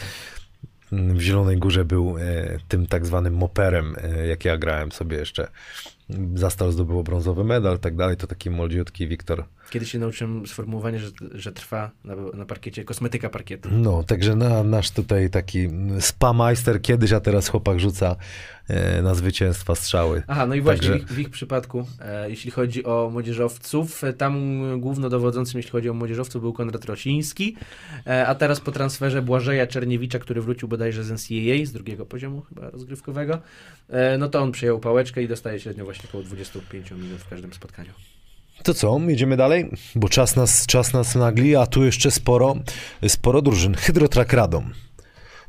[0.93, 5.49] w Zielonej Górze był e, tym tak zwanym moperem, e, jak ja grałem sobie jeszcze.
[6.35, 8.17] Zastal zdobyło brązowy medal, tak dalej.
[8.17, 9.45] To taki młodziutki Wiktor.
[9.71, 13.69] Kiedyś się nauczyłem sformułowania, że, że trwa na, na parkiecie kosmetyka parkietu.
[13.73, 15.69] No, także na, nasz tutaj taki
[16.01, 18.17] spamajster kiedyś, a teraz chłopak rzuca e,
[19.03, 20.23] na zwycięstwa strzały.
[20.27, 24.05] Aha, no i właśnie Także- w, ich, w ich przypadku, e, jeśli chodzi o młodzieżowców,
[24.05, 27.57] e, tam głównodowodzącym, jeśli chodzi o młodzieżowców, był Konrad Rosiński,
[28.07, 32.43] e, a teraz po transferze Błażeja Czerniewicza, który wrócił bodajże z NCAA, z drugiego poziomu
[32.49, 33.39] chyba rozgrywkowego,
[33.89, 37.53] e, no to on przyjął pałeczkę i dostaje średnio właśnie około 25 minut w każdym
[37.53, 37.91] spotkaniu.
[38.63, 39.71] To co, jedziemy dalej?
[39.95, 42.55] Bo czas nas, czas nas nagli, a tu jeszcze sporo,
[43.09, 43.75] sporo drużyn.
[43.75, 44.73] Hydrotrack Radom.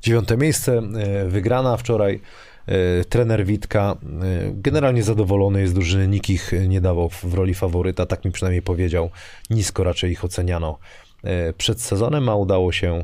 [0.01, 2.21] Dziewiąte miejsce, e, wygrana wczoraj.
[2.67, 8.05] E, Trener Witka e, generalnie zadowolony jest drużyny, nikt ich nie dawał w roli faworyta,
[8.05, 9.09] tak mi przynajmniej powiedział.
[9.49, 10.79] Nisko raczej ich oceniano
[11.23, 13.03] e, przed sezonem, a udało się,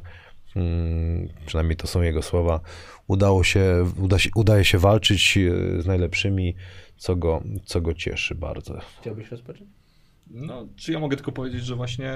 [0.56, 2.60] mm, przynajmniej to są jego słowa,
[3.08, 5.40] udało się, uda się, udaje się walczyć
[5.80, 6.56] z najlepszymi,
[6.98, 8.80] co go, co go cieszy bardzo.
[9.02, 9.83] Chciałbyś rozpocząć?
[10.34, 12.14] No, czy ja mogę tylko powiedzieć, że właśnie,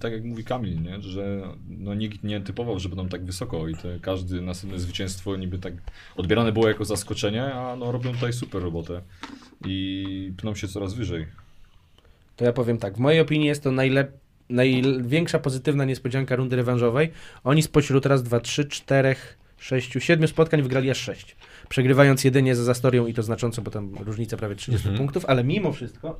[0.00, 1.02] tak jak mówi Kamil, nie?
[1.02, 5.58] że no, nikt nie typował, że będą tak wysoko i te, każdy następne zwycięstwo niby
[5.58, 5.74] tak
[6.16, 9.02] odbierane było jako zaskoczenie, a no, robią tutaj super robotę
[9.64, 11.26] i pną się coraz wyżej.
[12.36, 14.18] To ja powiem tak, w mojej opinii jest to najlep...
[14.50, 17.12] największa pozytywna niespodzianka rundy rewanżowej.
[17.44, 21.36] Oni spośród raz, dwa, trzy, czterech, sześciu, siedmiu spotkań wygrali aż sześć.
[21.68, 25.72] Przegrywając jedynie za Zastorią i to znacząco, bo tam różnica prawie 30 punktów, ale mimo
[25.72, 26.18] wszystko,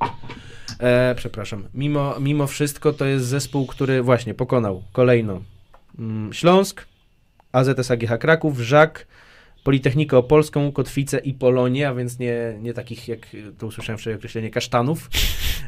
[0.81, 5.43] e, przepraszam, mimo, mimo wszystko to jest zespół, który właśnie pokonał kolejno
[5.98, 6.86] mm, Śląsk,
[7.52, 9.06] AZS AGH Kraków, Żak,
[9.66, 13.26] Politechnikę Opolską, Kotwicę i Polonię, a więc nie, nie takich, jak
[13.59, 15.10] to usłyszałem wczoraj określenie, kasztanów.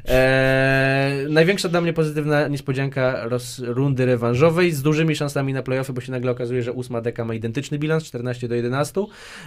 [0.04, 6.00] Eee, największa dla mnie pozytywna niespodzianka roz, rundy rewanżowej z dużymi szansami na playoffy, bo
[6.00, 9.00] się nagle okazuje, że ósma deka ma identyczny bilans, 14 do 11.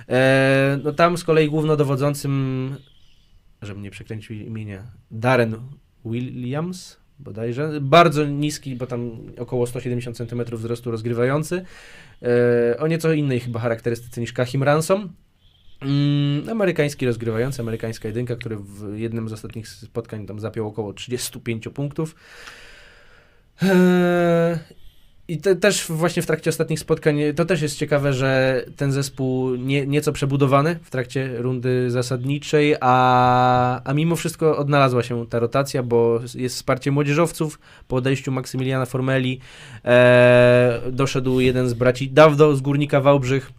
[0.08, 2.76] Eee, no tam z kolei głównodowodzącym,
[3.62, 5.56] żebym nie przekręcił imienia, Darren
[6.06, 11.64] Williams, bodajże, bardzo niski, bo tam około 170 cm wzrostu rozgrywający, e,
[12.80, 15.14] o nieco innej chyba charakterystyce niż Kahim Ransom.
[15.82, 21.70] Mm, amerykański rozgrywający, amerykańska jedynka, który w jednym z ostatnich spotkań tam zapiął około 35
[21.70, 22.16] punktów.
[23.62, 24.58] Eee,
[25.32, 29.56] I te, też właśnie w trakcie ostatnich spotkań, to też jest ciekawe, że ten zespół
[29.56, 35.84] nie, nieco przebudowany w trakcie rundy zasadniczej, a, a mimo wszystko odnalazła się ta rotacja,
[35.84, 39.40] bo jest wsparcie młodzieżowców po odejściu Maksymiliana Formeli.
[39.86, 43.52] E, doszedł jeden z braci Dawdo z Górnika Wałbrzych,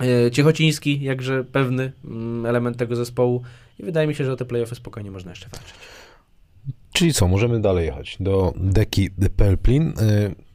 [0.00, 3.42] e, Ciechociński, jakże pewny mm, element tego zespołu
[3.78, 5.74] i wydaje mi się, że te playoffy spokojnie można jeszcze walczyć.
[6.92, 9.94] Czyli co, możemy dalej jechać do deki Pelplin.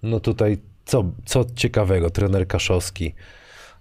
[0.04, 3.14] Y, No tutaj co, co ciekawego, trener Kaszowski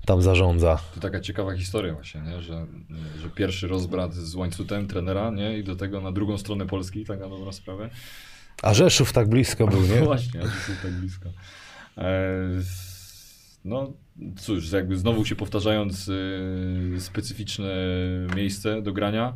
[0.06, 0.78] tam zarządza.
[0.94, 2.42] To taka ciekawa historia właśnie, nie?
[2.42, 2.66] Że,
[3.18, 5.58] że pierwszy rozbrat z łańcutem trenera nie?
[5.58, 7.90] i do tego na drugą stronę Polski, tak na dobrą sprawę.
[8.62, 10.02] A Rzeszów tak blisko był, No nie?
[10.12, 11.28] właśnie, jest tak blisko.
[11.98, 12.34] E,
[13.64, 13.92] no
[14.40, 16.10] cóż, jakby znowu się powtarzając
[16.96, 17.74] e, specyficzne
[18.36, 19.34] miejsce do grania.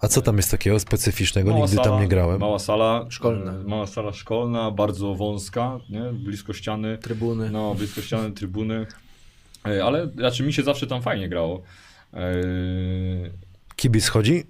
[0.00, 1.50] A co tam jest takiego specyficznego?
[1.50, 2.40] Mała Nigdy sala, tam nie grałem.
[2.40, 3.52] Mała sala Szkolna.
[3.52, 6.02] e, Mała sala szkolna, bardzo wąska, nie?
[6.12, 6.98] blisko ściany.
[6.98, 7.50] Trybuny.
[7.50, 8.86] No, blisko ściany, trybuny.
[9.66, 11.62] E, Ale znaczy mi się zawsze tam fajnie grało.
[12.14, 12.20] E,
[13.76, 14.44] Kibic chodzi?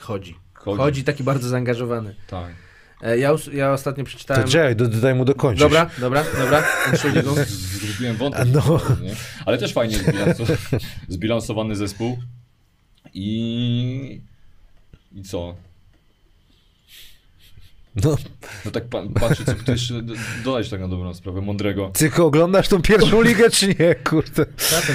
[0.00, 0.36] Chodzi.
[0.54, 0.78] Chodzi.
[0.78, 2.14] Chodzi taki bardzo zaangażowany.
[2.26, 2.54] Tak.
[3.16, 4.48] Ja, ja ostatnio To przeczytałem.
[4.48, 5.60] czekaj, do- dodaj mu dokończyć.
[5.60, 6.62] Dobra, dobra, dobra.
[6.88, 7.38] Entschuldigung.
[7.38, 8.46] Zgubiłem wątek.
[8.52, 8.80] No.
[9.46, 10.78] Ale też fajnie zbilanso-
[11.08, 12.18] zbilansowany zespół.
[13.14, 14.20] I...
[15.14, 15.54] I co?
[18.04, 18.16] No,
[18.64, 20.14] No tak pa patrzę, co jeszcze do-
[20.44, 21.90] dodać tak na dobrą sprawę, mądrego.
[21.94, 23.94] tylko oglądasz tą pierwszą ligę, czy nie?
[23.94, 24.46] Kurde.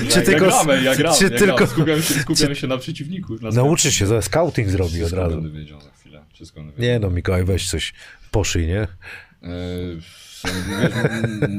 [0.10, 0.46] Czy ja tylko...
[0.46, 1.56] gramy, ja gram, czy ja tylko...
[1.56, 1.68] gram.
[1.70, 3.36] Skupiam, się, skupiam się na przeciwniku.
[3.41, 5.41] Na Nauczysz się, za scouting zrobi od Wszystko razu.
[5.41, 6.24] będę wiedział za chwilę.
[6.34, 6.94] Wszystko będę wiedział.
[6.94, 7.94] Nie no, Mikołaj, weź coś
[8.32, 8.82] poszyj, nie?
[8.82, 8.88] E,
[9.96, 10.30] wiesz,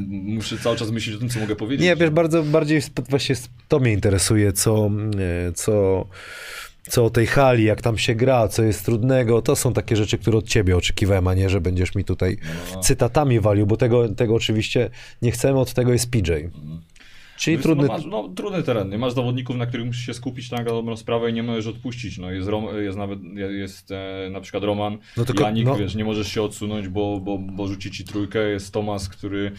[0.09, 1.85] muszę cały czas myśleć o tym, co mogę powiedzieć.
[1.85, 2.81] Nie, wiesz, bardzo bardziej
[3.67, 4.91] to mnie interesuje, co,
[5.49, 6.05] e, co,
[6.89, 9.41] co o tej hali, jak tam się gra, co jest trudnego.
[9.41, 12.37] To są takie rzeczy, które od ciebie oczekiwałem, a nie, że będziesz mi tutaj
[12.75, 12.79] No.
[12.79, 14.89] cytatami walił, bo tego, tego oczywiście
[15.21, 16.31] nie chcemy, od tego jest PJ.
[17.37, 17.87] Czyli Wiesz, trudny...
[17.87, 18.89] No, masz, no, trudny teren.
[18.89, 22.17] Nie masz zawodników, na których musisz się skupić na dobrą sprawę i nie możesz odpuścić.
[22.17, 25.75] No, jest, Rom, jest nawet jest e, na przykład Roman, No tylko- Janik, no.
[25.75, 28.39] wiesz, nie możesz się odsunąć, bo, bo, bo rzuci ci trójkę.
[28.49, 29.51] Jest Tomas, który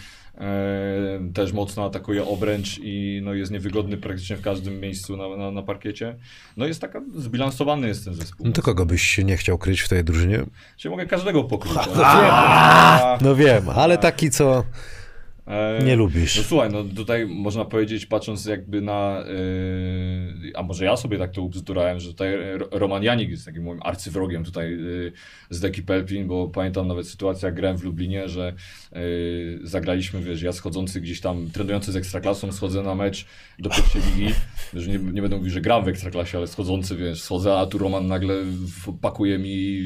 [1.35, 5.63] też mocno atakuje obręcz i no, jest niewygodny praktycznie w każdym miejscu na, na, na
[5.63, 6.17] parkiecie.
[6.57, 8.47] No jest taka, zbilansowany jest ten zespół.
[8.47, 10.45] No to kogo byś nie chciał kryć w tej drużynie?
[10.77, 11.75] Czyli mogę każdego pokryć.
[13.21, 14.65] No wiem, ale taki, co
[15.47, 16.47] E, nie No lubisz.
[16.47, 19.25] słuchaj, no tutaj można powiedzieć, patrząc jakby na,
[20.43, 23.63] yy, a może ja sobie tak to ubzdurałem, że tutaj Ro- Roman Janik jest takim
[23.63, 25.13] moim arcywrogiem tutaj yy,
[25.51, 28.53] z deki Pelpin, bo pamiętam nawet sytuację, jak grałem w Lublinie, że
[28.93, 29.01] yy,
[29.63, 33.27] zagraliśmy, wiesz, ja schodzący gdzieś tam, trenujący z Ekstraklasą, schodzę na mecz
[33.59, 34.35] do pierwszej ligi,
[34.75, 37.79] że nie, nie będę mówił, że gram w Ekstraklasie, ale schodzący, wiesz, schodzę, a tu
[37.79, 38.35] Roman nagle
[39.01, 39.83] pakuje mi,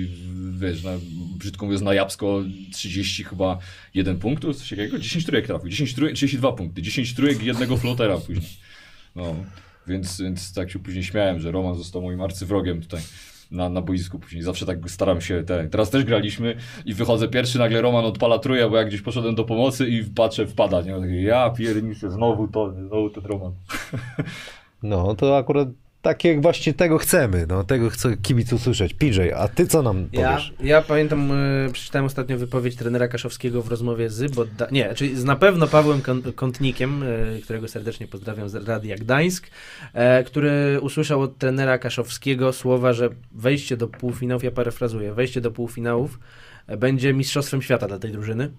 [0.58, 0.90] wiesz, na,
[1.38, 2.42] brzydko mówiąc, na Japsko
[2.72, 3.58] 30 chyba
[3.94, 8.18] jeden punktów, coś takiego, 10 trójek trafił, 10 trójek, 32 punkty, 10 trójek jednego flotera
[8.18, 8.50] później.
[9.16, 9.34] No,
[9.86, 13.00] więc, więc tak się później śmiałem, że Roman został moim arcywrogiem tutaj.
[13.50, 14.42] na, na boisku później.
[14.42, 18.70] Zawsze tak staram się, ten, teraz też graliśmy i wychodzę pierwszy, nagle Roman odpala trójkę,
[18.70, 21.22] bo jak gdzieś poszedłem do pomocy i patrzę, wpada, nie?
[21.22, 23.52] Ja pierniczę, znowu to, znowu ten Roman.
[24.82, 25.68] No, to akurat
[26.06, 28.94] takie właśnie tego chcemy, no, tego chce kibic usłyszeć.
[28.94, 30.52] PJ, a ty co nam Ja, powiesz?
[30.60, 34.66] ja pamiętam, e, przeczytałem ostatnio wypowiedź trenera Kaszowskiego w rozmowie z Bodda...
[34.72, 37.06] Nie, czyli z na pewno Pawłem Kąt- Kątnikiem, e,
[37.42, 39.46] którego serdecznie pozdrawiam z Radia Gdańsk,
[39.94, 45.50] e, który usłyszał od trenera Kaszowskiego słowa, że wejście do półfinałów, ja parafrazuję, wejście do
[45.50, 46.18] półfinałów
[46.78, 48.50] będzie mistrzostwem świata dla tej drużyny.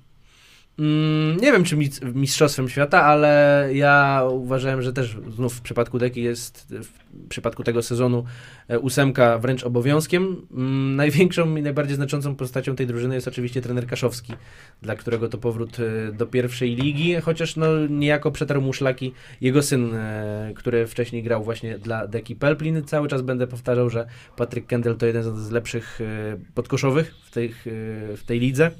[0.80, 6.00] Mm, nie wiem, czy mis- mistrzostwem świata, ale ja uważałem, że też znów w przypadku
[6.00, 8.24] Deki jest w przypadku tego sezonu
[8.68, 10.48] e, ósemka wręcz obowiązkiem.
[10.52, 14.34] Mm, największą i najbardziej znaczącą postacią tej drużyny jest oczywiście trener Kaszowski,
[14.82, 19.64] dla którego to powrót e, do pierwszej ligi, chociaż no niejako przetarł mu szlaki jego
[19.64, 22.84] syn, e, który wcześniej grał właśnie dla Deki Pelplin.
[22.84, 26.00] Cały czas będę powtarzał, że Patryk Kendall to jeden z lepszych
[26.56, 27.54] podkoszowych w tej,
[28.16, 28.72] w tej lidze.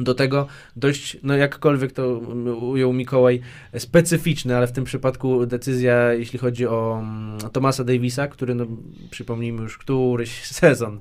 [0.00, 0.46] Do tego
[0.76, 2.18] dość, no jakkolwiek to
[2.60, 3.40] ujął Mikołaj,
[3.78, 8.66] specyficzny, ale w tym przypadku decyzja, jeśli chodzi o mm, Tomasa Davisa, który, no,
[9.10, 11.00] przypomnijmy już któryś sezon,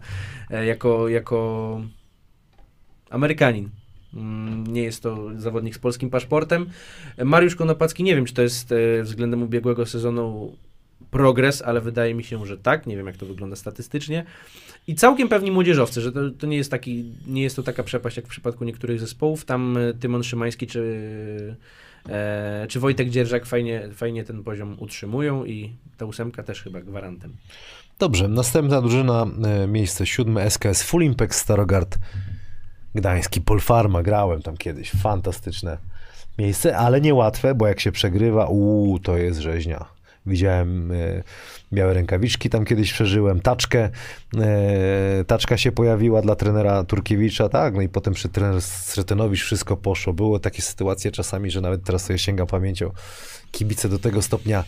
[0.50, 1.82] e, jako, jako
[3.10, 3.70] Amerykanin.
[4.14, 6.66] Mm, Nie jest to zawodnik z polskim paszportem.
[7.26, 10.56] Mariusz Konopacki, nie wiem, czy to jest e, względem ubiegłego sezonu
[11.11, 12.88] progres, ale wydaje mi się, że tak.
[12.88, 14.26] Nie wiem, jak to wygląda statystycznie.
[14.88, 18.18] I całkiem pewni młodzieżowcy, że to, to nie jest taki, nie jest to taka przepaść
[18.18, 19.45] jak w przypadku niektórych zespołów.
[19.45, 21.56] Tam e, Tymon Szymański czy,
[22.10, 27.36] e, czy Wojtek Dzierżak fajnie, fajnie ten poziom utrzymują i ta ósemka też chyba gwarantem.
[27.99, 31.99] Dobrze, następna drużyna, e, miejsce siódme, SKS Full Impact Starogard
[32.95, 35.77] Gdański, Polfarma, grałem tam kiedyś, fantastyczne
[36.38, 39.99] miejsce, ale niełatwe, bo jak się przegrywa, uuu, to jest rzeźnia.
[40.30, 41.23] Widziałem e,
[41.73, 43.89] białe rękawiczki, tam kiedyś przeżyłem, taczkę,
[44.38, 49.77] e, taczka się pojawiła dla trenera Turkiewicza, tak, no i potem przy trener Sretenowicz wszystko
[49.77, 50.14] poszło.
[50.14, 52.91] Były takie sytuacje czasami, że nawet teraz sobie sięgam pamięcią,
[53.51, 54.64] kibice do tego stopnia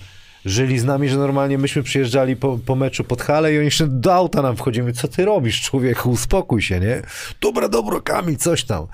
[0.46, 3.88] żyli z nami, że normalnie myśmy przyjeżdżali po, po meczu pod halę i oni jeszcze
[3.88, 4.94] do auta nam wchodzimy.
[4.94, 6.10] Co ty robisz, człowieku?
[6.10, 7.02] Uspokój się, nie?
[7.42, 8.88] Dobra, dobro, Kamil, coś tam.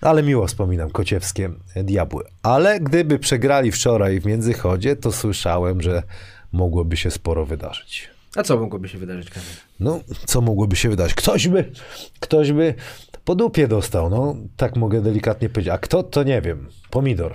[0.00, 1.50] Ale miło wspominam kociewskie
[1.84, 2.24] diabły.
[2.42, 6.02] Ale gdyby przegrali wczoraj w Międzychodzie, to słyszałem, że
[6.52, 8.10] mogłoby się sporo wydarzyć.
[8.36, 9.48] A co mogłoby się wydarzyć, Kamil?
[9.80, 11.14] No, co mogłoby się wydać?
[11.14, 11.72] Ktoś by,
[12.20, 12.74] ktoś by
[13.24, 15.74] po dupie dostał, no, tak mogę delikatnie powiedzieć.
[15.74, 16.68] A kto, to nie wiem.
[16.90, 17.34] Pomidor.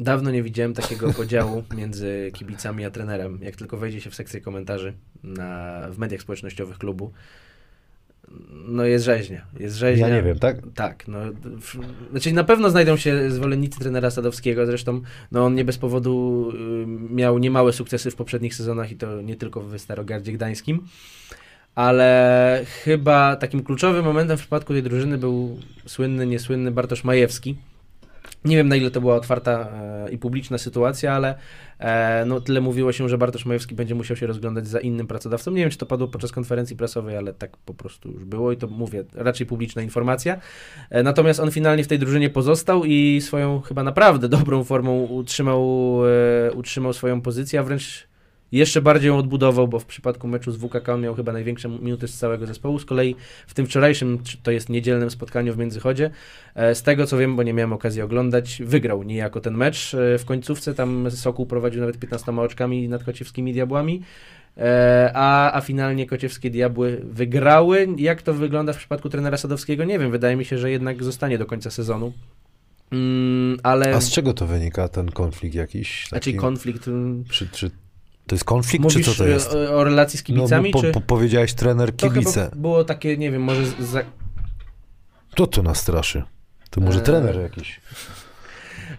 [0.00, 3.38] Dawno nie widziałem takiego podziału między kibicami a trenerem.
[3.42, 7.12] Jak tylko wejdzie się w sekcję komentarzy na, w mediach społecznościowych klubu,
[8.66, 9.44] no jest rzeźnia.
[9.60, 10.08] Jest rzeźnia.
[10.08, 10.56] Ja nie wiem, tak?
[10.74, 11.78] Tak, no, w,
[12.10, 15.00] znaczy na pewno znajdą się zwolennicy trenera Sadowskiego, zresztą
[15.32, 19.36] no, on nie bez powodu y, miał niemałe sukcesy w poprzednich sezonach i to nie
[19.36, 20.84] tylko w Starogardzie Gdańskim,
[21.74, 27.56] ale chyba takim kluczowym momentem w przypadku tej drużyny był słynny, niesłynny Bartosz Majewski.
[28.44, 29.68] Nie wiem na ile to była otwarta
[30.06, 31.34] e, i publiczna sytuacja, ale
[31.78, 35.50] e, no, tyle mówiło się, że Bartosz Majewski będzie musiał się rozglądać za innym pracodawcą.
[35.50, 38.56] Nie wiem, czy to padło podczas konferencji prasowej, ale tak po prostu już było i
[38.56, 40.40] to mówię, raczej publiczna informacja.
[40.90, 46.00] E, natomiast on finalnie w tej drużynie pozostał i swoją chyba naprawdę dobrą formą utrzymał,
[46.54, 48.08] utrzymał swoją pozycję, a wręcz
[48.58, 52.18] jeszcze bardziej ją odbudował, bo w przypadku meczu z WKK miał chyba największe minuty z
[52.18, 52.78] całego zespołu.
[52.78, 53.16] Z kolei
[53.46, 56.10] w tym wczorajszym, to jest niedzielnym spotkaniu w Międzychodzie,
[56.54, 59.94] e, z tego co wiem, bo nie miałem okazji oglądać, wygrał niejako ten mecz.
[59.94, 64.02] E, W końcówce tam Sokół prowadził nawet 15 oczkami nad kociewskimi diabłami.
[64.58, 67.86] E, A, a finalnie kociewskie diabły wygrały.
[67.96, 69.84] Jak to wygląda w przypadku trenera Sadowskiego?
[69.84, 70.10] Nie wiem.
[70.10, 72.12] Wydaje mi się, że jednak zostanie do końca sezonu.
[72.92, 73.94] Mm, ale.
[73.94, 76.06] A z czego to wynika, ten konflikt jakiś?
[76.08, 76.36] Znaczy taki?
[76.38, 76.88] konflikt.
[76.88, 77.70] mm, Czy, czy
[78.26, 79.52] to jest konflikt, Mówisz czy co to jest?
[79.54, 80.92] e, o, o relacji z kibicami, no, bo po, czy...
[80.92, 82.50] po, powiedziałeś trener kibice.
[82.56, 84.02] było takie, nie wiem, może za,
[85.30, 86.22] Kto to nas straszy?
[86.70, 87.04] To może Eee.
[87.04, 87.80] trener jakiś.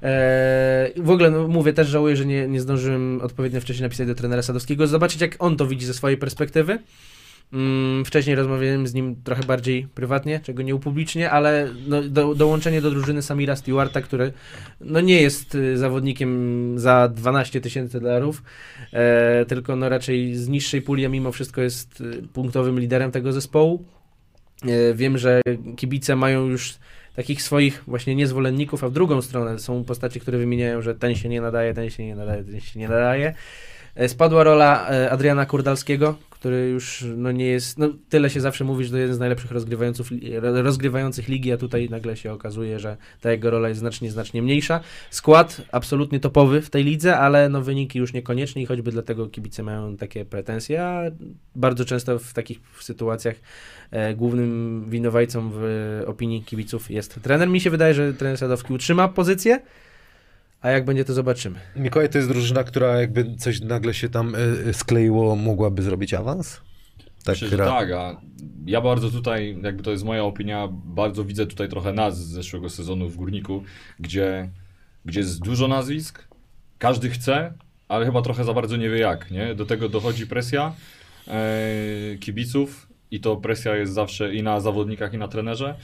[0.04, 4.16] e, w ogóle no, mówię, też żałuję, że nie, nie zdążyłem odpowiednio wcześniej napisać do
[4.16, 6.80] trenera Sadowskiego, zobaczyć jak on to widzi ze swojej perspektywy.
[7.54, 12.82] Mm, wcześniej rozmawiałem z nim trochę bardziej prywatnie, czego nie upublicznię, ale no, do, dołączenie
[12.82, 14.34] do drużyny Samira Stewarta, który
[14.82, 18.44] no, nie jest y, zawodnikiem za 12 tysięcy dolarów,
[18.94, 23.34] e, tylko no, raczej z niższej puli, a mimo wszystko jest y, punktowym liderem tego
[23.34, 23.86] zespołu.
[24.64, 25.42] E, wiem, że
[25.76, 26.74] kibice mają już
[27.16, 31.30] takich swoich właśnie niezwolenników, a w drugą stronę są postacie, które wymieniają, że ten się
[31.30, 33.34] nie nadaje, ten się nie nadaje, ten się nie nadaje.
[33.96, 36.16] E, Spadła rola e, Adriana Kurdalskiego,
[36.46, 39.52] który już no, nie jest, no tyle się zawsze mówi, że to jeden z najlepszych
[39.52, 40.08] rozgrywających,
[40.42, 44.80] rozgrywających ligi, a tutaj nagle się okazuje, że ta jego rola jest znacznie, znacznie mniejsza.
[45.12, 49.64] Skład absolutnie topowy w tej lidze, ale no wyniki już niekoniecznie i choćby dlatego kibice
[49.64, 51.02] mają takie pretensje, a
[51.56, 53.36] bardzo często w takich sytuacjach
[53.92, 57.50] e, głównym winowajcą w opinii kibiców jest trener.
[57.50, 59.62] Mi się wydaje, że trener Sadowski utrzyma pozycję,
[60.62, 61.60] a jak będzie, to zobaczymy.
[61.76, 66.14] Mikołaj to jest drużyna, która jakby coś nagle się tam y, y, skleiło, mogłaby zrobić
[66.14, 66.62] awans?
[67.24, 68.22] Tak, Myślę, gra- tak, a
[68.66, 72.70] ja bardzo tutaj, jakby to jest moja opinia, bardzo widzę tutaj trochę nas z zeszłego
[72.70, 73.64] sezonu w Górniku,
[74.00, 74.50] gdzie,
[75.06, 76.28] gdzie jest dużo nazwisk,
[76.78, 77.54] każdy chce,
[77.88, 79.56] ale chyba trochę za bardzo nie wie jak, nie?
[79.56, 80.74] Do tego dochodzi presja
[81.28, 85.76] e, kibiców i to presja jest zawsze i na zawodnikach, i na trenerze.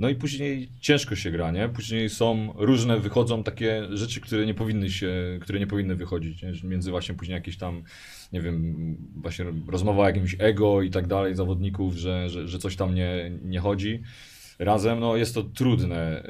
[0.00, 1.68] No i później ciężko się gra, nie?
[1.68, 6.52] Później są różne, wychodzą takie rzeczy, które nie powinny się, które nie powinny wychodzić, nie?
[6.64, 7.82] Między właśnie później jakieś tam,
[8.32, 12.76] nie wiem, właśnie rozmowa o jakimś ego i tak dalej zawodników, że, że, że coś
[12.76, 14.02] tam nie, nie chodzi.
[14.60, 16.24] Razem, no jest to trudne,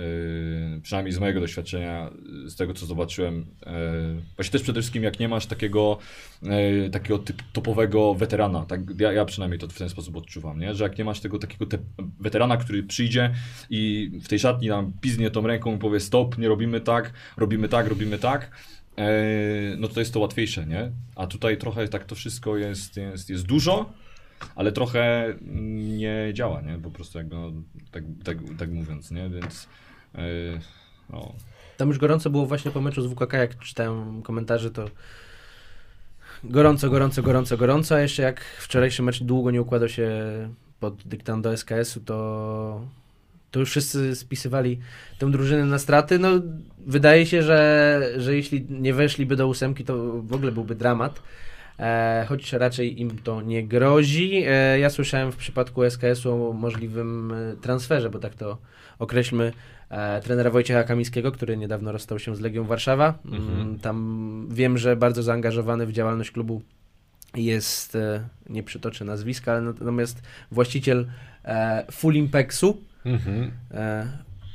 [0.74, 2.10] yy, przynajmniej z mojego doświadczenia,
[2.46, 3.38] z tego co zobaczyłem.
[3.38, 5.98] Yy, właśnie też przede wszystkim jak nie masz takiego,
[6.42, 10.74] yy, takiego typ, topowego weterana, tak, ja, ja przynajmniej to w ten sposób odczuwam, nie?
[10.74, 11.78] że jak nie masz tego takiego te,
[12.20, 13.34] weterana, który przyjdzie
[13.70, 17.68] i w tej szatni nam piznie tą ręką i powie stop, nie robimy tak, robimy
[17.68, 18.50] tak, robimy tak,
[18.96, 19.04] yy,
[19.78, 20.90] no to jest to łatwiejsze, nie?
[21.16, 23.92] A tutaj trochę tak to wszystko jest, jest, jest dużo,
[24.54, 25.34] ale trochę
[25.72, 26.78] nie działa, nie?
[26.78, 27.52] Po prostu jakby, no,
[27.90, 29.30] tak, tak, tak mówiąc, nie?
[29.30, 29.68] Więc
[30.14, 30.60] yy,
[31.10, 31.32] no,
[31.76, 34.84] Tam już gorąco było właśnie po meczu z WKK, jak czytałem komentarze, to
[36.44, 40.10] gorąco, gorąco, gorąco, gorąco, a jeszcze jak wczorajszy mecz długo nie układał się
[40.80, 42.80] pod dyktando SKS-u, to,
[43.50, 44.78] to już wszyscy spisywali
[45.18, 46.18] tę drużynę na straty.
[46.18, 46.28] No,
[46.86, 51.22] wydaje się, że, że jeśli nie weszliby do ósemki, to w ogóle byłby dramat.
[51.80, 54.42] E, choć raczej im to nie grozi.
[54.46, 58.58] E, ja słyszałem w przypadku SKS-u o możliwym e, transferze, bo tak to
[58.98, 59.52] określmy,
[59.90, 63.18] e, trenera Wojciecha Kamińskiego, który niedawno rozstał się z Legią Warszawa.
[63.24, 66.62] Mm, Tam wiem, że bardzo zaangażowany w działalność klubu
[67.36, 67.96] jest,
[68.48, 71.06] nie przytoczę nazwiska, ale natomiast właściciel
[71.44, 73.50] e, Full Impexu, Mhm.
[73.70, 74.06] e,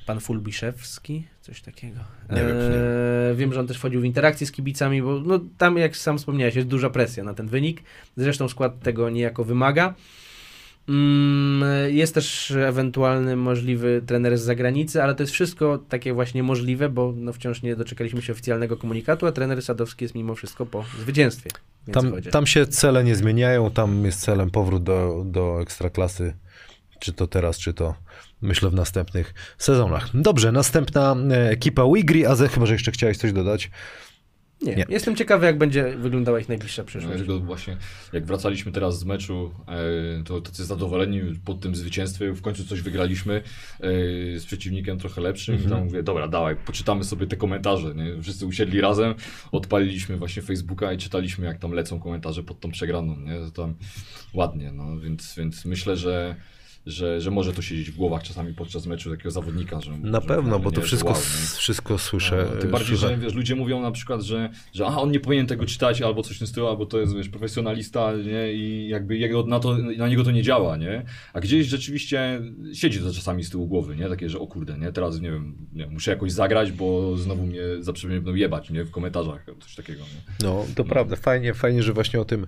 [0.06, 2.00] pan Fulbiszewski, coś takiego.
[2.30, 2.80] Nie wiem, czy
[3.32, 6.18] E, wiem, że on też wchodził w interakcję z kibicami, bo no, tam, jak sam
[6.18, 7.84] wspomniałeś, jest duża presja na ten wynik.
[8.18, 9.94] Zresztą skład tego niejako wymaga.
[10.90, 11.64] Mm,
[11.94, 17.14] Jest też ewentualny możliwy trener z zagranicy, ale to jest wszystko takie właśnie możliwe, bo
[17.16, 21.50] no wciąż nie doczekaliśmy się oficjalnego komunikatu, a trener Sadowski jest mimo wszystko po zwycięstwie.
[21.92, 26.34] Tam, tam się cele nie zmieniają, tam jest celem powrót do, do ekstraklasy,
[27.00, 27.96] czy to teraz, czy to
[28.42, 30.10] myślę w następnych sezonach.
[30.14, 33.72] Dobrze, następna e, ekipa Wigri, a ze chyba, że jeszcze chciałeś coś dodać.
[34.62, 34.76] nie.
[34.76, 34.86] nie.
[34.90, 37.18] Jestem ciekawy, jak będzie wyglądała ich najbliższa no, przyszłość.
[37.18, 37.78] tylko właśnie
[38.14, 39.52] jak wracaliśmy teraz z meczu,
[40.20, 43.42] e, to tacy zadowoleni po tym zwycięstwie, w końcu coś wygraliśmy e,
[44.40, 48.22] z przeciwnikiem trochę lepszym i tam mówię, dobra, dawaj, poczytamy sobie te komentarze, nie?
[48.22, 49.16] Wszyscy usiedli razem,
[49.52, 53.40] odpaliliśmy właśnie Facebooka i czytaliśmy jak tam lecą komentarze pod tą przegraną, nie?
[53.40, 53.76] To tam
[54.34, 56.36] ładnie, no, więc, więc myślę, że
[56.86, 60.28] że, że może to siedzieć w głowach czasami podczas meczu takiego zawodnika, że Na że
[60.28, 61.18] pewno, bo to wszystko, wow,
[61.58, 62.48] wszystko słyszę.
[62.56, 63.08] No, tym bardziej, słyszę.
[63.16, 66.24] że wiesz, ludzie mówią na przykład, że, że aha, on nie powinien tego czytać, albo
[66.24, 68.54] coś w stylu, albo to jest wiesz, profesjonalista, nie?
[68.54, 71.06] I jakby jego, na, to, na niego to nie działa, nie?
[71.34, 72.42] A gdzieś rzeczywiście
[72.74, 74.10] siedzi to czasami z tyłu głowy, nie?
[74.10, 74.92] Takie, że o kurde, nie?
[74.92, 78.84] Teraz nie wiem, nie, muszę jakoś zagrać, bo znowu mnie zawsze mnie będą jebać, nie?
[78.84, 80.48] W komentarzach, coś takiego, nie?
[80.48, 81.16] No, to prawda.
[81.16, 82.48] Fajnie, fajnie, że właśnie o tym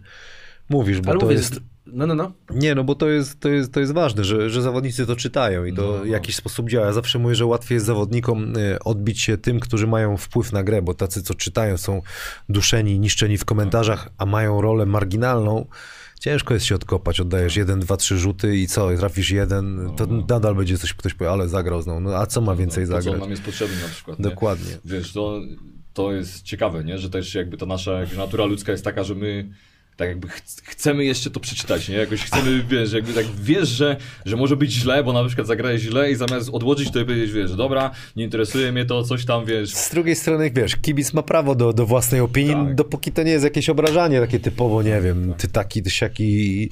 [0.69, 1.59] mówisz, bo Ale to mówię, jest...
[1.85, 2.31] no, no, no.
[2.49, 5.65] Nie, no bo to jest, to jest, to jest ważne, że, że zawodnicy to czytają
[5.65, 6.05] i to No, w no.
[6.05, 6.85] jakiś sposób działa.
[6.85, 10.63] Ja zawsze mówię, że łatwiej jest zawodnikom y, odbić się tym, którzy mają wpływ na
[10.63, 12.01] grę, bo tacy, co czytają, są
[12.49, 15.65] duszeni, niszczeni w komentarzach, a mają rolę marginalną.
[16.19, 20.23] Ciężko jest się odkopać, oddajesz jeden, dwa, trzy rzuty i co, trafisz jeden, to No.
[20.29, 21.99] nadal będzie coś, ktoś powie, ale zagrał znowu.
[21.99, 23.21] No a co ma więcej to, co zagrać?
[23.21, 24.23] nam jest potrzebne na przykład, nie?
[24.23, 24.77] Dokładnie.
[24.85, 25.41] Wiesz, to,
[25.93, 26.97] to jest ciekawe, nie?
[26.97, 29.49] Że też jakby ta nasza natura ludzka jest taka, że my
[29.97, 31.95] tak jakby ch- chcemy jeszcze to przeczytać, nie?
[31.95, 35.81] Jakoś chcemy, wiesz, jakby tak wiesz, że, że może być źle, bo na przykład zagrałeś
[35.81, 39.45] źle i zamiast odłożyć to i powiedzieć, wiesz, dobra, nie interesuje mnie to, coś tam,
[39.45, 42.75] wiesz, Z drugiej strony, wiesz, kibic ma prawo do, do własnej opinii, Tak.
[42.75, 46.23] dopóki to nie jest jakieś obrażanie takie typowo, nie wiem, ty taki, ty siaki
[46.63, 46.69] i,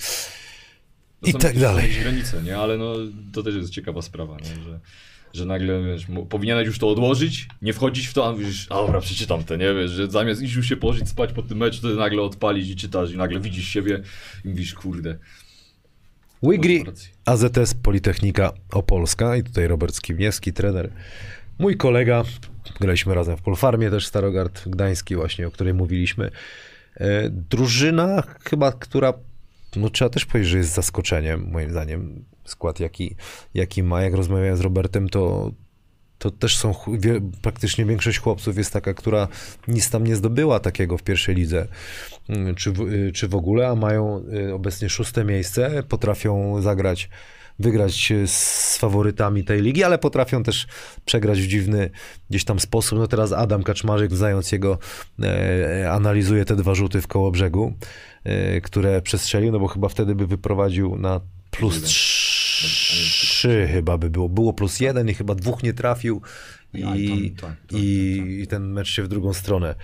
[1.22, 1.92] No i tak dalej.
[2.02, 2.58] granice, nie?
[2.58, 2.94] Ale no,
[3.34, 4.64] to też jest ciekawa sprawa, nie?
[4.64, 4.80] Że,
[5.36, 9.02] że nagle, wiesz, powinieneś już to odłożyć, nie wchodzić w to, a mówisz, a dobra,
[9.02, 9.74] przeczytam to, nie?
[9.74, 12.76] Wiesz, że zamiast iść już się położyć, spać po tym meczu, to nagle odpalić i
[12.76, 14.02] czytasz i nagle widzisz siebie
[14.46, 15.18] i mówisz, kurde.
[16.44, 16.84] Wigri.
[17.26, 20.90] AZS Politechnika Opolska i tutaj Robert Skibniewski, trener.
[21.60, 22.24] Mój kolega,
[22.80, 26.32] graliśmy razem w Polfarmie, też Starogard Gdański właśnie, o której mówiliśmy.
[26.96, 29.14] E, Drużyna chyba, która
[29.76, 33.16] no trzeba też powiedzieć, że jest zaskoczeniem, moim zdaniem, skład jaki,
[33.54, 34.02] jaki ma.
[34.02, 35.52] Jak rozmawiałem z Robertem, to,
[36.18, 39.28] to też są, wie, praktycznie większość chłopców jest taka, która
[39.68, 41.68] nic tam nie zdobyła takiego w pierwszej lidze,
[42.30, 47.10] mm, czy w, y, czy w ogóle, a mają y, obecnie szóste miejsce, potrafią zagrać,
[47.60, 50.68] wygrać y, z faworytami tej ligi, ale potrafią też
[51.06, 51.90] przegrać w dziwny
[52.30, 53.00] gdzieś tam sposób.
[53.00, 54.78] No teraz Adam Kaczmarzyk, znając jego,
[55.24, 57.74] e, analizuje te dwa rzuty w koło brzegu,
[58.24, 61.84] e, które przestrzelił, no bo chyba wtedy by wyprowadził na plus
[62.68, 64.30] trzy chyba by było.
[64.30, 66.22] Było plus jeden i chyba dwóch nie trafił
[66.74, 68.30] i, Ja, i tam- tak, i, tak, tak.
[68.30, 69.76] i ten mecz się w drugą stronę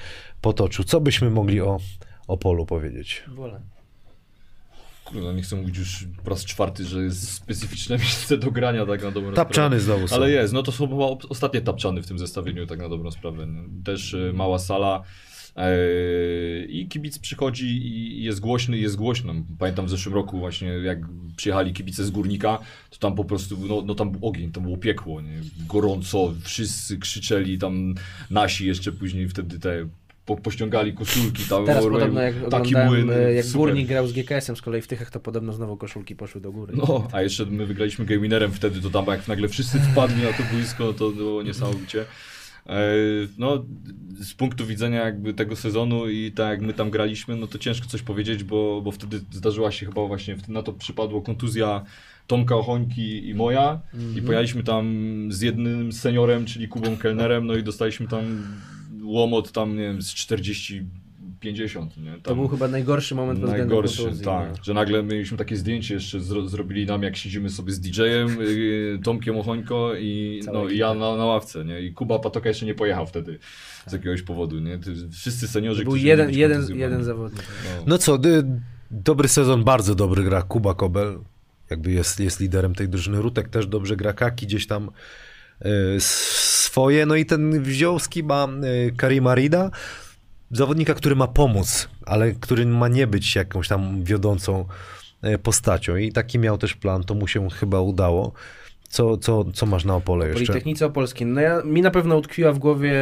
[0.41, 0.85] potoczył.
[0.85, 1.79] Co byśmy mogli o,
[2.27, 3.23] o polu powiedzieć?
[3.27, 3.61] Wolę.
[5.05, 9.03] Kurde, nie chcę mówić już po raz czwarty, że jest specyficzne miejsce do grania tak
[9.03, 9.97] na dobrą Tapczany sprawę.
[9.97, 10.15] znowu są.
[10.15, 13.47] Ale jest, no to są chyba ostatnie tapczany w tym zestawieniu tak na dobrą sprawę.
[13.85, 15.03] Też e, mała sala
[16.69, 19.33] i kibic przychodzi i jest głośny, jest głośno.
[19.59, 20.99] Pamiętam w zeszłym roku właśnie jak
[21.35, 22.59] przyjechali kibice z Górnika,
[22.89, 25.41] to tam po prostu, no, no tam był ogień, tam było piekło, nie?
[25.67, 27.95] gorąco, wszyscy krzyczeli, tam
[28.29, 29.87] nasi jeszcze później wtedy te
[30.25, 33.59] po, pościągali koszulki, tam Teraz robił podobno jak taki młyn, e, jak super.
[33.59, 36.73] Górnik grał z GKS-em z kolei w Tychach, to podobno znowu koszulki poszły do góry.
[36.77, 40.33] No, a jeszcze my wygraliśmy Game Winnerem wtedy, to tam jak nagle wszyscy wpadli na
[40.33, 42.05] to boisko, to było niesamowicie.
[42.67, 42.81] E,
[43.37, 43.65] No,
[44.19, 47.87] z punktu widzenia jakby tego sezonu i tak jak my tam graliśmy, no to ciężko
[47.87, 51.83] coś powiedzieć, bo, bo wtedy zdarzyła się chyba właśnie, na to przypadło kontuzja
[52.27, 53.79] Tomka Ochońki i moja.
[54.17, 54.85] I pojechaliśmy tam
[55.29, 58.23] z jednym seniorem, czyli Kubą Kellnerem, no i dostaliśmy tam
[59.03, 60.83] łomot tam, nie wiem, z 40
[61.41, 62.11] 50, nie?
[62.11, 64.49] Tam To był chyba najgorszy moment pod względem Najgorszy, tak.
[64.49, 64.63] no.
[64.63, 68.99] Że nagle mieliśmy takie zdjęcie jeszcze, zro, zrobili nam jak siedzimy sobie z DJ-em, yy,
[69.03, 71.81] Tomkiem Ochońko i, no, i ja na, na ławce, nie?
[71.81, 73.39] I Kuba Patoka jeszcze nie pojechał wtedy
[73.87, 74.79] z jakiegoś powodu, nie?
[75.11, 77.43] Wszyscy seniorzy, Był jeden, jeden, jeden zawodnik.
[77.77, 77.83] No.
[77.87, 78.19] No co,
[78.91, 81.19] dobry sezon, bardzo dobry gra Kuba Kobel.
[81.69, 83.21] Jakby jest, jest liderem tej drużyny.
[83.21, 84.89] Rutek też dobrze gra, Kaki gdzieś tam
[85.65, 85.67] y,
[85.99, 87.05] swoje.
[87.05, 88.47] No i ten Wziąłski ma
[88.87, 89.71] y, Karima Rida,
[90.51, 94.65] zawodnika, który ma pomóc, ale który ma nie być jakąś tam wiodącą
[95.25, 95.95] y, postacią.
[95.95, 98.31] I taki miał też plan, to mu się chyba udało.
[98.89, 100.45] Co, co, co masz na Opole jeszcze?
[100.45, 101.25] Politechnice Opolskie.
[101.25, 102.95] No ja, mi na pewno utkwiła w głowie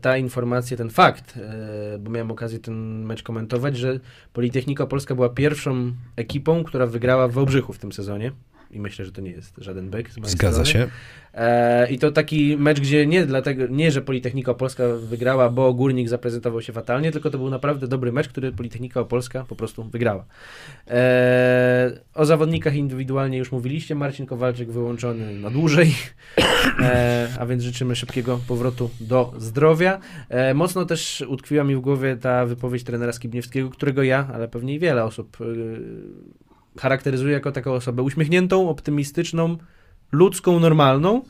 [0.00, 4.00] ta informacja, ten fakt, e, bo miałem okazję ten mecz komentować, że
[4.32, 8.32] Politechnika Opolska była pierwszą ekipą, która wygrała w Wałbrzychu w tym sezonie.
[8.70, 10.66] I myślę, że to nie jest żaden bek Zgadza strony.
[10.66, 10.92] się.
[11.34, 16.08] E, I to taki mecz, gdzie nie dlatego, nie, że Politechnika Opolska wygrała, bo Górnik
[16.08, 20.24] zaprezentował się fatalnie, tylko to był naprawdę dobry mecz, który Politechnika Opolska po prostu wygrała.
[20.88, 25.94] E, o zawodnikach indywidualnie już mówiliście, Marcin Kowalczyk wyłączony na dłużej,
[26.80, 29.98] e, a więc życzymy szybkiego powrotu do zdrowia.
[30.54, 34.78] Mocno też utkwiła mi w głowie ta wypowiedź trenera Skibniewskiego, którego ja, ale pewnie i
[34.78, 35.44] wiele osób e,
[36.80, 39.56] charakteryzuje jako taką osobę uśmiechniętą, optymistyczną,
[40.14, 41.22] ludzką, normalną.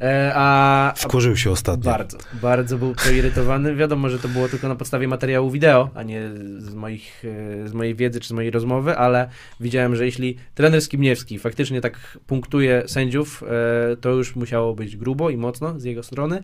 [0.00, 1.90] E, a, Wkurzył się ostatnio.
[1.90, 3.74] bardzo, bardzo był poirytowany.
[3.74, 6.22] Wiadomo, że to było tylko na podstawie materiału wideo, a nie
[6.58, 7.24] z, moich,
[7.64, 9.28] e, z mojej wiedzy czy z mojej rozmowy, ale
[9.60, 13.42] widziałem, że jeśli trener Skibniewski faktycznie tak punktuje sędziów,
[13.92, 16.42] e, to już musiało być grubo i mocno z jego strony.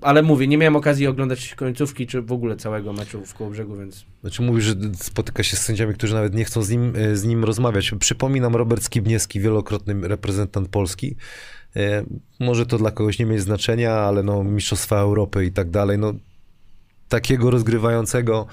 [0.00, 4.04] Ale mówię, nie miałem okazji oglądać końcówki, czy w ogóle całego meczu w Kołobrzegu, więc
[4.20, 7.24] Znaczy mówisz, że spotyka się z sędziami, którzy nawet nie chcą z nim, e, z
[7.24, 7.92] nim rozmawiać.
[8.00, 11.16] Przypominam, Robert Skibniewski, wielokrotny reprezentant Polski.
[11.76, 12.04] E,
[12.40, 16.12] Może to dla kogoś nie mieć znaczenia, ale no Mistrzostwa Europy i tak dalej, no
[17.08, 18.46] takiego rozgrywającego,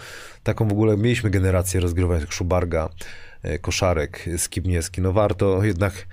[0.43, 2.89] taką w ogóle mieliśmy generację rozgrywających Szubarga,
[3.43, 5.01] e, Koszarek, Skibniewski.
[5.01, 6.07] No warto jednak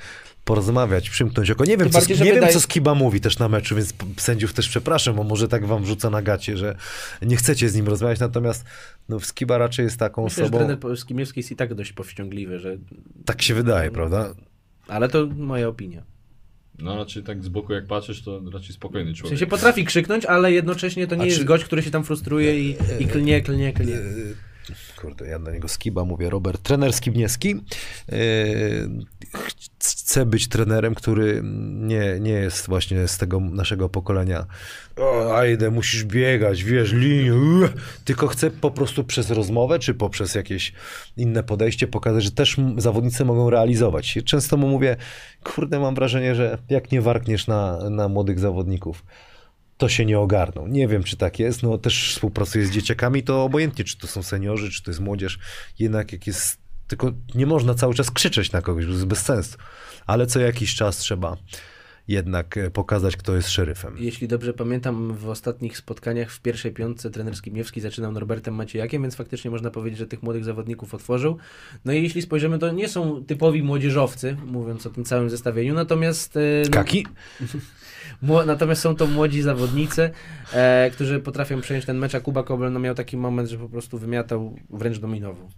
[0.51, 1.65] porozmawiać, przymknąć oko.
[1.65, 5.17] Nie wiem, co, nie wiem co Skiba mówi też na meczu, więc sędziów też przepraszam,
[5.17, 6.77] bo może tak wam rzuca na gacie, że
[7.23, 8.65] nie chcecie z nim rozmawiać, natomiast
[9.09, 12.77] no, Skiba raczej jest taką myślę, osobą, trener Skibniewski jest i tak dość powściągliwy, że...
[13.25, 14.35] tak się wydaje, prawda?
[14.89, 16.03] ale to moja opinia.
[16.79, 19.39] No raczej tak z boku jak patrzysz, to raczej spokojny W człowiek.
[19.39, 22.61] sensie potrafi krzyknąć, ale jednocześnie to nie A jest czy- gość, który się tam frustruje
[22.61, 23.99] i, i klnie, klnie, klnie.
[24.97, 26.63] Kurde, ja na niego Skiba mówię, Robert.
[26.63, 28.17] Trener Skibniewski yy,
[29.83, 31.41] chce być trenerem, który
[31.73, 34.47] nie, nie jest właśnie z tego naszego pokolenia
[34.97, 37.69] o, Ajde, musisz biegać, wiesz, linię, ue",
[38.05, 40.73] tylko chce po prostu przez rozmowę, czy poprzez jakieś
[41.17, 44.19] inne podejście pokazać, że też zawodnicy mogą realizować.
[44.25, 44.97] Często mu mówię,
[45.45, 49.05] kurde, mam wrażenie, że jak nie warkniesz na, na młodych zawodników,
[49.81, 50.67] to się nie ogarną.
[50.67, 51.63] Nie wiem, czy tak jest.
[51.63, 55.39] No też współpracuję z dzieciakami, to obojętnie, czy to są seniorzy, czy to jest młodzież.
[55.79, 56.59] Jednak jak jest,
[56.89, 59.59] tylko nie można cały czas krzyczeć na kogoś, bo to jest bez sensu.
[60.07, 61.37] Ale co jakiś czas trzeba
[62.09, 63.97] jednak e, pokazać, kto jest szeryfem.
[63.99, 69.15] Jeśli dobrze pamiętam, w ostatnich spotkaniach w pierwszej piątce trener Skibniewski zaczynał Norbertem Maciejakiem, więc
[69.15, 71.37] faktycznie można powiedzieć, że tych młodych zawodników otworzył.
[71.85, 76.37] No i jeśli spojrzymy, to nie są typowi młodzieżowcy, mówiąc o tym całym zestawieniu, natomiast...
[76.37, 77.07] e, no, Kaki?
[78.47, 80.11] Natomiast są to młodzi zawodnicy,
[80.53, 83.69] e, którzy potrafią przejąć ten mecz, a Kuba Kobel no, miał taki moment, że po
[83.69, 85.49] prostu wymiatał, wręcz dominował.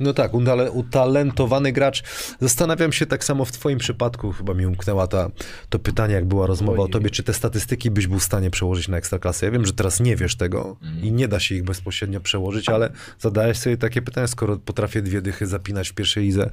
[0.00, 2.02] No tak, utale- utalentowany gracz.
[2.40, 5.30] Zastanawiam się tak samo w twoim przypadku, chyba mi umknęła ta,
[5.68, 8.88] to pytanie, jak była rozmowa o tobie, czy te statystyki byś był w stanie przełożyć
[8.88, 9.46] na Ekstraklasę.
[9.46, 12.92] Ja wiem, że teraz nie wiesz tego i nie da się ich bezpośrednio przełożyć, ale
[13.18, 16.50] zadałeś sobie takie pytanie, skoro potrafię dwie dychy zapinać w pierwszej lidze,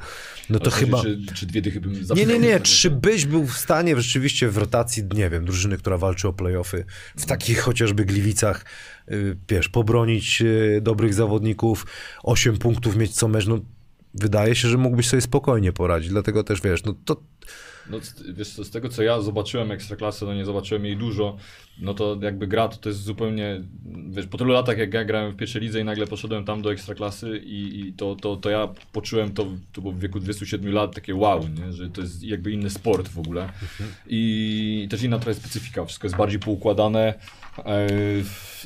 [0.49, 1.01] no to chyba...
[1.01, 2.31] Czy, czy dwie dychy bym Nie, zapytał?
[2.33, 2.59] nie, nie.
[2.59, 6.85] Czy byś był w stanie rzeczywiście w rotacji, nie wiem, drużyny, która walczy o playoffy,
[7.17, 8.65] w takich chociażby Gliwicach,
[9.49, 11.85] wiesz, pobronić y, dobrych zawodników,
[12.23, 13.59] 8 punktów mieć co mecz, no
[14.13, 17.21] wydaje się, że mógłbyś sobie spokojnie poradzić, dlatego też, wiesz, no to
[17.91, 17.97] No,
[18.33, 21.37] wiesz co, z tego co ja zobaczyłem Ekstraklasę, no nie zobaczyłem jej dużo,
[21.79, 23.61] no to jakby gra to, to jest zupełnie,
[24.09, 26.71] wiesz, po tylu latach jak ja grałem w pierwszej lidze i nagle poszedłem tam do
[26.71, 30.95] Ekstraklasy i, i to, to, to ja poczułem to, to było w wieku 27 lat
[30.95, 31.73] takie wow, nie?
[31.73, 33.49] że to jest jakby inny sport w ogóle
[34.07, 37.13] i też inna trochę specyfika, wszystko jest bardziej poukładane
[37.57, 37.87] e,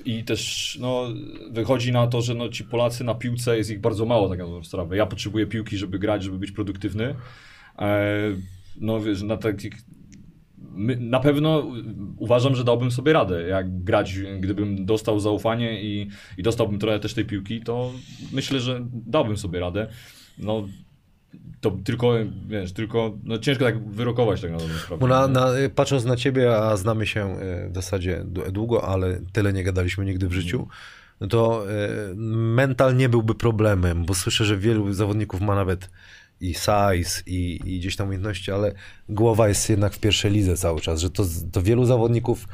[0.06, 1.08] i też no,
[1.52, 4.96] wychodzi na to, że no, ci Polacy na piłce jest ich bardzo mało tak na.
[4.96, 7.16] Ja potrzebuję piłki, żeby grać, żeby być produktywny.
[8.76, 9.74] E, no wiesz, na takich.
[11.00, 11.72] Na pewno
[12.18, 13.48] uważam, że dałbym sobie radę.
[13.48, 17.92] Jak grać, gdybym dostał zaufanie i, i dostałbym trochę też tej piłki, to
[18.32, 19.88] myślę, że dałbym sobie radę.
[20.38, 20.68] No
[21.62, 22.14] to tylko,
[22.48, 25.00] wiesz, tylko no ciężko tak wyrokować tak na dobrą sprawę.
[25.00, 29.54] Bo na, na, patrząc na ciebie, a znamy się y, w zasadzie długo, ale tyle
[29.54, 30.68] nie gadaliśmy nigdy w życiu,
[31.22, 32.16] no to y,
[32.56, 35.90] mental nie byłby problemem, bo słyszę, że wielu zawodników ma nawet
[36.42, 38.74] i size, i, i gdzieś tam umiejętności, ale
[39.10, 42.48] głowa jest jednak w pierwszej lidze cały czas, że to, to wielu zawodników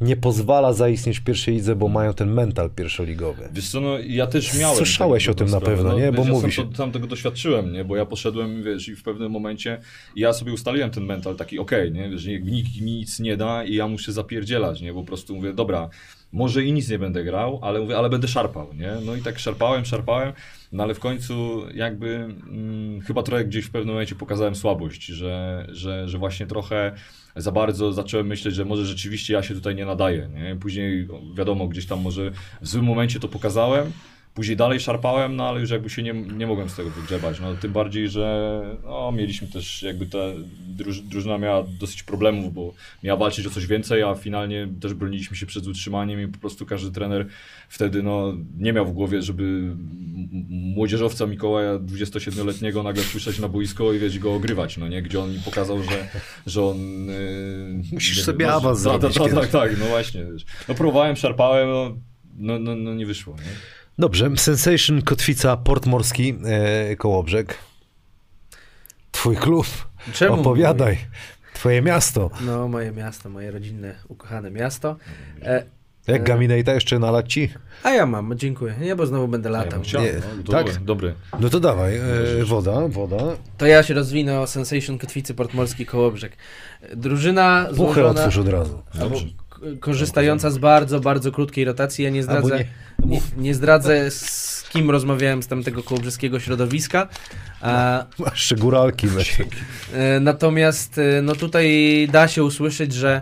[0.00, 3.48] nie pozwala zaistnieć w pierwszej lidze, bo mają ten mental pierwszoligowy.
[3.52, 4.76] Wiesz co, no ja też miałem...
[4.76, 6.12] Słyszałeś o tym na pewno, nie?
[6.12, 6.70] Bo wiesz, ja mówi sam, się.
[6.70, 7.84] To, sam tego doświadczyłem, nie?
[7.84, 9.80] Bo ja poszedłem, wiesz, i w pewnym momencie
[10.16, 12.10] ja sobie ustaliłem ten mental taki, okej, nie?
[12.10, 14.94] Wiesz, nikt mi nic nie da i ja muszę zapierdzielać, nie?
[14.94, 15.88] Po prostu mówię, dobra,
[16.36, 18.92] może i nic nie będę grał, ale mówię, ale będę szarpał, nie?
[19.06, 20.32] No i tak szarpałem, szarpałem,
[20.72, 25.66] no ale w końcu jakby mm, chyba trochę gdzieś w pewnym momencie pokazałem słabość, że,
[25.68, 26.92] że, że właśnie trochę
[27.36, 30.28] za bardzo zacząłem myśleć, że może rzeczywiście ja się tutaj nie nadaję.
[30.34, 30.56] Nie?
[30.56, 32.30] Później wiadomo, gdzieś tam może
[32.60, 33.92] w złym momencie to pokazałem,
[34.36, 37.40] później dalej szarpałem, no ale już jakby się nie, nie mogłem z tego wygrzebać.
[37.40, 40.18] No, tym bardziej, że no, mieliśmy też jakby ta
[40.68, 45.36] druż, drużyna miała dosyć problemów, bo miała walczyć o coś więcej, a finalnie też broniliśmy
[45.36, 47.26] się przed utrzymaniem i po prostu każdy trener
[47.68, 49.76] wtedy no, nie miał w głowie, żeby
[50.50, 55.02] młodzieżowca Mikołaja 27-letniego nagle wpuszczać na boisko i wiesz, go ogrywać, no nie?
[55.02, 56.08] Gdzie on mi pokazał, że,
[56.46, 57.06] że on...
[57.06, 60.24] Yy, Musisz sobie no, awans tak, zrobić Tak, tak, tak, no właśnie.
[60.32, 60.44] Wiesz.
[60.68, 61.96] No próbowałem, szarpałem, no,
[62.38, 63.75] no, no, no nie wyszło, nie?
[63.98, 66.34] Dobrze, Sensation Kotwica, Port Morski,
[66.90, 67.58] e, Kołobrzeg.
[69.12, 69.66] Twój klub,
[70.12, 70.98] Czemu opowiadaj.
[71.54, 72.30] Twoje miasto.
[72.40, 74.96] No, moje miasto, moje rodzinne, ukochane miasto.
[75.42, 75.62] E,
[76.06, 76.24] Jak E.
[76.24, 77.50] Gaminejta jeszcze nalać ci?
[77.82, 78.74] a ja mam, dziękuję.
[78.80, 79.82] Nie, bo znowu będę Ja latał.
[79.82, 80.64] chciał, nie, no, tak?
[80.66, 81.14] dobry, dobry.
[81.40, 83.16] No to dawaj, e, woda, woda.
[83.58, 86.36] To ja się rozwinę o Sensation Kotwicy Portmorski Kołobrzeg.
[86.96, 88.82] Drużyna Puchę złożona, otwórz od razu.
[89.00, 89.26] albo k-
[89.80, 92.04] korzystająca z bardzo, bardzo krótkiej rotacji.
[92.04, 92.58] Ja nie zdradzę,
[92.98, 93.06] nie.
[93.06, 97.08] nie, nie zdradzę z kim rozmawiałem z tamtego kołobrzeskiego środowiska.
[97.60, 99.08] A, Masz góralki.
[99.94, 103.20] E, Natomiast e, no tutaj da się usłyszeć, że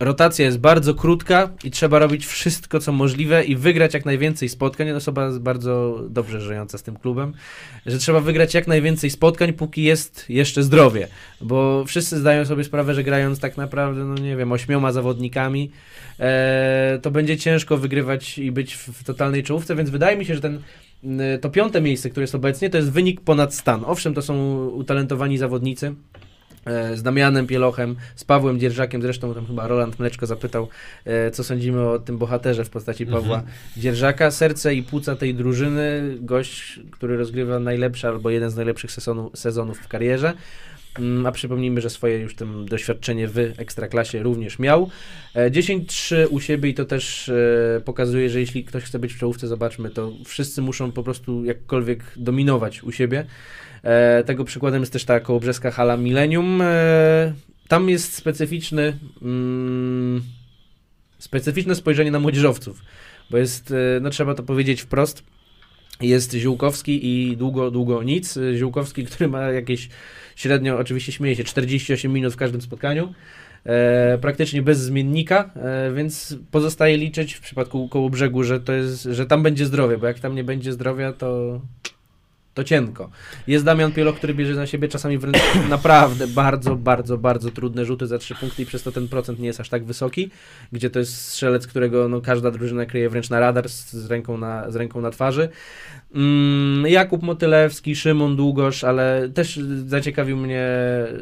[0.00, 4.90] rotacja jest bardzo krótka i trzeba robić wszystko, co możliwe i wygrać jak najwięcej spotkań.
[4.90, 7.32] Osoba bardzo dobrze żyjąca z tym klubem,
[7.86, 11.08] że trzeba wygrać jak najwięcej spotkań, póki jest jeszcze zdrowie.
[11.40, 15.70] Bo wszyscy zdają sobie sprawę, że grając tak naprawdę, no nie wiem, ośmioma zawodnikami,
[16.20, 20.34] e, to będzie ciężko wygrywać i być w, w totalnej czołówce, więc wydaje mi się,
[20.34, 20.60] że ten
[21.04, 23.82] m, to piąte miejsce, które jest obecnie, to jest wynik ponad stan.
[23.86, 26.29] Owszem, to są utalentowani zawodnicy, e,
[26.94, 30.68] z Damianem Pielochem, z Pawłem Dzierżakiem, zresztą tam chyba Roland Mleczko zapytał,
[31.04, 33.42] e, co sądzimy o tym bohaterze w postaci Pawła
[33.76, 34.30] Dzierżaka.
[34.30, 39.78] Serce i płuca tej drużyny, gość, który rozgrywa najlepszy albo jeden z najlepszych sezonu, sezonów
[39.78, 40.32] w karierze.
[40.98, 44.90] Mm, A przypomnijmy, że swoje już tym doświadczenie w Ekstraklasie również miał.
[45.34, 49.18] E, 10-3 u siebie i to też e, pokazuje, że jeśli ktoś chce być w
[49.18, 53.26] czołówce, zobaczmy, to wszyscy muszą po prostu jakkolwiek dominować u siebie.
[53.82, 56.62] E, tego przykładem jest też ta kołobrzeska hala Millennium.
[56.62, 57.32] E,
[57.68, 60.22] tam jest specyficzny, mm,
[61.18, 62.82] specyficzne spojrzenie na młodzieżowców,
[63.30, 65.22] bo jest, e, no trzeba to powiedzieć wprost,
[66.00, 68.38] Jest Ziółkowski i długo, długo nic.
[68.56, 69.88] Ziółkowski, który ma jakieś
[70.36, 73.14] średnio, oczywiście śmieje się, 48 minut w każdym spotkaniu.
[73.66, 79.02] E, praktycznie bez zmiennika, e, więc pozostaje liczyć w przypadku koło brzegu, że to jest,
[79.02, 81.60] że tam będzie zdrowie, bo jak tam nie będzie zdrowia, to
[82.60, 83.10] to cienko.
[83.46, 85.38] Jest Damian Pieloch, który bierze na siebie czasami wręcz
[85.68, 89.46] naprawdę bardzo, bardzo, bardzo trudne rzuty za trzy punkty i przez to ten procent nie
[89.46, 90.30] jest aż tak wysoki,
[90.72, 94.38] gdzie to jest strzelec, którego no, każda drużyna kryje wręcz na radar z, z, ręką,
[94.38, 95.48] na, z ręką na twarzy.
[96.14, 100.68] Mm, Jakub Motylewski, Szymon Długosz, ale też zaciekawił mnie,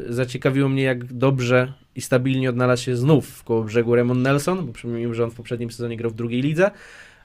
[0.09, 4.73] zaciekawiło mnie jak dobrze i stabilnie odnalazł się znów w koło brzegu Raymond Nelson, bo
[4.73, 6.71] przypomnijmy, że on w poprzednim sezonie grał w drugiej lidze.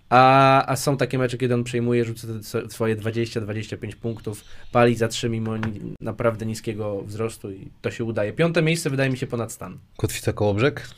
[0.08, 2.26] A, a są takie mecze, kiedy on przejmuje, rzuca
[2.68, 5.52] swoje 20-25 punktów, pali za 3 mimo
[6.00, 8.32] naprawdę niskiego wzrostu i to się udaje.
[8.32, 9.78] Piąte miejsce wydaje mi się ponad stan.
[9.96, 10.88] Kotwica Kołobrzeg?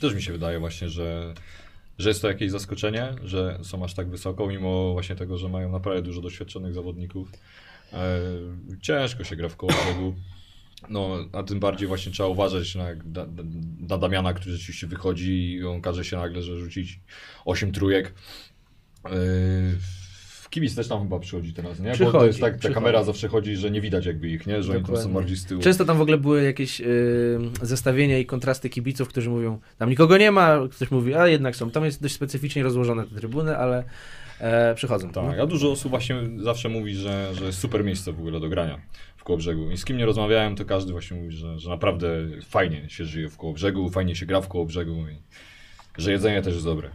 [0.00, 1.34] Też mi się wydaje właśnie, że,
[1.98, 5.72] że jest to jakieś zaskoczenie, że są aż tak wysoko, mimo właśnie tego, że mają
[5.72, 7.28] naprawdę dużo doświadczonych zawodników.
[7.92, 8.20] E,
[8.82, 10.14] ciężko się gra w koło brzegu.
[10.88, 13.26] No, a tym bardziej właśnie trzeba uważać na, na,
[13.88, 17.00] na Damiana, który rzeczywiście wychodzi i on każe się nagle, że rzucić
[17.44, 18.14] 8 trójek.
[20.50, 21.90] Kibic też tam chyba przychodzi teraz, nie?
[21.90, 22.74] Bo to Przychodzi, jest tak, ta przychodzi.
[22.74, 24.62] kamera zawsze chodzi, że nie widać jakby ich, nie?
[24.62, 25.14] Że oni tam są Dokładnie.
[25.14, 25.62] bardziej z tyłu.
[25.62, 30.18] Często tam w ogóle były jakieś y, zestawienia i kontrasty kibiców, którzy mówią, tam nikogo
[30.18, 31.70] nie ma, ktoś mówi, a jednak są.
[31.70, 33.84] Tam jest dość specyficznie rozłożone te trybuny, ale
[34.40, 35.10] e, przychodzą.
[35.10, 38.48] Tak, a dużo osób właśnie zawsze mówi, że, że jest super miejsce w ogóle do
[38.48, 38.80] grania
[39.16, 39.70] w Kołobrzegu.
[39.70, 42.08] I z kim nie rozmawiałem, to każdy właśnie mówi, że, że naprawdę
[42.48, 45.16] fajnie się żyje w Kołobrzegu, fajnie się gra w Kołobrzegu i
[45.98, 46.88] że jedzenie też jest dobre.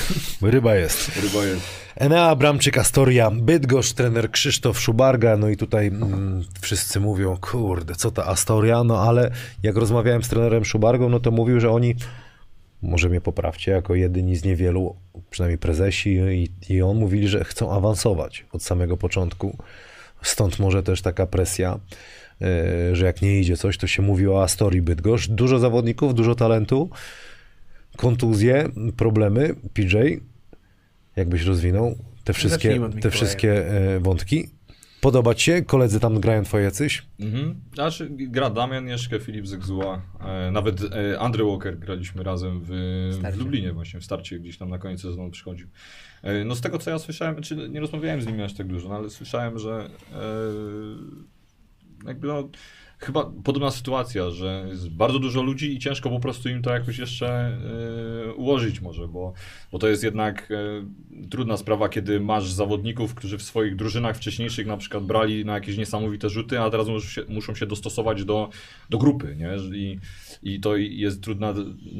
[0.42, 1.16] Ryba jest.
[1.16, 1.80] Ryba jest.
[1.96, 8.10] Enea Bramczyk, Astoria, Bydgoszcz, trener Krzysztof Szubarga, no i tutaj mm, wszyscy mówią, kurde, co
[8.10, 9.30] ta Astoria, no ale
[9.62, 11.94] jak rozmawiałem z trenerem Szubargą, no to mówił, że oni,
[12.82, 14.96] może mnie poprawcie, jako jedyni z niewielu,
[15.30, 19.58] przynajmniej prezesi i, i on mówili, że chcą awansować od samego początku,
[20.22, 21.80] stąd może też taka presja,
[22.42, 26.34] e, że jak nie idzie coś, to się mówi o Astorii Bydgoszcz, dużo zawodników, dużo
[26.34, 26.90] talentu,
[27.96, 29.96] kontuzje, problemy, PJ,
[31.16, 34.48] jakbyś rozwinął te wszystkie, te wszystkie e, wątki.
[35.00, 35.62] Podoba ci się?
[35.62, 37.02] Koledzy tam grają twoje jacyś?
[37.20, 37.60] Mhm.
[37.74, 42.68] Znaczy, gra Damian Jeszkę, Filip Zegzuła, e, nawet e, Andrew Walker graliśmy razem w,
[43.32, 43.38] w.
[43.38, 45.68] Lublinie właśnie, w starcie gdzieś tam na koniec sezonu przychodził.
[46.22, 48.88] E, no z tego co ja słyszałem, czy nie rozmawiałem z nimi aż tak dużo,
[48.88, 50.26] no ale słyszałem, że e,
[52.06, 52.48] jakby no,
[53.00, 56.98] chyba podobna sytuacja, że jest bardzo dużo ludzi i ciężko po prostu im to jakoś
[56.98, 57.28] jeszcze
[58.28, 59.32] e, ułożyć może, bo,
[59.72, 64.66] bo to jest jednak e, trudna sprawa, kiedy masz zawodników, którzy w swoich drużynach wcześniejszych
[64.66, 68.50] na przykład brali na jakieś niesamowite rzuty, a teraz muszą się, muszą się dostosować do,
[68.90, 69.76] do grupy, nie?
[69.76, 69.98] I,
[70.42, 71.54] I to jest trudna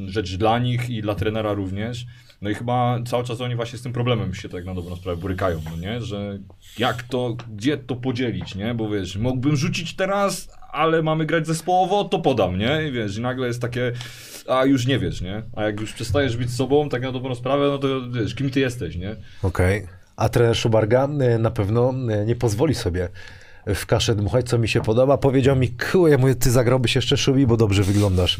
[0.05, 2.05] rzecz dla nich i dla trenera również.
[2.41, 5.21] No i chyba cały czas oni właśnie z tym problemem się tak na dobrą sprawę
[5.21, 6.01] borykają, no nie?
[6.01, 6.39] Że
[6.77, 8.73] jak to, gdzie to podzielić, nie?
[8.73, 12.87] Bo wiesz, mógłbym rzucić teraz, ale mamy grać zespołowo, to podam, nie?
[12.87, 13.91] I wiesz, i nagle jest takie,
[14.47, 15.43] a już nie wiesz, nie?
[15.55, 18.59] A jak już przestajesz być sobą, tak na dobrą sprawę, no to wiesz, kim ty
[18.59, 19.15] jesteś, nie?
[19.43, 19.87] Okej.
[20.15, 23.09] A trener Szubarga e, na pewno e, nie pozwoli sobie
[23.75, 25.17] w kaszę dmuchać, co mi się podoba.
[25.17, 28.39] Powiedział mi, kurde, ja mówię, ty zagrałbyś jeszcze Szubi, bo dobrze wyglądasz.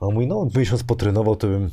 [0.00, 1.70] A on mówi, no miesiąc potrenował, to bym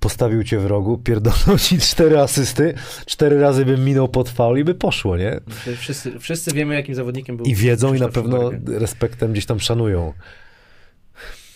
[0.00, 2.74] postawił cię w rogu, pierdolnął ci cztery asysty,
[3.06, 5.40] cztery razy bym minął pod faul i by poszło, nie?
[5.78, 10.12] Wszyscy, wszyscy wiemy, jakim zawodnikiem był I wiedzą i na pewno respektem gdzieś tam szanują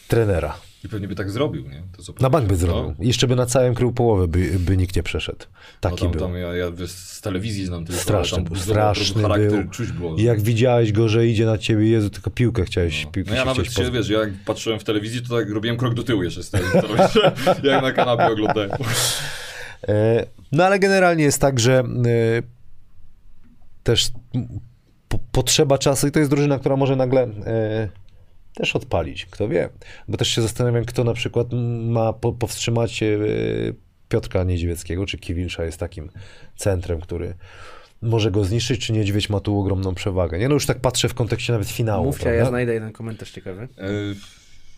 [0.09, 0.57] trenera.
[0.85, 1.82] I pewnie by tak zrobił, nie?
[1.97, 2.59] To, co Na bank by no.
[2.59, 2.94] zrobił.
[3.01, 5.44] I Jeszcze by na całym krył połowę, by, by nikt nie przeszedł.
[5.81, 6.20] Taki no tam, był.
[6.20, 9.70] tam ja, ja z telewizji znam tylko, Straszny tam straszny był.
[9.70, 10.16] czuć było.
[10.16, 13.11] I jak widziałeś go, że idzie na ciebie, Jezu, tylko piłkę chciałeś, No.
[13.11, 15.94] piłkę No ja nawet się, wiesz, ja jak patrzyłem w telewizji, to tak robiłem krok
[15.94, 16.81] do tyłu jeszcze z telewizji,
[17.62, 18.70] jak na kanapie oglądałem.
[19.89, 21.85] E, No ale generalnie jest tak, że e,
[23.82, 24.11] też
[25.09, 27.89] po, potrzeba czasu i to jest drużyna, która może nagle e,
[28.55, 29.69] też odpalić, kto wie.
[30.09, 31.47] Bo też się zastanawiam, kto na przykład
[31.83, 33.07] ma po, powstrzymać e,
[34.09, 36.11] Piotrka Niedźwieckiego, czy Kiwilsza jest takim
[36.57, 37.35] centrem, który
[38.03, 40.39] może go zniszczyć, czy Niedźwiedź ma tu ogromną przewagę.
[40.39, 42.05] Nie no już tak patrzę w kontekście nawet finału.
[42.05, 43.69] Mówcie, ja znajdę jeden komentarz ciekawy.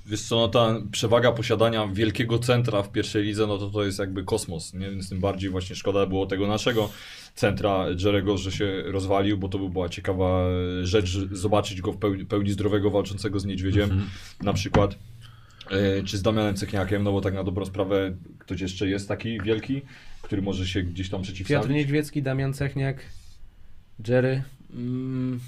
[0.07, 3.99] Wiesz co, no ta przewaga posiadania wielkiego centra w pierwszej lidze, no to to jest
[3.99, 4.91] jakby kosmos, nie?
[4.91, 6.91] Więc tym bardziej właśnie szkoda było tego naszego
[7.35, 10.45] centra Jerego, że się rozwalił, bo to by była ciekawa
[10.83, 14.03] rzecz, zobaczyć go w pełni, pełni zdrowego, walczącego z niedźwiedziem
[14.43, 14.99] na przykład.
[15.71, 19.41] E, Czy z Damianem Cechniakiem, no bo tak na dobrą sprawę ktoś jeszcze jest taki
[19.41, 19.83] wielki,
[20.23, 21.77] który może się gdzieś tam Piotr przeciwstawić.
[21.77, 23.03] Niedźwiecki, Damian Cechniak,
[24.09, 24.43] Jerry.
[24.75, 25.41] Mm,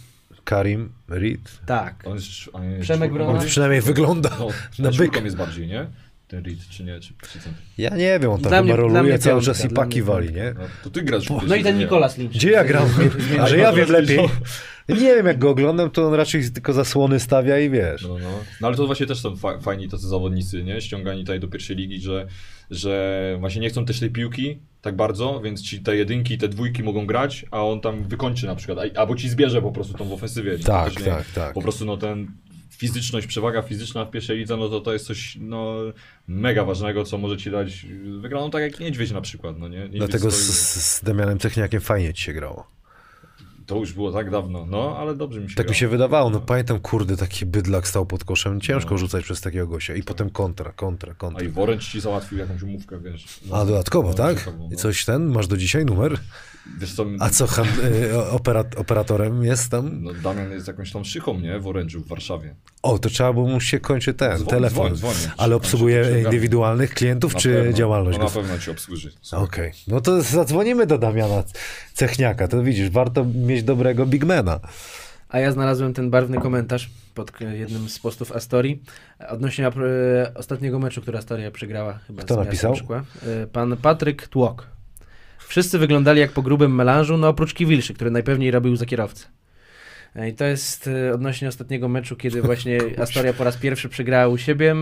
[0.48, 1.60] Karim, Reed.
[1.66, 1.94] tak.
[2.06, 3.40] On jest, a nie, jest Przemek czwórką Brona.
[3.40, 4.48] On przynajmniej wygląda No,
[4.78, 5.20] na byka.
[5.20, 5.86] jest bardziej, nie?
[6.28, 7.38] ten Reed, czy nie, czy, czy?
[7.78, 10.54] Ja nie wiem, on tam Dla mnie- roluje cały czas i paki wali, nie?
[10.58, 11.30] No, to ty grasz.
[11.48, 12.32] No i ten Nicolas Lynch.
[12.34, 12.88] Gdzie ja gram?
[13.40, 14.18] Ale ja wiem lepiej.
[14.88, 18.02] Nie wiem, jak go oglądam, to on raczej tylko zasłony stawia i wiesz.
[18.02, 18.30] No, no.
[18.60, 20.80] no ale to właśnie też są fa- fajni tacy zawodnicy, nie?
[20.80, 22.26] Ściągani tutaj do pierwszej ligi, że,
[22.70, 26.48] że właśnie nie chcą też tej piłki tak bardzo, więc ci te jedynki i te
[26.48, 29.94] dwójki mogą grać, a on tam wykończy na przykład, a- albo ci zbierze po prostu
[29.98, 30.58] tą w ofensywie.
[30.58, 31.54] Tak, nie- tak, tak.
[31.54, 32.30] Po prostu no ten
[32.70, 35.74] fizyczność, przewaga fizyczna w pierwszej lidze, no to to jest coś no,
[36.28, 37.86] mega ważnego, co może ci dać
[38.20, 39.78] wygraną tak jak Niedźwiedź na przykład, no nie?
[39.78, 42.77] Niedźwiedź Dlatego z, z Damianem Techniakiem fajnie ci się grało.
[43.68, 46.40] To już było tak dawno, no ale dobrze mi się Tak mi się wydawało, no
[46.40, 48.98] pamiętam, kurde, taki bydlak stał pod koszem, ciężko No.
[48.98, 51.44] rzucać przez takiego gościa i potem kontra, kontra, A kontra.
[51.44, 53.40] i Woręcz ci załatwił jakąś umówkę, wiesz.
[53.46, 54.36] No, A dodatkowo, no, tak?
[54.70, 54.76] I no.
[54.76, 56.18] coś ten, masz do dzisiaj numer?
[56.80, 57.66] Wiesz co, A co, han,
[58.12, 60.02] y, operat, operatorem jest tam?
[60.02, 61.58] No Damian jest jakąś tam szychą, nie?
[61.60, 62.54] W Orędziu w Warszawie.
[62.82, 64.92] O, to trzeba, bo mu się kończy ten, telefon.
[65.36, 68.18] Ale obsługuje indywidualnych klientów, Na czy pewno, działalność?
[68.18, 69.12] No, na pewno ci obsłuży.
[69.32, 71.42] Okej, no to zadzwonimy do Damiana
[71.94, 74.60] Cechniaka, to widzisz, warto mieć dobrego bigmana.
[75.28, 78.82] A ja znalazłem ten barwny komentarz pod jednym z postów Astorii
[79.28, 79.70] odnośnie e,
[80.34, 82.76] ostatniego meczu, który Astoria przegrała chyba Kto z napisał?
[82.76, 83.04] Szkła.
[83.26, 84.66] E, Pan Patryk Tłok.
[85.38, 89.26] Wszyscy wyglądali jak po grubym melanżu, no oprócz Kiwilszy, który najpewniej robił za kierowcę.
[90.16, 94.38] E, I to jest odnośnie ostatniego meczu, kiedy właśnie Astoria po raz pierwszy przegrała u
[94.38, 94.74] siebie.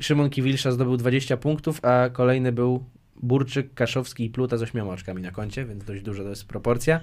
[0.00, 2.84] Szymon Kiwilsza zdobył 20 punktów, a kolejny był
[3.22, 7.00] Burczyk, Kaszowski i Pluta z ośmioma oczkami na koncie, więc dość duża to jest proporcja.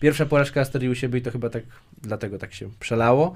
[0.00, 1.62] Pierwsza porażka Astorii u siebie i to chyba tak,
[2.02, 3.34] dlatego tak się przelało.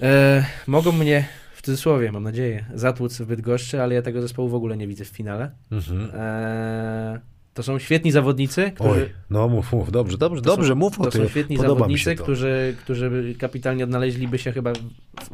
[0.00, 4.54] E, mogą mnie, w cudzysłowie mam nadzieję, zatłuc w Bydgoszczy, ale ja tego zespołu w
[4.54, 5.50] ogóle nie widzę w finale.
[5.70, 6.10] Mhm.
[6.14, 7.20] E,
[7.58, 8.90] to są świetni zawodnicy, którzy...
[8.90, 11.22] Oj, no mów, mów, dobrze, dobrze, To są- dobrze, mów o To tym.
[11.22, 14.78] są świetni Podoba zawodnicy, którzy, którzy kapitalnie odnaleźliby się chyba w-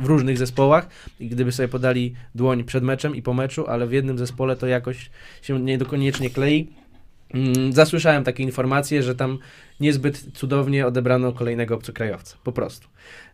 [0.01, 0.89] w różnych zespołach
[1.21, 4.67] i gdyby sobie podali dłoń przed meczem i po meczu, ale w jednym zespole to
[4.67, 5.11] jakoś
[5.43, 6.69] się niekoniecznie klei.
[7.35, 9.39] Mm, Zasłyszałem takie informacje, że tam
[9.81, 12.37] niezbyt cudownie odebrano kolejnego obcokrajowca.
[12.45, 12.89] Po prostu.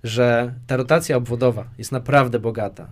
[0.05, 2.89] Że ta rotacja obwodowa jest naprawdę bogata,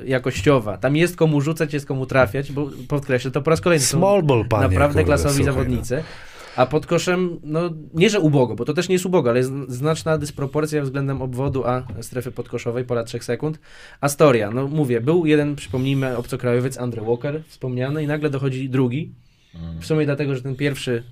[0.00, 0.78] yy, jakościowa.
[0.78, 3.84] Tam jest komu rzucać, jest komu trafiać, bo podkreślę to po raz kolejny.
[3.84, 4.68] Small ball, panie.
[4.68, 5.52] naprawdę kurde, klasowi słuchaj, no.
[5.52, 6.02] zawodnicy.
[6.56, 9.52] A pod koszem, no nie że ubogo, bo to też nie jest ubogo, ale jest
[9.68, 13.58] znaczna dysproporcja względem obwodu a strefy podkoszowej pola 3 sekund.
[14.00, 19.14] Astoria, no mówię, był jeden, przypomnijmy, obcokrajowiec Andre Walker wspomniany i nagle dochodzi drugi.
[19.54, 21.02] W sumie dlatego, że ten pierwszy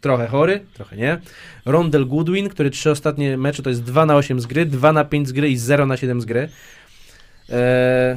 [0.00, 1.20] trochę chory, trochę nie.
[1.64, 5.04] Rondel Goodwin, który trzy ostatnie mecze to jest 2 na 8 z gry, 2 na
[5.04, 6.48] 5 z gry i 0 na 7 z gry.
[7.48, 8.16] Eee,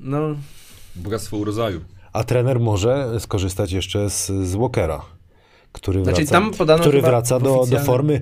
[0.00, 0.36] no,
[0.96, 1.80] Bogactwo urodzaju.
[2.12, 5.02] A trener może skorzystać jeszcze z, z Walkera,
[5.72, 8.20] który Znaczy, wraca, tam podano który wraca do, do formy.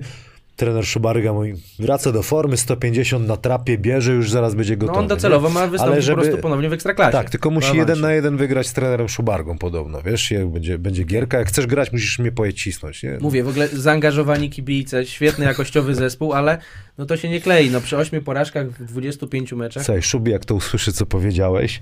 [0.59, 4.99] Trener Szubaryga mówi, wraca do formy, 150 na trapie, bierze, już zaraz będzie no gotowy.
[4.99, 7.11] on docelowo ma wystąpić Ale żeby- po prostu ponownie w Ekstraklasie.
[7.11, 11.03] Tak, tylko musi jeden na jeden wygrać z trenerem Szubargą podobno, wiesz, jak będzie, będzie
[11.03, 13.17] gierka, jak chcesz grać, musisz mnie pojecisnąć, nie?
[13.21, 16.57] Mówię, w ogóle zaangażowani kibice, świetny jakościowy zespół, ale
[16.99, 17.69] no to się nie klei.
[17.71, 19.83] No przy ośmiu porażkach w 25 meczach.
[19.85, 21.81] Słuchaj, Szubi, jak to usłyszy, co powiedziałeś,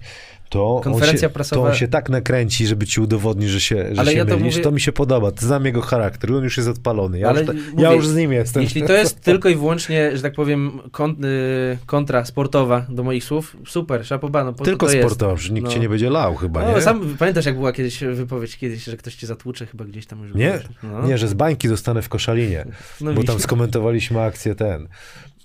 [0.49, 3.76] to on, Konferencja się, prasowa- to on się tak nakręci, żeby ci udowodnić, że się,
[3.95, 4.53] że Ale się ja to mylisz.
[4.53, 7.48] mówię- To mi się podoba, znam jego charakter, on już jest odpalony, ja, Ale już,
[7.48, 8.64] ta, mówię, ja już z nim jestem.
[8.64, 13.23] Jeśli to jest tylko i wyłącznie, że tak powiem, kont, y, kontra sportowa do moich
[13.23, 15.07] słów, super, szapoba, no po Tylko to to jest.
[15.10, 15.73] sportowo, że nikt No.
[15.73, 16.81] cię nie będzie lał chyba, No, nie?
[16.81, 20.35] sam pamiętasz, jak była kiedyś wypowiedź kiedyś, że ktoś cię zatłucze, chyba gdzieś tam już
[20.35, 20.60] Nie.
[20.84, 21.07] No.
[21.07, 22.65] Nie, że z bańki dostanę w koszalinie,
[23.02, 24.88] no, bo tam skomentowaliśmy akcję ten,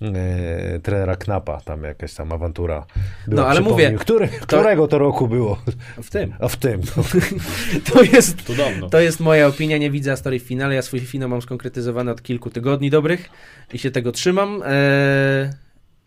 [0.01, 2.85] e, trenera Knapa, tam jakaś tam awantura
[3.27, 3.85] była, No, ale przypomnij.
[3.87, 5.59] mówię, Który, którego to roku było?
[6.03, 6.33] w tym.
[6.39, 6.81] A w tym.
[6.97, 7.03] No.
[7.93, 8.89] To jest, To dawno.
[8.89, 12.21] to jest moja opinia, nie widzę Astorii w finale, ja swój finał mam skonkretyzowany od
[12.21, 13.29] kilku tygodni dobrych
[13.73, 14.63] i się tego trzymam.
[14.65, 15.49] Eee,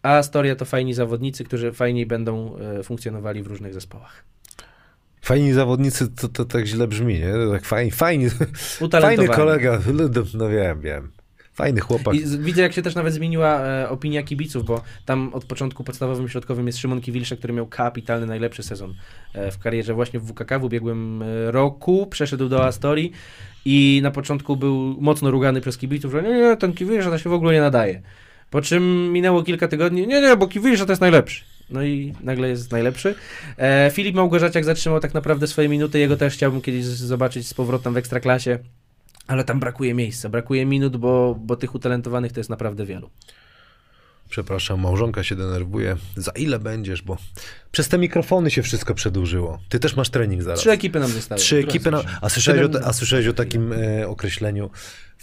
[0.03, 4.25] a Astoria to fajni zawodnicy, którzy fajniej będą e, funkcjonowali w różnych zespołach.
[5.23, 7.33] Fajni zawodnicy, to, to tak źle brzmi, nie?
[7.53, 8.27] Tak fajni, fajni,
[9.01, 9.79] fajny kolega,
[10.35, 11.11] no wiem, wiem.
[11.57, 12.15] Fajny chłopak.
[12.15, 16.29] I widzę, jak się też nawet zmieniła e, opinia kibiców, bo tam od początku podstawowym
[16.29, 18.95] środkowym jest Szymon Kiwilsze, który miał kapitalny, najlepszy sezon
[19.35, 22.07] e, w karierze właśnie w WKK w ubiegłym e, roku.
[22.07, 23.13] Przeszedł do Astorii
[23.65, 27.31] i na początku był mocno rugany przez kibiców, że nie, nie, ten Kiwilsze to się
[27.31, 28.03] w ogóle nie nadaje.
[28.51, 31.45] Po czym minęło kilka tygodni, nie, nie, bo Kiwilsze to jest najlepszy.
[31.71, 33.15] No i nagle jest najlepszy.
[33.59, 37.95] E, Filip Małgorzaciak zatrzymał tak naprawdę swoje minuty, jego też chciałbym kiedyś zobaczyć z powrotem
[37.95, 38.59] w Ekstraklasie.
[39.27, 43.11] Ale tam brakuje miejsca, brakuje minut, bo, bo tych utalentowanych to jest naprawdę wielu.
[44.29, 45.97] Przepraszam, małżonka się denerwuje.
[46.17, 47.17] Za ile będziesz, bo
[47.73, 49.59] przez te mikrofony się wszystko przedłużyło.
[49.69, 50.61] Ty też masz trening zaraz.
[50.61, 51.41] Trzy ekipy nam zostały.
[51.41, 51.91] Trzy ekipy.
[51.91, 52.03] Na...
[52.21, 54.71] A, słyszałeś o, a słyszałeś o takim e, określeniu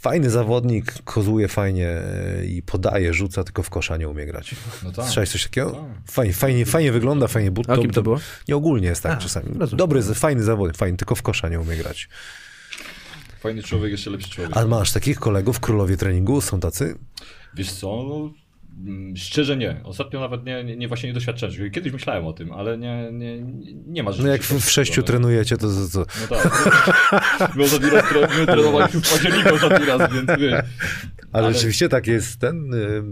[0.03, 4.55] Fajny zawodnik, kozuje fajnie e, i podaje, rzuca, tylko w kosza nie umie grać.
[4.83, 5.05] No tak.
[5.05, 5.71] Słyszałeś coś takiego?
[5.71, 6.11] Tak.
[6.11, 7.69] Fajnie, fajnie, fajnie wygląda, fajnie but.
[7.69, 8.19] A kim to było?
[8.47, 9.45] Nie ogólnie jest tak A, czasami.
[9.59, 9.77] rozumiem.
[9.77, 12.09] Dobry, fajny zawodnik, fajny, tylko w kosza nie umie grać.
[13.43, 14.57] Fajny człowiek, jeszcze lepszy człowiek.
[14.57, 16.41] A masz takich kolegów królowie treningu?
[16.41, 16.95] Są tacy?
[17.55, 18.33] Wiesz co, no,
[18.91, 19.81] mm, szczerze nie.
[19.83, 21.71] Ostatnio nawet nie, nie, nie właśnie nie doświadczyłem.
[21.71, 23.41] Kiedyś myślałem o tym, ale nie, nie,
[23.87, 26.75] nie ma No jak w, w sześciu trenujecie, to, to, to No tak.
[27.55, 30.53] My ostatni raz tre- my trenowaliśmy w październiku ostatni raz, więc wiesz.
[30.53, 30.63] ale,
[31.45, 33.03] Ale- rzeczywiście tak jest ten y,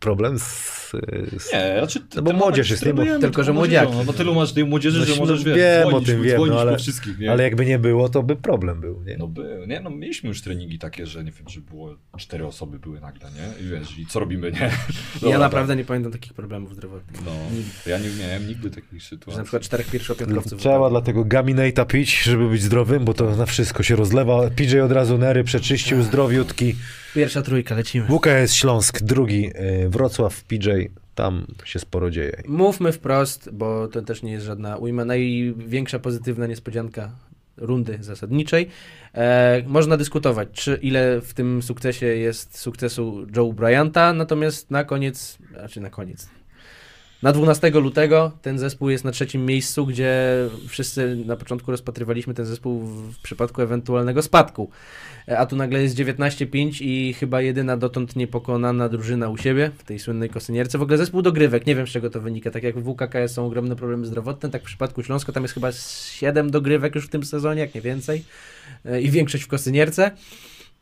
[0.00, 0.92] problem z...
[1.38, 2.94] z Nie, raczej No bo młodzież jest, nie?
[2.94, 3.92] Bo- Tylko, że młodziaki.
[4.06, 6.54] No tylu masz tej młodzieży, że no, możesz, wiesz, wiem o dzwonić, tym, wiem, dzwonić
[6.54, 7.30] no, ale, po wszystkich, nie?
[7.32, 9.16] ale jakby nie było, to by problem był, nie?
[9.18, 12.78] No by, nie, no mieliśmy już treningi takie, że nie wiem, że było cztery osoby
[12.78, 13.66] były nagle, nie?
[13.66, 14.58] I wiesz, i co robimy, nie?
[14.60, 14.70] ja
[15.20, 17.24] Dobra, naprawdę nie pamiętam takich problemów zdrowotnych.
[17.24, 17.32] No,
[17.86, 19.38] ja nie miałem nigdy takich Że sytuacji.
[19.38, 20.60] na przykład czterech pierwszopiątkowców.
[20.60, 20.90] Trzeba wypadło.
[20.90, 24.50] dlatego gaminate'a pić, żeby być zdrowym, bo to na wszystko się rozlewa.
[24.50, 26.74] PJ od razu nery przeczyścił, zdrowiutki.
[27.16, 28.06] Pierwsza trójka, lecimy.
[28.06, 29.50] WKS Śląsk, drugi
[29.84, 30.70] y, Wrocław, PJ,
[31.14, 32.42] tam się sporo dzieje.
[32.48, 35.04] Mówmy wprost, bo to też nie jest żadna ujma.
[35.04, 37.10] Największa pozytywna niespodzianka
[37.56, 38.68] rundy zasadniczej.
[39.14, 45.38] E, można dyskutować, czy ile w tym sukcesie jest sukcesu Joe Bryanta, natomiast na koniec,
[45.50, 46.28] znaczy na koniec,
[47.22, 50.14] na 12 lutego ten zespół jest na trzecim miejscu, gdzie
[50.68, 54.70] wszyscy na początku rozpatrywaliśmy ten zespół w, przypadku ewentualnego spadku.
[55.28, 59.84] E, A tu nagle jest 19-5 i chyba jedyna dotąd niepokonana drużyna u siebie w
[59.84, 60.78] tej słynnej kosynierce.
[60.78, 62.50] W ogóle zespół dogrywek, nie wiem z czego to wynika.
[62.50, 65.72] Tak jak w WKKS są ogromne problemy zdrowotne, tak w przypadku Śląska tam jest chyba
[65.72, 68.24] 7 dogrywek już w tym sezonie, jak nie więcej.
[68.84, 70.10] E, I większość w kosynierce.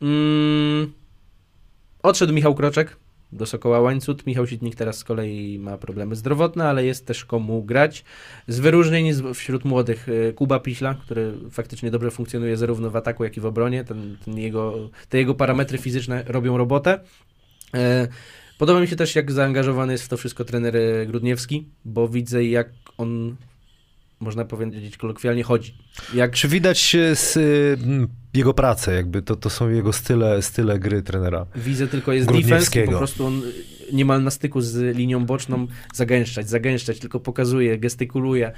[0.02, 0.92] Mm.
[2.02, 2.96] Odszedł Michał Kroczek
[3.32, 4.26] do Sokoła Łańcut.
[4.26, 8.04] Michał Sitnik teraz z kolei ma problemy zdrowotne, ale jest też komu grać.
[8.48, 13.36] Z wyróżnień wśród młodych e, Kuba Piśla, który faktycznie dobrze funkcjonuje zarówno w ataku, jak
[13.36, 13.84] i w obronie.
[13.84, 17.00] Ten, ten jego, te jego parametry fizyczne robią robotę.
[17.74, 18.08] E,
[18.58, 22.44] Podoba mi się też, jak zaangażowany jest w to wszystko trener e, Grudniewski, bo widzę,
[22.44, 22.68] jak
[22.98, 23.36] on,
[24.20, 25.74] można powiedzieć kolokwialnie, chodzi.
[26.14, 27.78] Jak Czy widać y, z, y,
[28.34, 31.46] jego pracę, jakby to, to są jego style, style gry trenera?
[31.56, 33.42] Widzę tylko jest defense po prostu on
[33.92, 38.52] niemal na styku z linią boczną zagęszczać, zagęszczać, tylko pokazuje, gestykuluje.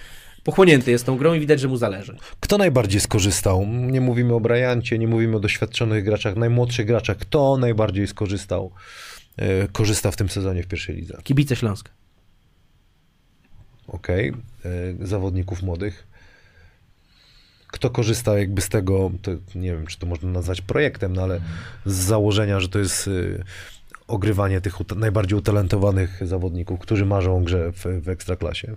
[0.44, 2.16] Pochłonięty jest tą grą i widać, że mu zależy.
[2.40, 3.66] Kto najbardziej skorzystał?
[3.66, 7.16] Nie mówimy o Bryancie, nie mówimy o doświadczonych graczach, najmłodszych graczach.
[7.16, 8.72] Kto najbardziej skorzystał,
[9.38, 11.18] y, korzysta w tym sezonie w pierwszej lidze?
[11.24, 11.95] Kibice Śląska.
[13.88, 14.32] Okej,
[15.00, 16.06] y, zawodników młodych.
[17.66, 19.10] Kto korzysta jakby z tego,
[19.54, 21.40] nie wiem, czy to można nazwać projektem, no ale
[21.86, 23.44] z założenia, że to jest y,
[24.08, 28.76] ogrywanie tych najbardziej utalentowanych zawodników, którzy marzą o grze w, w Ekstraklasie.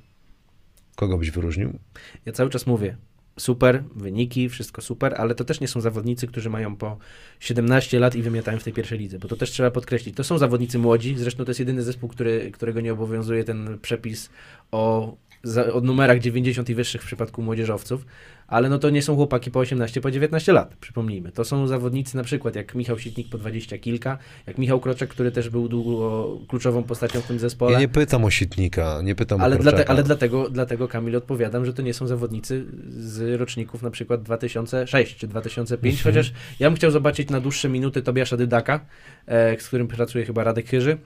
[0.95, 1.79] Kogo byś wyróżnił?
[2.25, 2.97] Ja cały czas mówię,
[3.39, 6.97] super, wyniki, wszystko super, ale to też nie są zawodnicy, którzy mają po
[7.39, 10.15] 17 lat i wymiatają w tej pierwszej lidze, bo to też trzeba podkreślić.
[10.15, 14.29] To są zawodnicy młodzi, zresztą to jest jedyny zespół, który, którego nie obowiązuje ten przepis
[14.71, 18.05] o, za, o numerach 90 i wyższych w przypadku młodzieżowców,
[18.47, 21.31] ale no to nie są chłopaki po 18, po 19 lat, przypomnijmy.
[21.31, 24.17] To są zawodnicy na przykład jak Michał Sitnik po 20 kilka,
[24.47, 27.71] jak Michał Kroczek, który też był długo kluczową postacią w tym zespole.
[27.73, 29.93] Ja nie pytam o Sitnika, nie pytam Ale, o dlate, Korczaka.
[29.93, 35.15] ale dlatego, dlatego, Kamil, odpowiadam, że to nie są zawodnicy z roczników na przykład 2006
[35.17, 36.13] czy 2005, Mhm.
[36.15, 38.79] chociaż ja bym chciał zobaczyć na dłuższe minuty Tobiasza Dydaka,
[39.27, 40.97] e, z którym pracuje chyba Radek Chyży.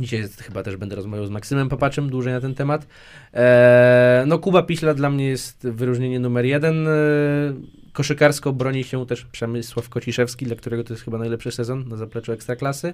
[0.00, 2.86] Dzisiaj jest, chyba też będę rozmawiał z Maksymem Popaczem dłużej na ten temat.
[3.34, 6.88] E, no Kuba Piśla dla mnie jest wyróżnienie numer jeden.
[6.88, 6.90] E,
[7.92, 12.32] koszykarsko broni się też Przemysław Kociszewski, dla którego to jest chyba najlepszy sezon na zapleczu
[12.32, 12.92] Ekstraklasy.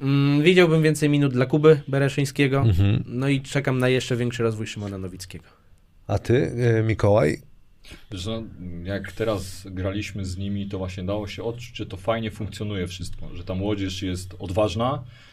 [0.00, 2.60] Mm, widziałbym więcej minut dla Kuby Bereszyńskiego.
[2.60, 3.04] Mhm.
[3.06, 5.44] No i czekam na jeszcze większy rozwój Szymona Nowickiego.
[6.06, 6.34] A ty,
[6.78, 7.42] y, Mikołaj?
[8.10, 8.42] Wiesz, no,
[8.84, 13.34] jak teraz graliśmy z nimi, to właśnie dało się odczuć, że to fajnie funkcjonuje wszystko,
[13.34, 15.25] że ta młodzież jest odważna, e,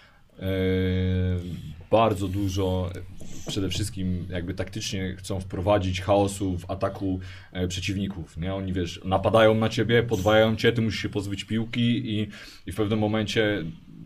[1.93, 3.01] bardzo dużo e,
[3.47, 7.19] przede wszystkim jakby taktycznie chcą wprowadzić chaosu w ataku
[7.51, 8.53] e, przeciwników, nie?
[8.53, 12.27] Oni, wiesz, napadają na ciebie, podwajają cię, ty musisz się pozbyć piłki i,
[12.65, 13.63] i w pewnym momencie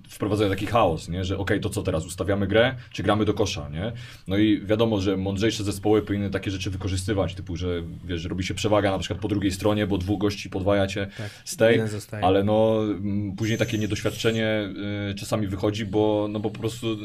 [0.08, 1.24] wprowadzają taki chaos, nie?
[1.24, 3.92] że okej, to co teraz, ustawiamy grę, czy gramy do kosza, nie?
[4.28, 8.54] No i wiadomo, że mądrzejsze zespoły powinny takie rzeczy wykorzystywać, typu, że wiesz, robi się
[8.54, 11.82] przewaga na przykład po drugiej stronie, bo dwóch gości podwajacie Tak, z tej,
[12.22, 14.70] ale no mm, później takie niedoświadczenie
[15.12, 16.98] y, czasami wychodzi, bo, no bo po prostu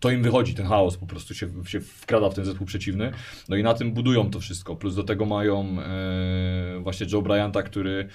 [0.00, 3.12] to im wychodzi, ten chaos po prostu się, się wkrada w ten zespół przeciwny,
[3.48, 7.62] no i na tym budują to wszystko, plus do tego mają e, właśnie Joe Bryanta,
[7.62, 8.08] który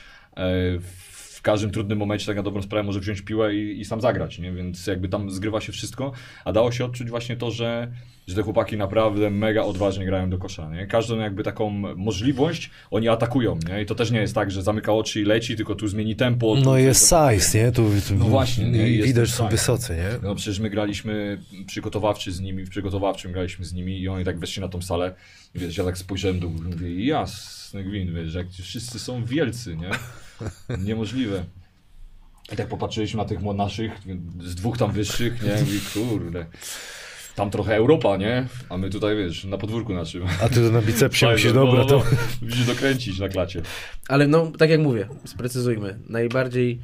[0.82, 1.13] w
[1.44, 4.52] każdym trudnym momencie tak na dobrą sprawę może wziąć piłę i, i sam zagrać, nie?
[4.52, 6.12] więc jakby tam zgrywa się wszystko,
[6.46, 7.92] a dało się odczuć właśnie to, że
[8.28, 10.88] że te chłopaki naprawdę mega odważnie grają do kosza, nie?
[10.88, 13.82] Każdą jakby taką możliwość oni atakują, nie?
[13.82, 16.56] I to też nie jest tak, że zamyka oczy i leci, tylko tu zmieni tempo.
[16.56, 17.72] tu No coś jest size, nie?
[17.72, 18.90] Tu, tu No właśnie, nie?
[18.90, 20.10] I Jest widać, są wysocy, nie?
[20.24, 21.38] No przecież my graliśmy
[21.68, 25.16] przygotowawczy z nimi, w przygotowawczym graliśmy z nimi i oni tak weszli na tą salę.
[25.56, 26.90] Wiesz, ja tak spojrzałem do góry i mówię,
[27.74, 29.90] jasny gwint, wiesz, jak ci wszyscy są wielcy, nie?
[30.88, 31.44] Niemożliwe.
[32.54, 33.92] I tak popatrzyliśmy na tych naszych,
[34.40, 35.76] z dwóch tam wyższych, nie?
[35.76, 36.46] I kurde.
[37.36, 38.48] Tam trochę Europa, nie?
[38.70, 40.24] A my tutaj, wiesz, na podwórku naszym.
[40.42, 41.98] A ty na bicepsie musisz, no, dobra, no, to...
[41.98, 42.18] no.
[42.42, 43.62] Musisz dokręcić na klacie.
[44.08, 46.00] Ale no, tak jak mówię, sprecyzujmy.
[46.10, 46.80] Najbardziej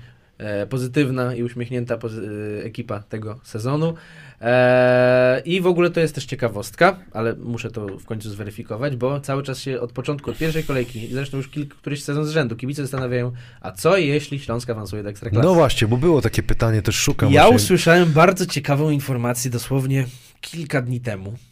[0.70, 3.94] pozytywna i uśmiechnięta e, ekipa tego sezonu.
[4.42, 9.20] E, I w ogóle to jest też ciekawostka, ale muszę to w końcu zweryfikować, bo
[9.20, 12.56] cały czas się od początku, od pierwszej kolejki, zresztą już kilk, któryś sezon z rzędu,
[12.56, 15.48] kibice zastanawiają, a co jeśli Śląsk awansuje do Ekstraklasy?
[15.48, 17.56] No właśnie, bo było takie pytanie, też szukam Ja właśnie.
[17.56, 20.06] usłyszałem bardzo ciekawą informację dosłownie
[20.42, 21.49] kilka dni temu, e,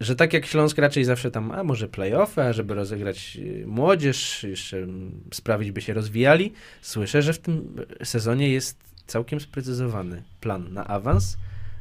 [0.00, 4.42] że tak jak Śląsk raczej zawsze tam, a może playoffy, a żeby rozegrać e, młodzież,
[4.42, 6.52] jeszcze mm, sprawić, by się rozwijali,
[6.82, 11.36] słyszę, że w tym sezonie jest całkiem sprecyzowany plan na awans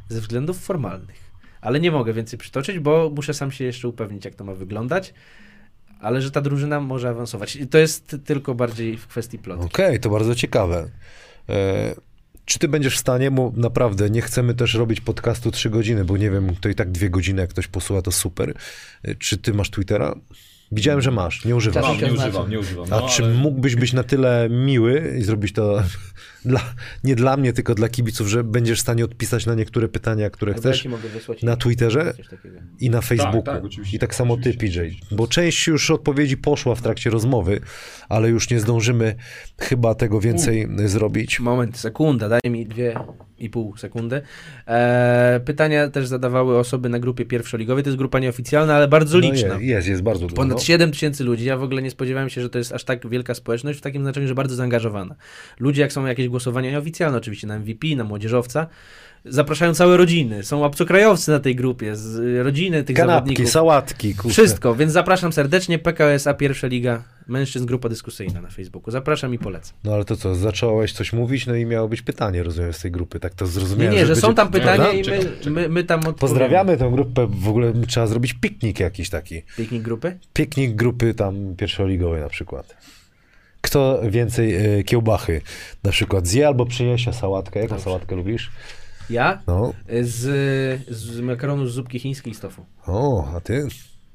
[0.10, 1.26] ze względów formalnych.
[1.61, 5.14] Ale nie mogę więcej przytoczyć, bo muszę sam się jeszcze upewnić, jak to ma wyglądać.
[5.99, 7.56] Ale że ta drużyna może awansować.
[7.56, 9.64] I to jest tylko bardziej w kwestii plotu.
[9.64, 10.90] Okej, to bardzo ciekawe.
[11.49, 11.95] E,
[12.46, 16.18] czy ty będziesz w stanie, bo naprawdę nie chcemy też robić podcastu 3 godziny, bo
[16.18, 18.54] nie wiem, to i tak dwie godziny, jak ktoś posłucha, to super.
[19.04, 20.16] E, czy ty masz Twittera?
[20.72, 21.84] Widziałem, że masz, nie używasz.
[21.84, 22.16] Mam, nie znaczy.
[22.16, 22.86] używam, nie używam.
[22.94, 25.84] A no, czy ale- mógłbyś być na tyle miły i zrobić to
[26.46, 26.62] dla,
[27.04, 30.54] nie dla mnie, tylko dla kibiców, że będziesz w stanie odpisać na niektóre pytania, które
[30.54, 30.88] chcesz
[31.44, 32.14] na Twitterze
[32.80, 33.42] i na Facebooku.
[33.42, 34.80] tak, oczywiście, I tak samo ty, PJ.
[34.80, 35.06] oczywiście.
[35.16, 37.60] Bo część już odpowiedzi poszła w trakcie rozmowy,
[38.10, 39.16] ale już nie zdążymy
[39.60, 41.40] chyba tego więcej zrobić.
[41.40, 42.96] Moment, sekunda, daj mi dwie
[43.38, 44.22] i pół sekundy.
[44.68, 49.24] Eee, pytania też zadawały osoby na grupie pierwszoligowej, to jest grupa nieoficjalna, ale bardzo No
[49.32, 49.48] liczna.
[49.54, 50.36] jest, jest, jest bardzo dużo.
[50.36, 50.64] Ponad no.
[50.64, 51.46] 7 tysięcy ludzi.
[51.46, 54.02] Ja w ogóle nie spodziewałem się, że to jest aż tak wielka społeczność, w takim
[54.04, 55.16] znaczeniu, że bardzo zaangażowana.
[55.60, 58.68] Ludzie, jak są jakieś głosowania nieoficjalne, oczywiście na MVP, na młodzieżowca,
[59.26, 60.44] zapraszają całe rodziny.
[60.44, 63.49] Są obcokrajowcy na tej grupie, z y, rodziny tych Kanapki, zawodników.
[63.53, 64.30] sałatki, kurczę.
[64.34, 65.80] Wszystko, więc zapraszam serdecznie.
[65.80, 68.91] PKSA Pierwsza Liga Mężczyzn, grupa dyskusyjna na Facebooku.
[68.91, 69.78] Zapraszam i polecam.
[69.84, 72.91] No ale to co, zacząłeś coś mówić, no i miało być pytanie, rozumiem, z tej
[72.91, 73.20] grupy.
[73.20, 73.94] Tak to Nie, zrozumiałem.
[73.94, 76.20] nie, że będzie- są tam pytania i my, my, my tam odpowiemy.
[76.20, 79.41] Pozdrawiamy tę grupę, w ogóle trzeba zrobić piknik jakiś taki.
[79.57, 80.20] Piknik grupy?
[80.34, 82.78] Piknik grupy tam pierwszoligowej na przykład.
[83.66, 85.42] Kto więcej e, kiełbachy
[85.84, 87.60] na przykład zje albo przyniesie sałatkę.
[87.60, 87.84] Jaką Dobrze.
[87.84, 88.52] sałatkę lubisz?
[89.10, 89.42] Ja?
[89.48, 89.74] No.
[90.02, 90.22] Z,
[90.90, 92.66] z makaronu z zupki chińskiej i z tofu.
[92.88, 93.68] O, a ty?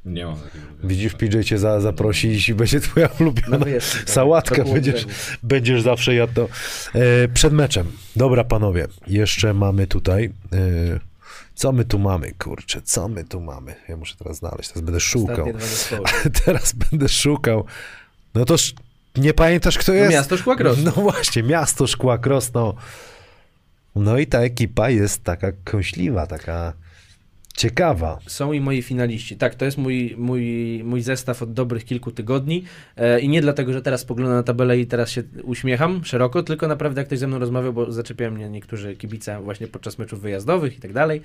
[0.04, 0.64] Nie mam takiego.
[0.84, 4.10] Widzisz, PJ cię za, zaprosi i będzie twoja ulubiona No wyjazd, tak.
[4.10, 4.64] sałatka.
[4.64, 5.06] Będziesz,
[5.42, 6.48] będziesz zawsze jadł to.
[6.94, 7.86] E, przed meczem.
[8.16, 8.86] Dobra, panowie.
[9.06, 10.32] Jeszcze mamy tutaj...
[10.52, 11.00] E,
[11.54, 12.82] co my tu mamy, kurczę?
[12.82, 13.74] Co my tu mamy?
[13.88, 14.68] Ja muszę teraz znaleźć.
[14.68, 15.46] Teraz będę szukał.
[16.44, 17.64] Teraz będę szukał.
[18.34, 18.56] No to.
[19.16, 20.12] Nie pamiętasz, kto jest?
[20.12, 20.92] miasto Szkła Krosno.
[20.96, 22.74] No właśnie, miasto Szkła Krosno.
[23.96, 26.72] No i ta ekipa jest taka kąśliwa, taka
[27.56, 28.18] ciekawa.
[28.26, 29.36] Są i moi finaliści.
[29.36, 30.44] Tak, to jest mój, mój,
[30.84, 32.64] mój zestaw od dobrych kilku tygodni.
[32.96, 36.68] E, I nie dlatego, że teraz spoglądam na tabelę i teraz się uśmiecham szeroko, tylko
[36.68, 40.76] naprawdę jak ktoś ze mną rozmawiał, bo zaczepiają mnie niektórzy kibice właśnie podczas meczów wyjazdowych
[40.76, 41.22] i tak dalej.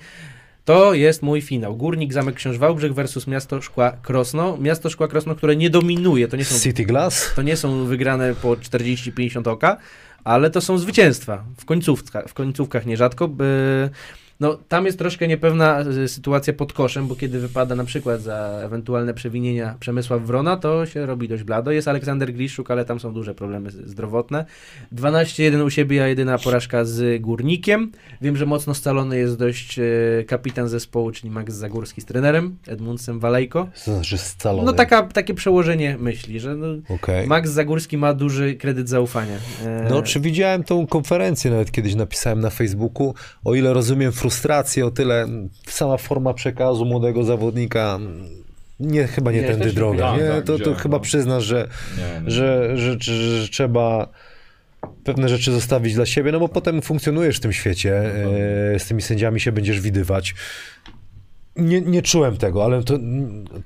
[0.66, 1.76] To jest mój finał.
[1.76, 4.56] Górnik Zamek Książ Wałbrzych versus Miasto Szkła Krosno.
[4.60, 6.28] Miasto Szkła Krosno, które nie dominuje.
[6.28, 7.32] To nie są City Glass?
[7.36, 9.76] To nie są wygrane po 40-50 oka,
[10.24, 13.28] ale to są zwycięstwa w, końcówka, w końcówkach nierzadko.
[13.28, 13.90] By,
[14.40, 18.60] no, tam jest troszkę niepewna y, sytuacja pod koszem, bo kiedy wypada na przykład za
[18.64, 21.70] ewentualne przewinienia Przemysław Wrona, to się robi dość blado.
[21.70, 24.44] Jest Aleksander Gliszczuk, ale tam są duże problemy zdrowotne.
[24.94, 27.92] 12-1 u siebie, a jedyna porażka z Górnikiem.
[28.22, 33.20] Wiem, że mocno scalony jest dość y, kapitan zespołu, czyli Max Zagórski z trenerem, Edmundsem
[33.20, 33.68] Walejko.
[33.84, 34.66] Znaczy scalony?
[34.66, 37.26] No taka, takie przełożenie myśli, że no, Okej.
[37.26, 39.36] Max Zagórski ma duży kredyt zaufania.
[39.64, 43.14] E, No, czy widziałem tą konferencję, nawet kiedyś napisałem na Facebooku,
[43.44, 45.26] o ile rozumiem frustrację, o tyle
[45.66, 48.28] sama forma przekazu młodego zawodnika, mm,
[48.80, 50.16] nie, chyba nie Widziałeś tędy droga.
[50.16, 50.28] Nie?
[50.28, 51.02] tak, to, to chyba no.
[51.02, 52.30] przyznasz, że, Nie, no.
[52.30, 54.08] że, że, że, że trzeba
[55.04, 57.98] pewne rzeczy zostawić dla siebie, no bo potem funkcjonujesz w tym świecie,
[58.74, 60.34] e, z tymi sędziami się będziesz widywać.
[61.56, 62.98] Nie, nie czułem tego, ale to,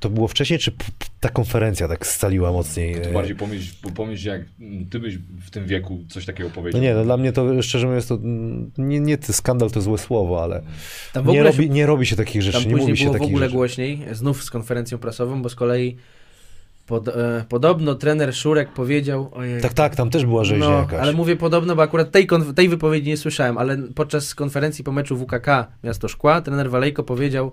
[0.00, 0.72] to było wcześniej, czy
[1.20, 2.94] ta konferencja tak scaliła mocniej?
[3.00, 4.42] To bardziej pomyśl, pomyśl, jak
[4.90, 6.80] ty byś w tym wieku coś takiego No powiedział.
[6.82, 8.18] nie, no dla mnie to szczerze mówiąc, to
[8.78, 10.62] nie, nie ty, skandal to złe słowo, ale
[11.12, 13.14] tam w nie robi, nie robi się takich rzeczy, tam nie później mówi się było
[13.14, 13.56] w takich ogóle rzeczy.
[13.56, 15.96] głośniej, znów z konferencją prasową, bo z kolei
[16.86, 19.30] Pod, e, podobno trener Szurek powiedział...
[19.32, 21.00] Ojej, Tak, tak, tam też była rzeźnia no, jakaś.
[21.00, 25.16] ale mówię podobno, bo akurat tej, tej wypowiedzi nie słyszałem, ale podczas konferencji po meczu
[25.16, 25.46] WKK
[25.84, 27.52] Miasto Szkła trener Walejko powiedział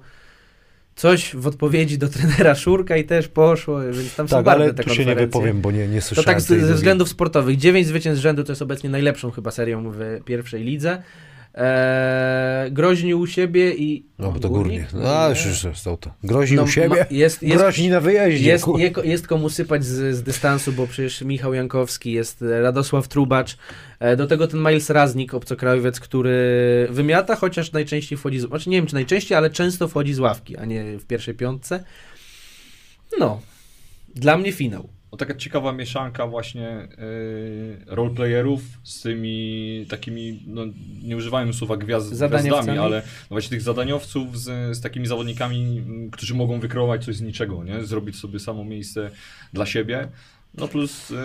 [0.97, 4.73] coś w odpowiedzi do trenera Szurka i też poszło, więc tam są tak, barwne ale
[4.73, 6.25] te tu się nie wypowiem, bo nie, nie To słyszałem.
[6.25, 7.57] tak z, tej ze względów sportowych.
[7.57, 11.03] Dziewięć zwycięstw rzędu to jest obecnie najlepszą chyba serią w pierwszej lidze.
[11.59, 14.05] Eee, groźni u siebie i...
[14.19, 14.93] No, bo to Górnik?
[14.93, 16.13] No, a, już, już, są to.
[16.23, 18.49] Groźni No, u siebie, ma- jest, jest, groźni na wyjeździe.
[18.49, 23.07] jest, je, jest komu sypać z, z dystansu, bo przecież Michał Jankowski, jest e, Radosław
[23.07, 23.57] Trubacz,
[23.99, 26.37] e, do tego ten Miles Raznik, obcokrajowiec, który
[26.89, 30.57] wymiata, chociaż najczęściej wchodzi, z, znaczy nie wiem czy najczęściej, ale często wchodzi z ławki,
[30.57, 31.83] a nie w pierwszej piątce.
[33.19, 33.41] No,
[34.15, 34.89] dla mnie finał.
[35.11, 40.61] No, taka ciekawa mieszanka właśnie yy, roleplayerów z tymi takimi, no,
[41.03, 46.09] nie używałem słowa gwiazd, gwiazdami, ale no właśnie tych zadaniowców z, z takimi zawodnikami, m,
[46.11, 47.85] którzy mogą wykreować coś z niczego, nie?
[47.85, 49.11] zrobić sobie samo miejsce
[49.53, 50.07] dla siebie.
[50.53, 51.15] No plus y,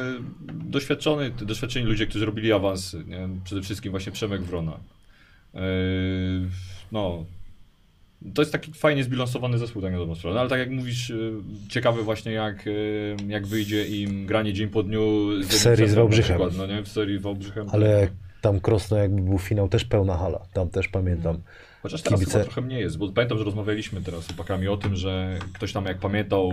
[0.50, 3.28] doświadczony, doświadczeni ludzie, którzy robili awans, nie?
[3.44, 4.80] przede wszystkim właśnie Przemek Wrona.
[5.54, 5.60] Yy,
[6.92, 7.24] no,
[8.34, 10.34] to jest taki fajnie zbilansowany zespół, tak na dobrą sprawę.
[10.34, 11.32] No, ale tak jak mówisz, y,
[11.68, 15.88] ciekawe właśnie jak, y, jak wyjdzie im granie dzień po dniu z jednym serii z
[15.88, 16.36] centrum Wałbrzychem.
[16.36, 17.66] przykład, No nie, w serii z Wałbrzychem.
[17.72, 18.08] Ale
[18.40, 20.40] tam Krosno jakby był finał, też pełna hala.
[20.52, 21.38] Tam też pamiętam.
[21.82, 24.76] Chociaż teraz kibice- chyba trochę mniej jest, bo pamiętam, że rozmawialiśmy teraz z chłopakami o
[24.76, 26.50] tym, że ktoś tam jak pamiętał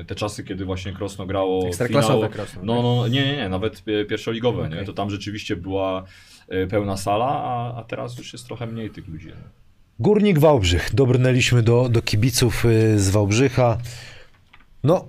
[0.00, 2.82] e, te czasy, kiedy właśnie Krosno grało Ekstraklasowe finał, Krosno, No, tak?
[2.82, 4.78] no, nie, nie, nie, nawet pierwszoligowe, Okej.
[4.78, 4.84] nie?
[4.84, 6.04] To tam rzeczywiście była
[6.48, 9.28] e, pełna sala, a, a teraz już jest trochę mniej tych ludzi.
[9.28, 9.63] No.
[9.98, 10.90] Górnik Wałbrzych.
[10.94, 13.78] Dobrnęliśmy do, do kibiców y, z Wałbrzycha.
[14.84, 15.06] No,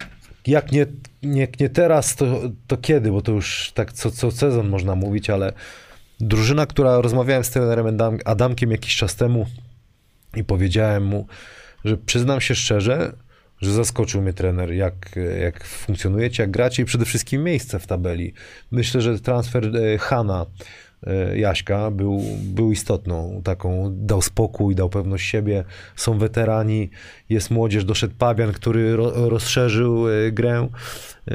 [0.47, 0.85] jak nie,
[1.23, 3.11] nie, teraz, to, to kiedy?
[3.11, 5.53] Bo to już tak co, co sezon można mówić, ale
[6.19, 9.45] drużyna, która rozmawiałem z trenerem Adam, Adamkiem jakiś czas temu
[10.35, 11.27] i powiedziałem mu,
[11.85, 13.13] że przyznam się szczerze,
[13.61, 18.33] że zaskoczył mnie trener, jak, jak funkcjonujecie, jak gracie i przede wszystkim miejsce w tabeli.
[18.71, 20.45] Myślę, że transfer e, Hana
[21.35, 25.63] Jaśka był, był istotną taką, dał spokój, dał pewność siebie,
[25.95, 26.89] są weterani,
[27.29, 30.67] jest młodzież, doszedł Pabian, który ro, rozszerzył e, grę.
[31.27, 31.33] E,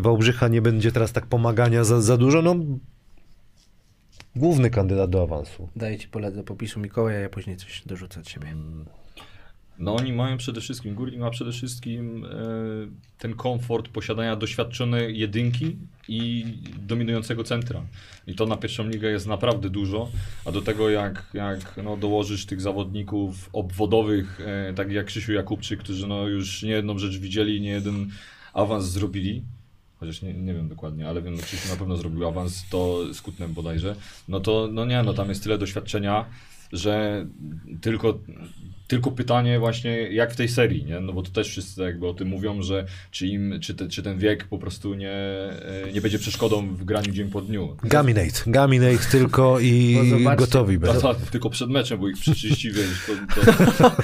[0.00, 2.56] Wałbrzycha nie będzie teraz tak pomagania za, za dużo, no
[4.36, 5.68] główny kandydat do awansu.
[5.76, 8.54] Daję ci pole do popisu Mikołaja, ja później coś dorzucę od siebie.
[9.82, 12.28] No oni mają przede wszystkim, Górnik ma przede wszystkim e,
[13.18, 15.76] ten komfort posiadania doświadczonej jedynki
[16.08, 16.44] i
[16.78, 17.82] dominującego centra.
[18.26, 20.10] I to na pierwszą ligę jest naprawdę dużo,
[20.44, 25.80] a do tego jak, jak no, dołożysz tych zawodników obwodowych, e, tak jak Krzysiu Jakubczyk,
[25.80, 28.10] którzy no, już nie jedną rzecz widzieli, nie jeden
[28.54, 29.42] awans zrobili,
[30.00, 33.22] chociaż nie, nie wiem dokładnie, ale wiem, że Krzysiu na pewno zrobił awans, to z
[33.22, 33.96] Kutnem bodajże,
[34.28, 36.24] no to no nie, no tam jest tyle doświadczenia,
[36.72, 37.26] że
[37.80, 38.18] tylko,
[38.92, 41.00] tylko pytanie właśnie jak w tej serii, nie?
[41.00, 44.02] No bo to też wszyscy jakby o tym mówią, że czy, im, czy, te, czy
[44.02, 47.76] ten wiek po prostu nie, e, nie będzie przeszkodą w graniu dzień po dniu.
[47.84, 51.00] Gaminate, Gaminate tylko i zobaczcie, gotowi No, będą.
[51.00, 53.12] to, tylko przed meczem, bo ich przy 30 wiesz, to,
[53.78, 53.96] to,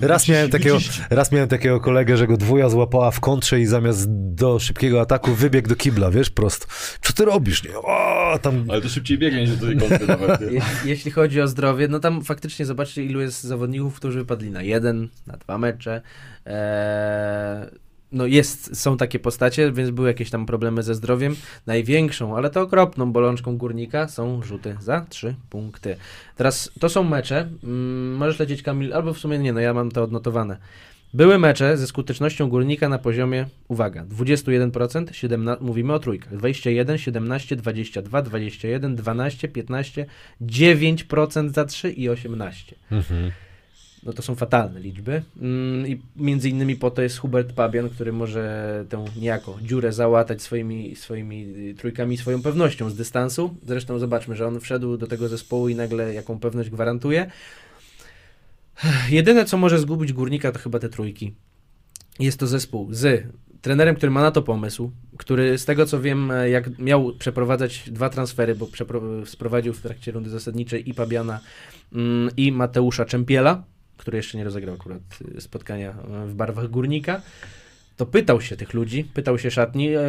[0.08, 0.78] Raz miałem, takiego,
[1.10, 5.34] raz miałem takiego kolegę, że go dwuja złapała w kontrze i zamiast do szybkiego ataku
[5.34, 6.66] wybiegł do kibla, wiesz, prosto.
[7.02, 7.64] Co ty robisz?
[7.64, 7.78] Nie?
[7.78, 10.40] O, tam Ale to szybciej biegnie niż do tej kąty nawet.
[10.40, 14.62] Je, jeśli chodzi o zdrowie, no tam faktycznie zobaczcie, ilu jest zawodników, którzy wypadli na
[14.62, 16.02] jeden, na dwa mecze.
[16.46, 17.66] Eee,
[18.12, 21.36] no jest, są takie postacie, więc były jakieś tam problemy ze zdrowiem.
[21.66, 25.96] Największą, ale to okropną bolączką górnika są rzuty za trzy punkty.
[26.36, 27.48] Teraz to są mecze.
[27.64, 30.56] Mm, możesz lecieć Kamil, albo w sumie nie, no ja mam to odnotowane.
[31.14, 37.56] Były mecze ze skutecznością górnika na poziomie, uwaga, 21%, 17, mówimy o trójkach, 21, 17,
[37.56, 40.06] 22, 21, 12, 15,
[40.42, 42.76] 9% za 3 i 18.
[42.90, 43.30] Mhm.
[44.02, 45.22] No to są fatalne liczby.
[45.42, 50.42] Mm, I między innymi po to jest Hubert Pabian, który może tę niejako dziurę załatać
[50.42, 53.56] swoimi, swoimi y, trójkami, swoją pewnością z dystansu.
[53.66, 57.30] Zresztą zobaczmy, że on wszedł do tego zespołu i nagle jaką pewność gwarantuje.
[59.10, 61.34] Jedyne, co może zgubić górnika, to chyba te trójki.
[62.18, 63.26] Jest to zespół z
[63.60, 67.90] trenerem, który ma na to pomysł, który z tego co wiem, e, jak miał przeprowadzać
[67.90, 68.68] dwa transfery, bo
[69.24, 71.40] sprowadził w trakcie rundy zasadniczej i Pabiana
[71.92, 73.64] mm, i Mateusza Czempiela,
[73.96, 75.02] który jeszcze nie rozegrał akurat
[75.36, 77.22] y, spotkania e, w barwach górnika,
[77.96, 80.00] to pytał się tych ludzi, pytał się szatni, e,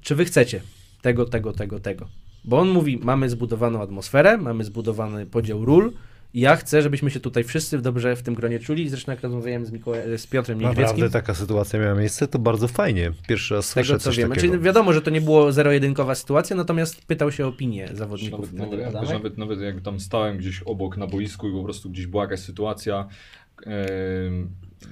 [0.00, 0.60] czy wy chcecie
[1.02, 2.08] tego, tego, tego, tego.
[2.44, 5.92] Bo on mówi, mamy zbudowaną atmosferę, mamy zbudowany podział ról,
[6.34, 8.88] ja chcę, żebyśmy się tutaj wszyscy dobrze w tym gronie czuli.
[8.88, 12.68] Zresztą jak rozmawiałem z, Mikołajem, z Piotrem Niedźwieckim, Naprawdę taka sytuacja miała miejsce, to bardzo
[12.68, 13.12] fajnie.
[13.28, 14.34] Pierwszy raz z tego słyszę co coś wiemy.
[14.34, 14.52] takiego.
[14.52, 18.52] Czyli wiadomo, że to nie było zero-jedynkowa sytuacja, natomiast pytał się o opinię zawodników.
[18.52, 21.90] Nawet, nawet, nawet, nawet, nawet jak tam stałem gdzieś obok na boisku i po prostu
[21.90, 23.08] gdzieś była jakaś sytuacja,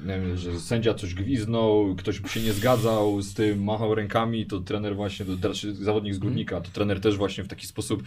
[0.07, 4.97] wiem, że sędzia coś gwiznął, ktoś się nie zgadzał z tym, machał rękami, to trener
[4.97, 8.03] właśnie, to, znaczy zawodnik z Górnika, to trener też właśnie w taki sposób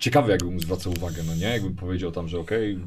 [0.00, 1.48] ciekawy jakby mu zwracał uwagę, no nie?
[1.48, 2.78] Jakby powiedział tam, że okej,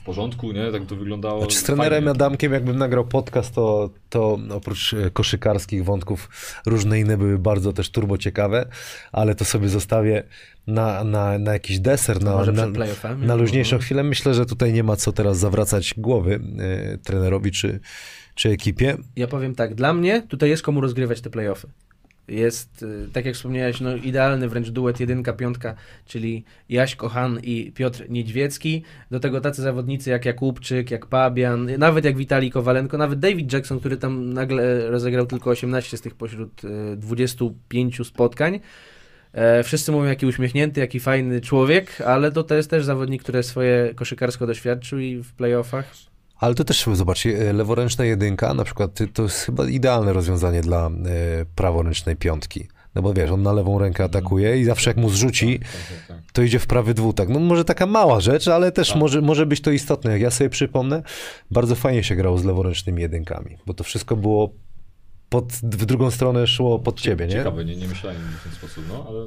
[0.00, 0.72] w porządku, nie?
[0.72, 1.40] Tak to wyglądało.
[1.40, 2.10] Znaczy z trenerem fajnie.
[2.10, 6.28] Adamkiem, jakbym nagrał podcast, to, to oprócz e, koszykarskich wątków
[6.66, 8.68] różne inne były bardzo też turbo ciekawe,
[9.12, 10.22] ale to sobie zostawię
[10.66, 12.66] na, na, na jakiś deser, na, na,
[13.18, 13.82] na luźniejszą Mhm.
[13.82, 14.02] chwilę.
[14.02, 16.40] Myślę, że tutaj nie ma co teraz zawracać głowy
[16.94, 17.80] e, trenerowi czy,
[18.34, 18.96] czy ekipie.
[19.16, 21.68] Ja powiem tak, dla mnie tutaj jest komu rozgrywać te playoffy.
[22.28, 25.74] Jest, y, tak jak wspomniałeś, no, idealny wręcz duet jedynka, piątka,
[26.06, 28.82] czyli Jaś Kochan i Piotr Niedźwiecki.
[29.10, 33.80] Do tego tacy zawodnicy jak Jakubczyk, jak Pabian, nawet jak Witalij Kowalenko, nawet David Jackson,
[33.80, 38.60] który tam nagle rozegrał tylko 18 z tych pośród y, 25 spotkań.
[39.32, 43.42] E, wszyscy mówią, jaki uśmiechnięty, jaki fajny człowiek, ale to, to jest też zawodnik, który
[43.42, 46.09] swoje koszykarsko doświadczył i w playoffach
[46.40, 50.60] Ale to też, zobaczcie, e, leworęczna jedynka na przykład y, to jest chyba idealne rozwiązanie
[50.60, 50.90] dla e,
[51.54, 52.68] praworęcznej piątki.
[52.94, 56.06] No bo wiesz, on na lewą rękę atakuje i zawsze jak mu zrzuci, Tak, tak,
[56.08, 56.32] tak.
[56.32, 57.28] to idzie w prawy dwutak.
[57.28, 58.98] No może taka mała rzecz, ale też Tak.
[58.98, 60.12] może, może być to istotne.
[60.12, 61.02] Jak ja sobie przypomnę,
[61.50, 64.50] bardzo fajnie się grało z leworęcznymi jedynkami, bo to wszystko było
[65.28, 67.32] pod, w drugą stronę szło pod ciebie, nie?
[67.32, 69.26] Ciekawe, nie, nie myślałem w ten sposób, no, ale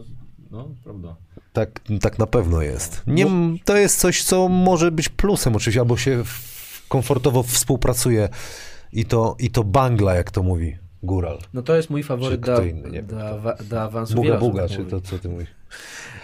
[0.52, 1.15] no, prawda.
[1.53, 3.03] Tak, tak na pewno jest.
[3.07, 3.26] Nie,
[3.65, 6.23] to jest coś, co może być plusem oczywiście, albo się
[6.94, 8.30] komfortowo współpracuje
[8.94, 11.38] i to, i to bangla, jak to mówi Góral.
[11.53, 12.61] No to jest mój faworyt do,
[13.70, 14.15] do, awansu.
[14.15, 15.49] Buga Buga, tak czy to co ty mówisz?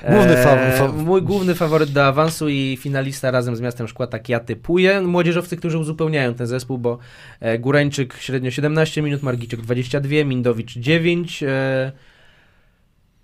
[0.09, 4.29] Główny fa- fa- Mój główny faworyt do awansu i finalista razem z Miastem Szkła, tak
[4.29, 5.01] ja typuję.
[5.01, 6.97] Młodzieżowcy, którzy uzupełniają ten zespół, bo
[7.39, 11.43] e, Górańczyk średnio 17 minut, Margiczek 22, Mindowicz 9.
[11.43, 11.91] E,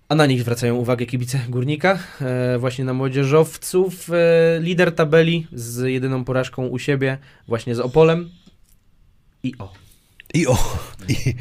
[0.08, 4.10] a na nich zwracają uwagę kibice Górnika, e, właśnie na młodzieżowców.
[4.10, 7.18] E, lider tabeli z jedyną porażką u siebie,
[7.48, 8.30] właśnie z Opolem.
[9.42, 9.72] I o.
[10.34, 10.58] I o,
[11.08, 11.34] i,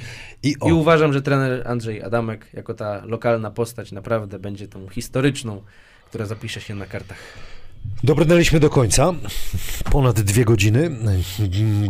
[0.43, 0.69] i o.
[0.69, 5.61] I uważam, że trener Andrzej Adamek, jako ta lokalna postać, naprawdę będzie tą historyczną,
[6.09, 7.17] która zapisze się na kartach.
[8.03, 9.13] Dobrnęliśmy do końca.
[9.91, 11.21] Ponad dwie godziny mm,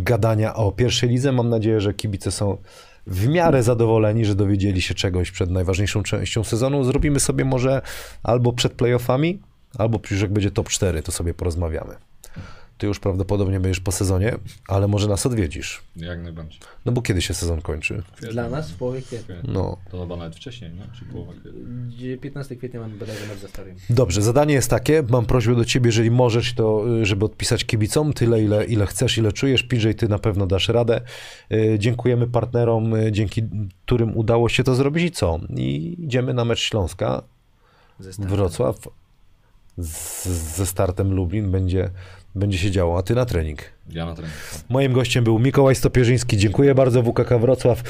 [0.02, 1.32] gadania o pierwszej lidze.
[1.32, 2.58] Mam nadzieję, że kibice są
[3.06, 6.84] w miarę zadowoleni, że dowiedzieli się czegoś przed najważniejszą częścią sezonu.
[6.84, 7.82] Zrobimy sobie może
[8.22, 9.42] albo przed playoffami,
[9.78, 11.94] albo już jak będzie top 4, to sobie porozmawiamy.
[12.78, 14.38] Ty już prawdopodobnie będziesz po sezonie,
[14.68, 15.82] ale może nas odwiedzisz.
[15.96, 16.60] Jak najbardziej.
[16.84, 18.02] No bo kiedy się sezon kończy?
[18.30, 19.36] Dla nas w połowie kwietnia.
[19.48, 19.76] No.
[19.90, 20.82] To chyba nawet wcześniej, nie?
[20.98, 21.60] Czy połowa kwietnia?
[21.88, 23.76] Gdzie 15 kwietnia mamy bodajże mecz za starym.
[23.90, 25.02] Dobrze, zadanie jest takie.
[25.08, 29.18] Mam prośbę do ciebie, jeżeli możesz, to y, żeby odpisać kibicom tyle, ile, ile chcesz,
[29.18, 29.62] ile czujesz.
[29.62, 31.00] PJ, ty na pewno dasz radę.
[31.52, 33.42] Y, Dziękujemy partnerom, y, dzięki
[33.84, 35.40] którym udało się to zrobić i co?
[35.56, 37.22] I idziemy na mecz Śląska,
[38.00, 38.26] Ze.
[38.26, 38.76] Wrocław.
[39.78, 40.26] Z,
[40.56, 41.90] ze startem Lublin będzie,
[42.36, 43.58] będzie się działo, a ty na trening.
[43.90, 44.34] Ja na trening.
[44.68, 46.36] Moim gościem był Mikołaj Stopierzyński.
[46.36, 47.82] Dziękuję bardzo WKK Wrocław.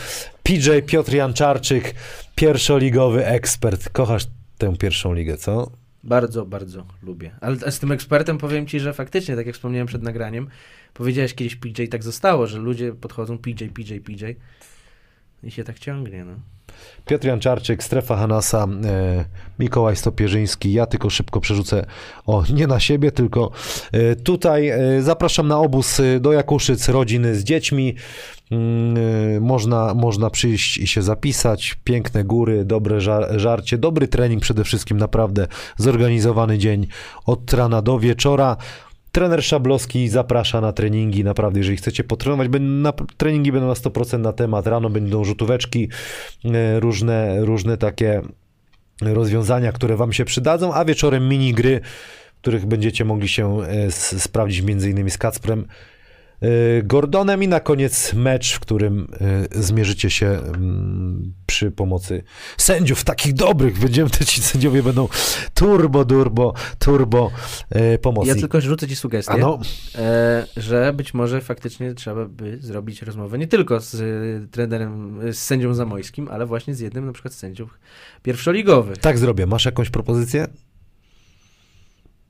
[0.42, 1.94] PJ Piotr Janczarczyk,
[2.34, 3.88] pierwszoligowy ekspert.
[3.88, 4.26] Kochasz
[4.58, 5.70] tę pierwszą ligę, co?
[6.04, 7.30] Bardzo, bardzo lubię.
[7.40, 10.48] Ale z tym ekspertem powiem ci, że faktycznie, tak jak wspomniałem przed nagraniem,
[10.94, 14.24] powiedziałeś kiedyś PJ, tak zostało, że ludzie podchodzą PJ, PJ, PJ
[15.46, 16.32] i się tak ciągnie, no.
[17.06, 19.24] Piotr Janczarczyk, Strefa Hanasa, e,
[19.58, 20.72] Mikołaj Stopierzyński.
[20.72, 21.86] Ja tylko szybko przerzucę,
[22.26, 23.50] o nie na siebie, tylko
[23.92, 27.94] e, tutaj e, zapraszam na obóz e, do Jakuszyc, rodziny z dziećmi.
[28.50, 28.96] Mm,
[29.36, 31.76] e, można, można przyjść i się zapisać.
[31.84, 35.46] Piękne góry, dobre żar, żarcie, dobry trening przede wszystkim, naprawdę
[35.76, 36.86] zorganizowany dzień
[37.24, 38.56] od rana do wieczora.
[39.16, 44.32] Trener Szablowski zaprasza na treningi, naprawdę, jeżeli chcecie potrenować, na, treningi będą na 100% na
[44.32, 45.88] temat, rano będą rzutóweczki,
[46.44, 48.22] e, różne, różne takie
[49.02, 51.80] rozwiązania, które wam się przydadzą, a wieczorem mini gry,
[52.36, 55.66] w których będziecie mogli się e, sprawdzić między innymi z Kacprem
[56.82, 59.06] Gordonem i na koniec mecz, w którym
[59.54, 62.22] e, zmierzycie się mm, przy pomocy
[62.56, 63.78] sędziów takich dobrych.
[63.78, 65.08] Będziemy, te ci sędziowie będą
[65.54, 67.30] turbo, turbo, turbo
[67.70, 68.28] e, pomocni.
[68.28, 69.58] Ja tylko rzucę ci sugestię, no,
[69.94, 75.74] e, że być może faktycznie trzeba by zrobić rozmowę nie tylko z trenerem, z sędzią
[75.74, 77.78] zamojskim, ale właśnie z jednym na przykład z sędziów
[78.22, 78.98] pierwszoligowych.
[78.98, 79.46] tak zrobię.
[79.46, 80.46] Masz jakąś propozycję?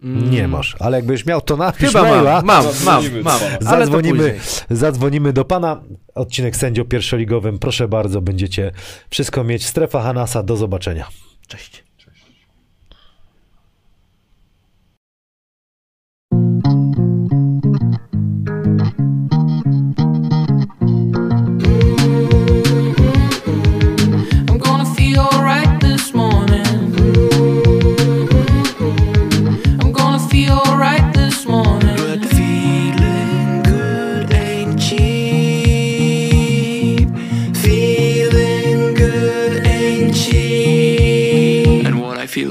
[0.02, 2.42] Mm, Nie masz, ale jakbyś miał, to napisz Chyba maila.
[2.42, 4.28] mam, mam, mam, Zadzwonimy
[4.70, 5.82] mam, zadzwonimy do pana.
[6.14, 7.58] Odcinek sędzią pierwszoligowym.
[7.58, 8.72] Proszę bardzo, będziecie
[9.10, 9.66] wszystko mieć.
[9.66, 11.08] Strefa Hanasa, do zobaczenia.
[11.48, 11.85] Cześć.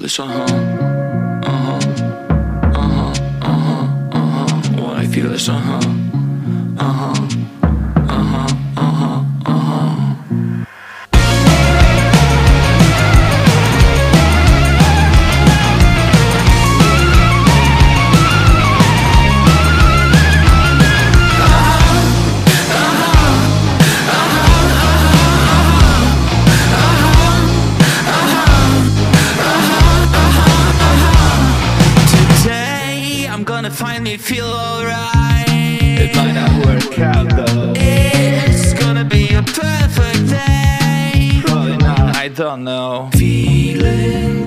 [0.06, 0.44] this uh-huh.
[1.50, 1.80] uh-huh,
[2.76, 4.84] uh-huh, uh-huh, uh-huh.
[4.84, 5.85] When I feel this uh-huh.
[34.18, 35.46] Feel alright.
[35.50, 37.74] It might not work out though.
[37.76, 41.42] It's gonna be a perfect day.
[41.46, 42.16] Probably not.
[42.16, 43.10] I don't know.
[43.14, 44.45] Feeling